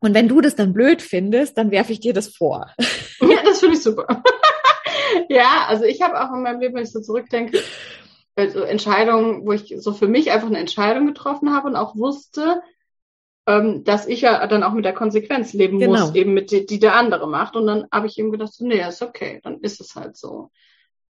Und 0.00 0.14
wenn 0.14 0.26
du 0.26 0.40
das 0.40 0.56
dann 0.56 0.72
blöd 0.72 1.00
findest, 1.00 1.56
dann 1.56 1.70
werfe 1.70 1.92
ich 1.92 2.00
dir 2.00 2.12
das 2.12 2.34
vor. 2.34 2.70
Ja, 3.20 3.40
das 3.44 3.60
finde 3.60 3.76
ich 3.76 3.82
super. 3.84 4.20
ja, 5.28 5.66
also 5.68 5.84
ich 5.84 6.02
habe 6.02 6.20
auch 6.20 6.34
in 6.34 6.42
meinem 6.42 6.58
Leben, 6.58 6.74
wenn 6.74 6.82
ich 6.82 6.90
so 6.90 7.00
zurückdenke, 7.00 7.62
also 8.34 8.62
Entscheidungen, 8.62 9.46
wo 9.46 9.52
ich 9.52 9.76
so 9.78 9.92
für 9.92 10.08
mich 10.08 10.32
einfach 10.32 10.48
eine 10.48 10.58
Entscheidung 10.58 11.06
getroffen 11.06 11.54
habe 11.54 11.68
und 11.68 11.76
auch 11.76 11.94
wusste, 11.94 12.60
ähm, 13.46 13.84
dass 13.84 14.06
ich 14.06 14.20
ja 14.20 14.46
dann 14.46 14.62
auch 14.62 14.72
mit 14.72 14.84
der 14.84 14.92
Konsequenz 14.92 15.52
leben 15.52 15.78
genau. 15.78 16.00
muss, 16.00 16.14
eben 16.14 16.34
mit 16.34 16.50
die, 16.50 16.66
die 16.66 16.78
der 16.78 16.94
andere 16.94 17.28
macht. 17.28 17.56
Und 17.56 17.66
dann 17.66 17.86
habe 17.90 18.06
ich 18.06 18.18
eben 18.18 18.30
gedacht, 18.30 18.52
so, 18.52 18.66
nee, 18.66 18.80
ist 18.86 19.02
okay, 19.02 19.40
dann 19.42 19.60
ist 19.60 19.80
es 19.80 19.94
halt 19.96 20.16
so. 20.16 20.50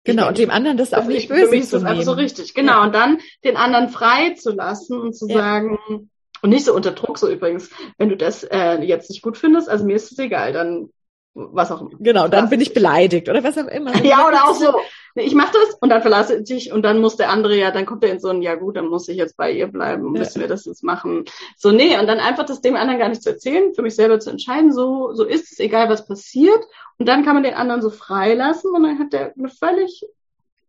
Genau, 0.03 0.27
und 0.27 0.37
dem 0.37 0.51
anderen 0.51 0.77
das 0.77 0.93
auch 0.93 1.05
nicht 1.05 1.29
böse 1.29 1.45
Für 1.45 1.49
mich 1.49 1.61
ist 1.61 1.73
das 1.73 1.83
einfach 1.83 2.03
so 2.03 2.11
richtig. 2.11 2.53
Genau, 2.53 2.73
ja. 2.73 2.83
und 2.83 2.93
dann 2.93 3.19
den 3.43 3.57
anderen 3.57 3.89
frei 3.89 4.35
zu 4.35 4.51
lassen 4.51 4.99
und 4.99 5.15
zu 5.15 5.27
ja. 5.27 5.35
sagen, 5.35 6.09
und 6.41 6.49
nicht 6.49 6.65
so 6.65 6.75
unter 6.75 6.91
Druck, 6.91 7.17
so 7.17 7.27
übrigens, 7.27 7.71
wenn 7.97 8.09
du 8.09 8.17
das 8.17 8.43
äh, 8.43 8.79
jetzt 8.83 9.09
nicht 9.09 9.23
gut 9.23 9.35
findest, 9.35 9.67
also 9.67 9.83
mir 9.83 9.95
ist 9.95 10.11
es 10.11 10.19
egal, 10.19 10.53
dann 10.53 10.89
was 11.35 11.69
auch 11.69 11.81
immer. 11.81 11.91
Genau, 11.99 12.27
dann 12.29 12.49
bin 12.49 12.61
ich 12.61 12.73
beleidigt 12.73 13.27
oder 13.29 13.43
was 13.43 13.57
auch 13.57 13.67
immer. 13.67 13.95
ja, 14.03 14.25
oder 14.25 14.45
auch 14.45 14.55
so, 14.55 14.73
ich 15.15 15.35
mache 15.35 15.51
das 15.53 15.75
und 15.81 15.89
dann 15.89 16.01
verlasse 16.01 16.37
ich 16.37 16.43
dich 16.45 16.71
und 16.71 16.81
dann 16.83 16.99
muss 16.99 17.17
der 17.17 17.29
andere 17.29 17.55
ja, 17.57 17.71
dann 17.71 17.85
kommt 17.85 18.03
er 18.05 18.11
in 18.11 18.19
so 18.19 18.29
ein, 18.29 18.41
ja 18.41 18.55
gut, 18.55 18.77
dann 18.77 18.87
muss 18.87 19.07
ich 19.09 19.17
jetzt 19.17 19.35
bei 19.35 19.51
ihr 19.51 19.67
bleiben, 19.67 20.11
müssen 20.11 20.39
wir 20.39 20.47
das 20.47 20.65
jetzt 20.65 20.83
machen. 20.83 21.25
So, 21.57 21.71
nee, 21.71 21.99
und 21.99 22.07
dann 22.07 22.19
einfach 22.19 22.45
das 22.45 22.61
dem 22.61 22.77
anderen 22.77 22.99
gar 22.99 23.09
nicht 23.09 23.21
zu 23.21 23.29
erzählen, 23.29 23.73
für 23.73 23.81
mich 23.81 23.95
selber 23.95 24.19
zu 24.19 24.29
entscheiden, 24.29 24.71
so, 24.71 25.13
so 25.13 25.25
ist 25.25 25.51
es, 25.51 25.59
egal 25.59 25.89
was 25.89 26.07
passiert. 26.07 26.63
Und 26.97 27.07
dann 27.07 27.25
kann 27.25 27.33
man 27.33 27.43
den 27.43 27.53
anderen 27.53 27.81
so 27.81 27.89
freilassen 27.89 28.71
und 28.71 28.83
dann 28.83 28.97
hat 28.97 29.11
der 29.11 29.33
eine 29.37 29.49
völlig 29.49 30.05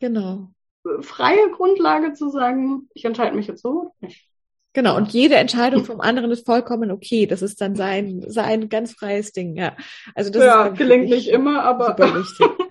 genau. 0.00 0.48
freie 1.00 1.50
Grundlage 1.50 2.12
zu 2.14 2.28
sagen, 2.28 2.88
ich 2.92 3.04
entscheide 3.04 3.36
mich 3.36 3.46
jetzt 3.46 3.62
so 3.62 3.92
nicht. 4.00 4.28
Genau, 4.76 4.94
und 4.94 5.10
jede 5.14 5.36
Entscheidung 5.36 5.86
vom 5.86 6.02
anderen 6.02 6.30
ist 6.30 6.44
vollkommen 6.44 6.90
okay. 6.90 7.24
Das 7.24 7.40
ist 7.40 7.62
dann 7.62 7.76
sein, 7.76 8.22
sein 8.26 8.68
ganz 8.68 8.92
freies 8.92 9.32
Ding, 9.32 9.56
ja. 9.56 9.74
Also 10.14 10.30
das 10.30 10.44
ja, 10.44 10.66
ist 10.66 10.76
gelingt 10.76 11.08
nicht 11.08 11.28
immer, 11.28 11.62
aber 11.62 11.86
super 11.86 12.14
wichtig. 12.14 12.46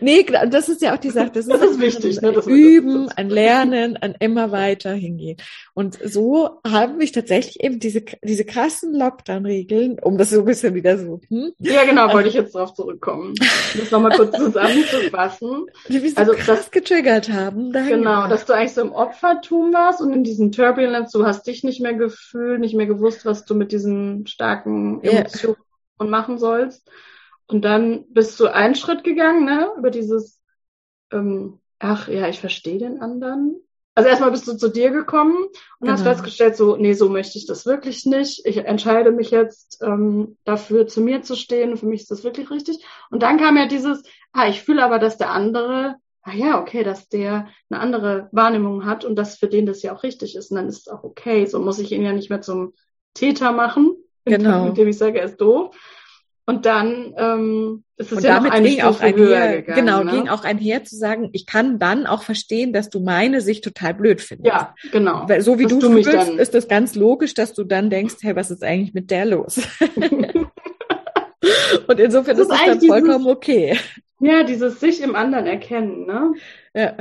nee, 0.00 0.24
das 0.48 0.68
ist 0.68 0.82
ja 0.82 0.94
auch 0.94 0.98
die 0.98 1.10
Sache. 1.10 1.30
Das, 1.32 1.46
das 1.46 1.62
ist, 1.62 1.80
wichtig. 1.80 2.20
Ne, 2.20 2.28
ein 2.28 2.48
Üben, 2.48 3.08
ein 3.10 3.30
Lernen, 3.30 3.96
ein 3.96 4.14
immer 4.18 4.52
weiter 4.52 4.92
hingehen. 4.92 5.36
Und 5.74 5.98
so 6.04 6.60
haben 6.66 6.98
mich 6.98 7.12
tatsächlich 7.12 7.62
eben 7.62 7.78
diese, 7.78 8.02
diese 8.22 8.44
krassen 8.44 8.94
Lockdown-Regeln, 8.94 9.98
um 10.00 10.18
das 10.18 10.30
so 10.30 10.40
ein 10.40 10.44
bisschen 10.44 10.74
wieder 10.74 10.98
so. 10.98 11.20
Hm? 11.28 11.52
Ja, 11.58 11.84
genau, 11.84 12.02
also, 12.02 12.14
wollte 12.14 12.28
ich 12.28 12.34
jetzt 12.34 12.54
drauf 12.54 12.74
zurückkommen. 12.74 13.34
Das 13.78 13.90
nochmal 13.90 14.16
kurz 14.16 14.36
zusammenzufassen. 14.36 15.66
Wie 15.88 16.02
wir 16.02 16.10
so 16.10 16.16
also, 16.16 16.32
krass 16.32 16.58
das, 16.58 16.70
getriggert 16.70 17.30
haben. 17.30 17.72
Genau, 17.72 18.28
dass 18.28 18.44
du 18.44 18.52
eigentlich 18.52 18.74
so 18.74 18.82
im 18.82 18.92
Opfertum 18.92 19.72
warst 19.72 20.00
und 20.00 20.12
in 20.12 20.24
diesen 20.24 20.52
Turbulence, 20.52 21.16
du 21.16 21.24
hast 21.24 21.46
dich 21.46 21.64
nicht 21.64 21.80
mehr 21.80 21.94
gefühlt, 21.94 22.60
nicht 22.60 22.74
mehr 22.74 22.86
gewusst, 22.86 23.24
was 23.24 23.44
du 23.44 23.54
mit 23.54 23.72
diesen 23.72 24.26
starken 24.26 25.02
Emotionen 25.02 25.56
yeah. 26.00 26.10
machen 26.10 26.38
sollst. 26.38 26.88
Und 27.52 27.62
dann 27.62 28.06
bist 28.08 28.40
du 28.40 28.46
einen 28.46 28.74
Schritt 28.74 29.04
gegangen, 29.04 29.44
ne, 29.44 29.70
über 29.76 29.90
dieses, 29.90 30.40
ähm, 31.12 31.60
ach 31.78 32.08
ja, 32.08 32.28
ich 32.28 32.40
verstehe 32.40 32.78
den 32.78 33.00
anderen. 33.02 33.56
Also 33.94 34.08
erstmal 34.08 34.30
bist 34.30 34.48
du 34.48 34.56
zu 34.56 34.70
dir 34.70 34.90
gekommen 34.90 35.36
und 35.36 35.52
genau. 35.80 35.92
hast 35.92 36.02
festgestellt, 36.02 36.56
so, 36.56 36.76
nee, 36.76 36.94
so 36.94 37.10
möchte 37.10 37.36
ich 37.36 37.44
das 37.44 37.66
wirklich 37.66 38.06
nicht. 38.06 38.46
Ich 38.46 38.56
entscheide 38.56 39.12
mich 39.12 39.30
jetzt 39.30 39.82
ähm, 39.82 40.38
dafür, 40.44 40.86
zu 40.86 41.02
mir 41.02 41.22
zu 41.22 41.36
stehen. 41.36 41.76
Für 41.76 41.84
mich 41.84 42.02
ist 42.02 42.10
das 42.10 42.24
wirklich 42.24 42.50
richtig. 42.50 42.82
Und 43.10 43.22
dann 43.22 43.36
kam 43.36 43.58
ja 43.58 43.66
dieses, 43.66 44.02
ah, 44.32 44.48
ich 44.48 44.62
fühle 44.62 44.82
aber, 44.82 44.98
dass 44.98 45.18
der 45.18 45.30
andere, 45.30 45.96
ah 46.22 46.32
ja, 46.32 46.58
okay, 46.58 46.84
dass 46.84 47.10
der 47.10 47.48
eine 47.68 47.80
andere 47.80 48.30
Wahrnehmung 48.32 48.86
hat 48.86 49.04
und 49.04 49.14
dass 49.16 49.36
für 49.36 49.48
den 49.48 49.66
das 49.66 49.82
ja 49.82 49.94
auch 49.94 50.04
richtig 50.04 50.36
ist. 50.36 50.50
Und 50.50 50.56
dann 50.56 50.68
ist 50.68 50.86
es 50.86 50.88
auch 50.88 51.04
okay. 51.04 51.44
So 51.44 51.58
muss 51.58 51.78
ich 51.78 51.92
ihn 51.92 52.02
ja 52.02 52.14
nicht 52.14 52.30
mehr 52.30 52.40
zum 52.40 52.72
Täter 53.12 53.52
machen, 53.52 53.94
genau. 54.24 54.68
indem 54.68 54.88
ich 54.88 54.96
sage, 54.96 55.18
er 55.18 55.26
ist 55.26 55.38
doof, 55.38 55.76
und 56.52 56.66
dann 56.66 57.14
ähm, 57.16 57.84
ist 57.96 58.12
es 58.12 58.18
und 58.18 58.24
ja 58.24 58.34
damit 58.34 58.50
noch 58.50 58.58
eine 58.58 58.68
ging 58.68 58.82
auch 58.82 59.00
einher, 59.00 59.62
gegangen, 59.62 59.80
genau, 59.80 60.04
ne? 60.04 60.10
ging 60.12 60.28
auch 60.28 60.44
einher 60.44 60.84
zu 60.84 60.96
sagen, 60.96 61.30
ich 61.32 61.46
kann 61.46 61.78
dann 61.78 62.06
auch 62.06 62.22
verstehen, 62.22 62.72
dass 62.72 62.90
du 62.90 63.00
meine 63.00 63.40
Sicht 63.40 63.64
total 63.64 63.94
blöd 63.94 64.20
findest. 64.20 64.54
Ja, 64.54 64.74
genau. 64.90 65.24
Weil 65.28 65.40
so 65.40 65.58
wie 65.58 65.64
dass 65.64 65.78
du 65.78 65.80
fühlst, 65.80 66.28
ist 66.28 66.54
das 66.54 66.68
ganz 66.68 66.94
logisch, 66.94 67.34
dass 67.34 67.54
du 67.54 67.64
dann 67.64 67.90
denkst, 67.90 68.16
hey, 68.20 68.36
was 68.36 68.50
ist 68.50 68.62
eigentlich 68.62 68.92
mit 68.92 69.10
der 69.10 69.24
los? 69.24 69.60
und 71.86 72.00
insofern 72.00 72.36
das 72.36 72.46
ist 72.46 72.52
es 72.52 72.64
dann 72.66 72.80
vollkommen 72.80 73.18
dieses, 73.18 73.36
okay. 73.36 73.78
Ja, 74.20 74.44
dieses 74.44 74.78
sich 74.80 75.00
im 75.00 75.16
anderen 75.16 75.46
erkennen, 75.46 76.06
ne? 76.06 76.34
Ja. 76.74 76.94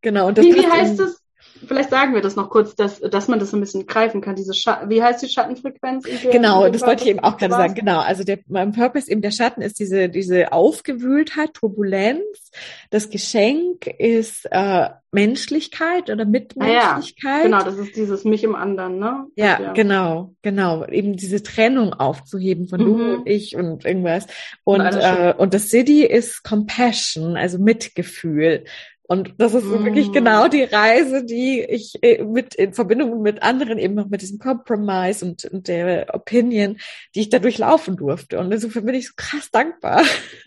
Genau. 0.00 0.28
Und 0.28 0.38
das 0.38 0.44
wie, 0.44 0.54
wie 0.54 0.66
heißt 0.66 0.98
es? 1.00 1.22
Vielleicht 1.66 1.90
sagen 1.90 2.14
wir 2.14 2.20
das 2.20 2.36
noch 2.36 2.50
kurz, 2.50 2.74
dass, 2.74 3.00
dass 3.00 3.28
man 3.28 3.38
das 3.38 3.52
ein 3.52 3.60
bisschen 3.60 3.86
greifen 3.86 4.20
kann. 4.20 4.36
Diese 4.36 4.54
Scha 4.54 4.84
wie 4.88 5.02
heißt 5.02 5.22
die 5.22 5.28
Schattenfrequenz? 5.28 6.06
Genau, 6.30 6.68
das 6.68 6.82
wollte 6.82 7.04
ich 7.04 7.10
eben 7.10 7.20
auch 7.20 7.36
gerade 7.36 7.54
sagen. 7.54 7.74
Genau, 7.74 8.00
also 8.00 8.24
der, 8.24 8.38
mein 8.48 8.72
Purpose 8.72 9.10
eben 9.10 9.22
der 9.22 9.30
Schatten 9.30 9.62
ist 9.62 9.78
diese 9.78 10.08
diese 10.08 10.52
Aufgewühltheit, 10.52 11.54
Turbulenz. 11.54 12.50
Das 12.90 13.10
Geschenk 13.10 13.86
ist 13.86 14.46
äh, 14.50 14.88
Menschlichkeit 15.16 16.10
oder 16.10 16.26
Mitmenschlichkeit. 16.26 17.24
Ah, 17.24 17.36
ja. 17.38 17.42
Genau, 17.42 17.62
das 17.62 17.78
ist 17.78 17.96
dieses 17.96 18.24
mich 18.24 18.44
im 18.44 18.54
anderen, 18.54 18.98
ne? 18.98 19.26
Ja, 19.34 19.60
ja, 19.60 19.72
genau, 19.72 20.34
genau. 20.42 20.84
Eben 20.86 21.16
diese 21.16 21.42
Trennung 21.42 21.94
aufzuheben 21.94 22.68
von 22.68 22.80
mhm. 22.80 22.84
du 22.84 23.14
und 23.14 23.26
ich 23.26 23.56
und 23.56 23.84
irgendwas. 23.84 24.26
Und, 24.64 24.82
und, 24.82 24.96
äh, 24.96 25.34
und 25.36 25.54
das 25.54 25.70
City 25.70 26.04
ist 26.04 26.42
Compassion, 26.42 27.36
also 27.36 27.58
Mitgefühl. 27.58 28.64
Und 29.08 29.34
das 29.38 29.54
ist 29.54 29.64
so 29.64 29.84
wirklich 29.84 30.10
genau 30.10 30.46
mm. 30.46 30.50
die 30.50 30.64
Reise, 30.64 31.24
die 31.24 31.60
ich 31.62 32.02
äh, 32.02 32.24
mit 32.24 32.56
in 32.56 32.72
Verbindung 32.72 33.22
mit 33.22 33.42
anderen 33.42 33.78
eben 33.78 33.94
noch 33.94 34.08
mit 34.08 34.20
diesem 34.20 34.38
Compromise 34.38 35.24
und, 35.24 35.44
und 35.44 35.68
der 35.68 36.12
Opinion, 36.12 36.78
die 37.14 37.20
ich 37.20 37.28
dadurch 37.28 37.58
laufen 37.58 37.96
durfte. 37.96 38.38
Und 38.38 38.50
insofern 38.50 38.84
bin 38.84 38.96
ich 38.96 39.08
so 39.08 39.12
krass 39.16 39.50
dankbar. 39.52 40.02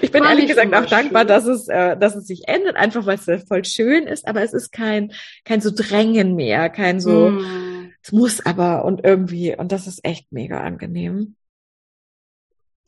ich 0.00 0.12
bin 0.12 0.22
War 0.22 0.30
ehrlich 0.30 0.46
gesagt 0.46 0.72
auch 0.72 0.86
dankbar, 0.86 1.24
dass 1.24 1.46
es, 1.46 1.66
äh, 1.66 1.96
dass 1.96 2.14
es 2.14 2.28
sich 2.28 2.46
endet, 2.46 2.76
einfach 2.76 3.04
weil 3.04 3.18
es 3.18 3.44
voll 3.48 3.64
schön 3.64 4.06
ist, 4.06 4.28
aber 4.28 4.42
es 4.42 4.52
ist 4.52 4.70
kein, 4.70 5.12
kein 5.44 5.60
so 5.60 5.72
Drängen 5.74 6.36
mehr, 6.36 6.70
kein 6.70 7.00
so, 7.00 7.30
mm. 7.30 7.92
es 8.00 8.12
muss 8.12 8.46
aber 8.46 8.84
und 8.84 9.04
irgendwie, 9.04 9.56
und 9.56 9.72
das 9.72 9.88
ist 9.88 10.04
echt 10.04 10.30
mega 10.30 10.60
angenehm. 10.60 11.34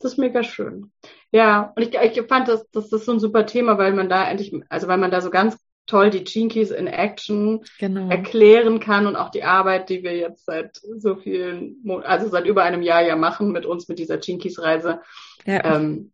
Das 0.05 0.11
ist 0.13 0.19
mega 0.19 0.43
schön. 0.43 0.91
Ja, 1.31 1.73
und 1.75 1.81
ich, 1.81 1.95
ich 1.95 2.27
fand, 2.27 2.47
das, 2.47 2.69
das 2.69 2.91
ist 2.91 3.05
so 3.05 3.13
ein 3.13 3.19
super 3.19 3.47
Thema, 3.47 3.79
weil 3.79 3.91
man 3.91 4.07
da 4.07 4.29
endlich, 4.29 4.53
also 4.69 4.87
weil 4.87 4.99
man 4.99 5.09
da 5.09 5.19
so 5.19 5.31
ganz 5.31 5.57
toll 5.87 6.11
die 6.11 6.23
Keys 6.23 6.69
in 6.69 6.85
Action 6.85 7.65
genau. 7.79 8.07
erklären 8.09 8.79
kann 8.79 9.07
und 9.07 9.15
auch 9.15 9.31
die 9.31 9.43
Arbeit, 9.43 9.89
die 9.89 10.03
wir 10.03 10.15
jetzt 10.15 10.45
seit 10.45 10.79
so 10.97 11.15
vielen, 11.15 11.83
also 12.03 12.29
seit 12.29 12.45
über 12.45 12.61
einem 12.61 12.83
Jahr 12.83 13.01
ja 13.01 13.15
machen 13.15 13.51
mit 13.51 13.65
uns 13.65 13.87
mit 13.87 13.97
dieser 13.97 14.19
Gene 14.19 14.37
Keys 14.37 14.61
Reise. 14.61 15.01
Ja. 15.43 15.75
Ähm, 15.75 16.11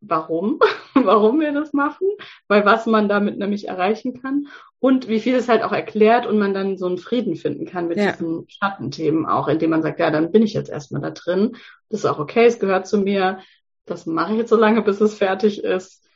warum, 0.00 0.58
warum 0.94 1.38
wir 1.38 1.52
das 1.52 1.72
machen, 1.72 2.08
weil 2.48 2.64
was 2.64 2.86
man 2.86 3.08
damit 3.08 3.38
nämlich 3.38 3.68
erreichen 3.68 4.20
kann 4.20 4.48
und 4.80 5.08
wie 5.08 5.20
viel 5.20 5.34
es 5.36 5.48
halt 5.48 5.62
auch 5.62 5.72
erklärt 5.72 6.26
und 6.26 6.38
man 6.38 6.54
dann 6.54 6.78
so 6.78 6.86
einen 6.86 6.96
Frieden 6.96 7.36
finden 7.36 7.66
kann 7.66 7.86
mit 7.86 7.98
ja. 7.98 8.12
diesen 8.12 8.46
Schattenthemen 8.48 9.26
auch, 9.26 9.46
indem 9.46 9.70
man 9.70 9.82
sagt, 9.82 10.00
ja, 10.00 10.10
dann 10.10 10.32
bin 10.32 10.42
ich 10.42 10.54
jetzt 10.54 10.70
erstmal 10.70 11.02
da 11.02 11.10
drin. 11.10 11.56
Das 11.90 12.00
ist 12.00 12.06
auch 12.06 12.18
okay, 12.18 12.46
es 12.46 12.58
gehört 12.58 12.86
zu 12.86 12.98
mir. 12.98 13.40
Das 13.84 14.06
mache 14.06 14.32
ich 14.32 14.38
jetzt 14.38 14.48
so 14.48 14.56
lange, 14.56 14.80
bis 14.80 15.00
es 15.02 15.14
fertig 15.14 15.62
ist, 15.62 16.08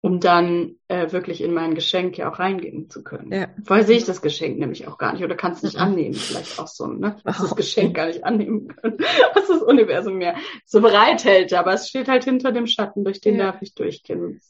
um 0.00 0.20
dann 0.20 0.76
äh, 0.86 1.10
wirklich 1.10 1.40
in 1.40 1.52
mein 1.52 1.74
Geschenk 1.74 2.16
ja 2.16 2.30
auch 2.30 2.38
reingehen 2.38 2.88
zu 2.88 3.02
können. 3.02 3.32
Ja. 3.32 3.48
Vorher 3.64 3.84
sehe 3.84 3.96
ich 3.96 4.04
das 4.04 4.22
Geschenk 4.22 4.58
nämlich 4.58 4.86
auch 4.86 4.96
gar 4.96 5.12
nicht 5.12 5.24
oder 5.24 5.34
kann 5.34 5.52
es 5.52 5.64
nicht 5.64 5.78
annehmen. 5.78 6.14
Vielleicht 6.14 6.60
auch 6.60 6.68
so, 6.68 6.86
ne? 6.86 7.16
Dass 7.24 7.38
das 7.38 7.56
Geschenk 7.56 7.96
gar 7.96 8.06
nicht 8.06 8.22
annehmen 8.22 8.68
können, 8.68 8.98
was 9.34 9.48
das 9.48 9.62
Universum 9.62 10.18
mir 10.18 10.36
so 10.66 10.80
bereithält. 10.80 11.52
Aber 11.52 11.72
es 11.72 11.88
steht 11.88 12.06
halt 12.06 12.22
hinter 12.22 12.52
dem 12.52 12.68
Schatten, 12.68 13.02
durch 13.02 13.20
den 13.20 13.38
ja. 13.38 13.46
darf 13.46 13.62
ich 13.62 13.74
durchgehen. 13.74 14.40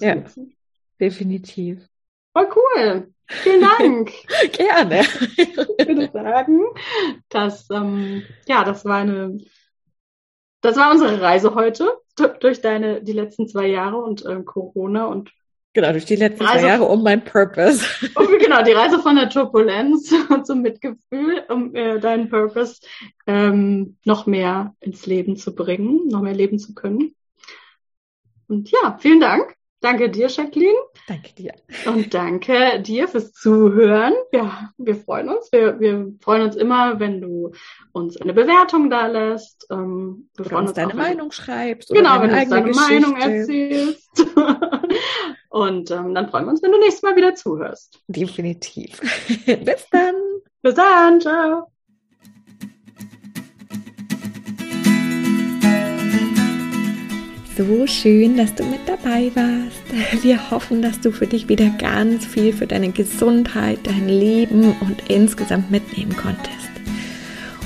Ja, 0.00 0.24
definitiv. 1.00 1.88
Voll 2.32 2.48
cool. 2.56 3.12
Vielen 3.28 3.60
Dank. 3.60 4.12
Gerne. 4.52 5.02
ich 5.36 5.56
würde 5.56 6.10
sagen, 6.12 6.60
dass 7.28 7.68
ähm, 7.70 8.22
ja, 8.46 8.64
das 8.64 8.84
war 8.84 8.98
eine, 8.98 9.38
das 10.62 10.76
war 10.76 10.90
unsere 10.90 11.20
Reise 11.20 11.54
heute 11.54 11.98
durch 12.40 12.60
deine 12.60 13.02
die 13.02 13.12
letzten 13.12 13.48
zwei 13.48 13.66
Jahre 13.66 13.98
und 13.98 14.24
ähm, 14.26 14.44
Corona 14.44 15.06
und 15.06 15.30
Genau, 15.74 15.92
durch 15.92 16.06
die 16.06 16.16
letzten 16.16 16.44
Reise, 16.44 16.60
zwei 16.60 16.68
Jahre 16.68 16.84
um 16.84 17.02
mein 17.02 17.22
Purpose. 17.22 17.84
Um, 18.16 18.26
genau, 18.40 18.62
die 18.62 18.72
Reise 18.72 18.98
von 19.00 19.14
der 19.14 19.28
Turbulenz 19.28 20.12
zum 20.44 20.62
Mitgefühl, 20.62 21.44
um 21.50 21.74
äh, 21.74 22.00
deinen 22.00 22.30
Purpose 22.30 22.80
ähm, 23.26 23.98
noch 24.04 24.26
mehr 24.26 24.74
ins 24.80 25.06
Leben 25.06 25.36
zu 25.36 25.54
bringen, 25.54 26.08
noch 26.08 26.22
mehr 26.22 26.34
leben 26.34 26.58
zu 26.58 26.74
können. 26.74 27.14
Und 28.48 28.70
ja, 28.70 28.96
vielen 28.98 29.20
Dank 29.20 29.57
Danke 29.80 30.10
dir, 30.10 30.26
Jacqueline. 30.26 30.78
Danke 31.06 31.32
dir. 31.34 31.52
Und 31.86 32.12
danke 32.12 32.82
dir 32.82 33.06
fürs 33.06 33.32
Zuhören. 33.32 34.12
Ja, 34.32 34.72
wir 34.76 34.96
freuen 34.96 35.28
uns. 35.28 35.52
Wir, 35.52 35.78
wir 35.78 36.12
freuen 36.20 36.42
uns 36.42 36.56
immer, 36.56 36.98
wenn 36.98 37.20
du 37.20 37.52
uns 37.92 38.20
eine 38.20 38.32
Bewertung 38.32 38.90
da 38.90 39.06
lässt. 39.06 39.66
Ähm, 39.70 40.28
wir 40.34 40.46
oder 40.46 40.50
freuen 40.50 40.66
uns 40.66 40.74
deine 40.74 40.92
auch, 40.92 40.96
Meinung 40.96 41.30
schreibst. 41.30 41.90
Genau, 41.90 42.20
wenn 42.20 42.30
du 42.30 42.40
uns 42.40 42.48
deine 42.48 42.66
Geschichte. 42.68 42.92
Meinung 42.92 43.16
erzählst. 43.16 44.26
Und 45.50 45.90
ähm, 45.90 46.14
dann 46.14 46.28
freuen 46.28 46.44
wir 46.44 46.50
uns, 46.50 46.62
wenn 46.62 46.72
du 46.72 46.78
nächstes 46.78 47.02
Mal 47.02 47.16
wieder 47.16 47.34
zuhörst. 47.34 48.00
Definitiv. 48.08 49.00
Bis 49.46 49.86
dann. 49.90 50.14
Bis 50.62 50.74
dann. 50.74 51.20
Ciao. 51.20 51.70
So 57.58 57.86
schön, 57.88 58.36
dass 58.36 58.54
du 58.54 58.64
mit 58.64 58.80
dabei 58.86 59.32
warst. 59.34 60.22
Wir 60.22 60.52
hoffen, 60.52 60.80
dass 60.80 61.00
du 61.00 61.10
für 61.10 61.26
dich 61.26 61.48
wieder 61.48 61.70
ganz 61.70 62.24
viel 62.24 62.52
für 62.52 62.68
deine 62.68 62.90
Gesundheit, 62.90 63.80
dein 63.82 64.08
Leben 64.08 64.76
und 64.80 65.02
insgesamt 65.08 65.68
mitnehmen 65.68 66.16
konntest. 66.16 66.70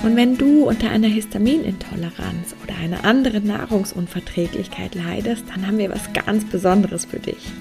Und 0.02 0.16
wenn 0.16 0.38
du 0.38 0.64
unter 0.64 0.88
einer 0.88 1.08
Histaminintoleranz 1.08 2.56
oder 2.62 2.74
einer 2.82 3.04
anderen 3.04 3.46
Nahrungsunverträglichkeit 3.46 4.94
leidest, 4.94 5.44
dann 5.54 5.66
haben 5.66 5.76
wir 5.76 5.90
was 5.90 6.10
ganz 6.14 6.46
Besonderes 6.46 7.04
für 7.04 7.20
dich, 7.20 7.52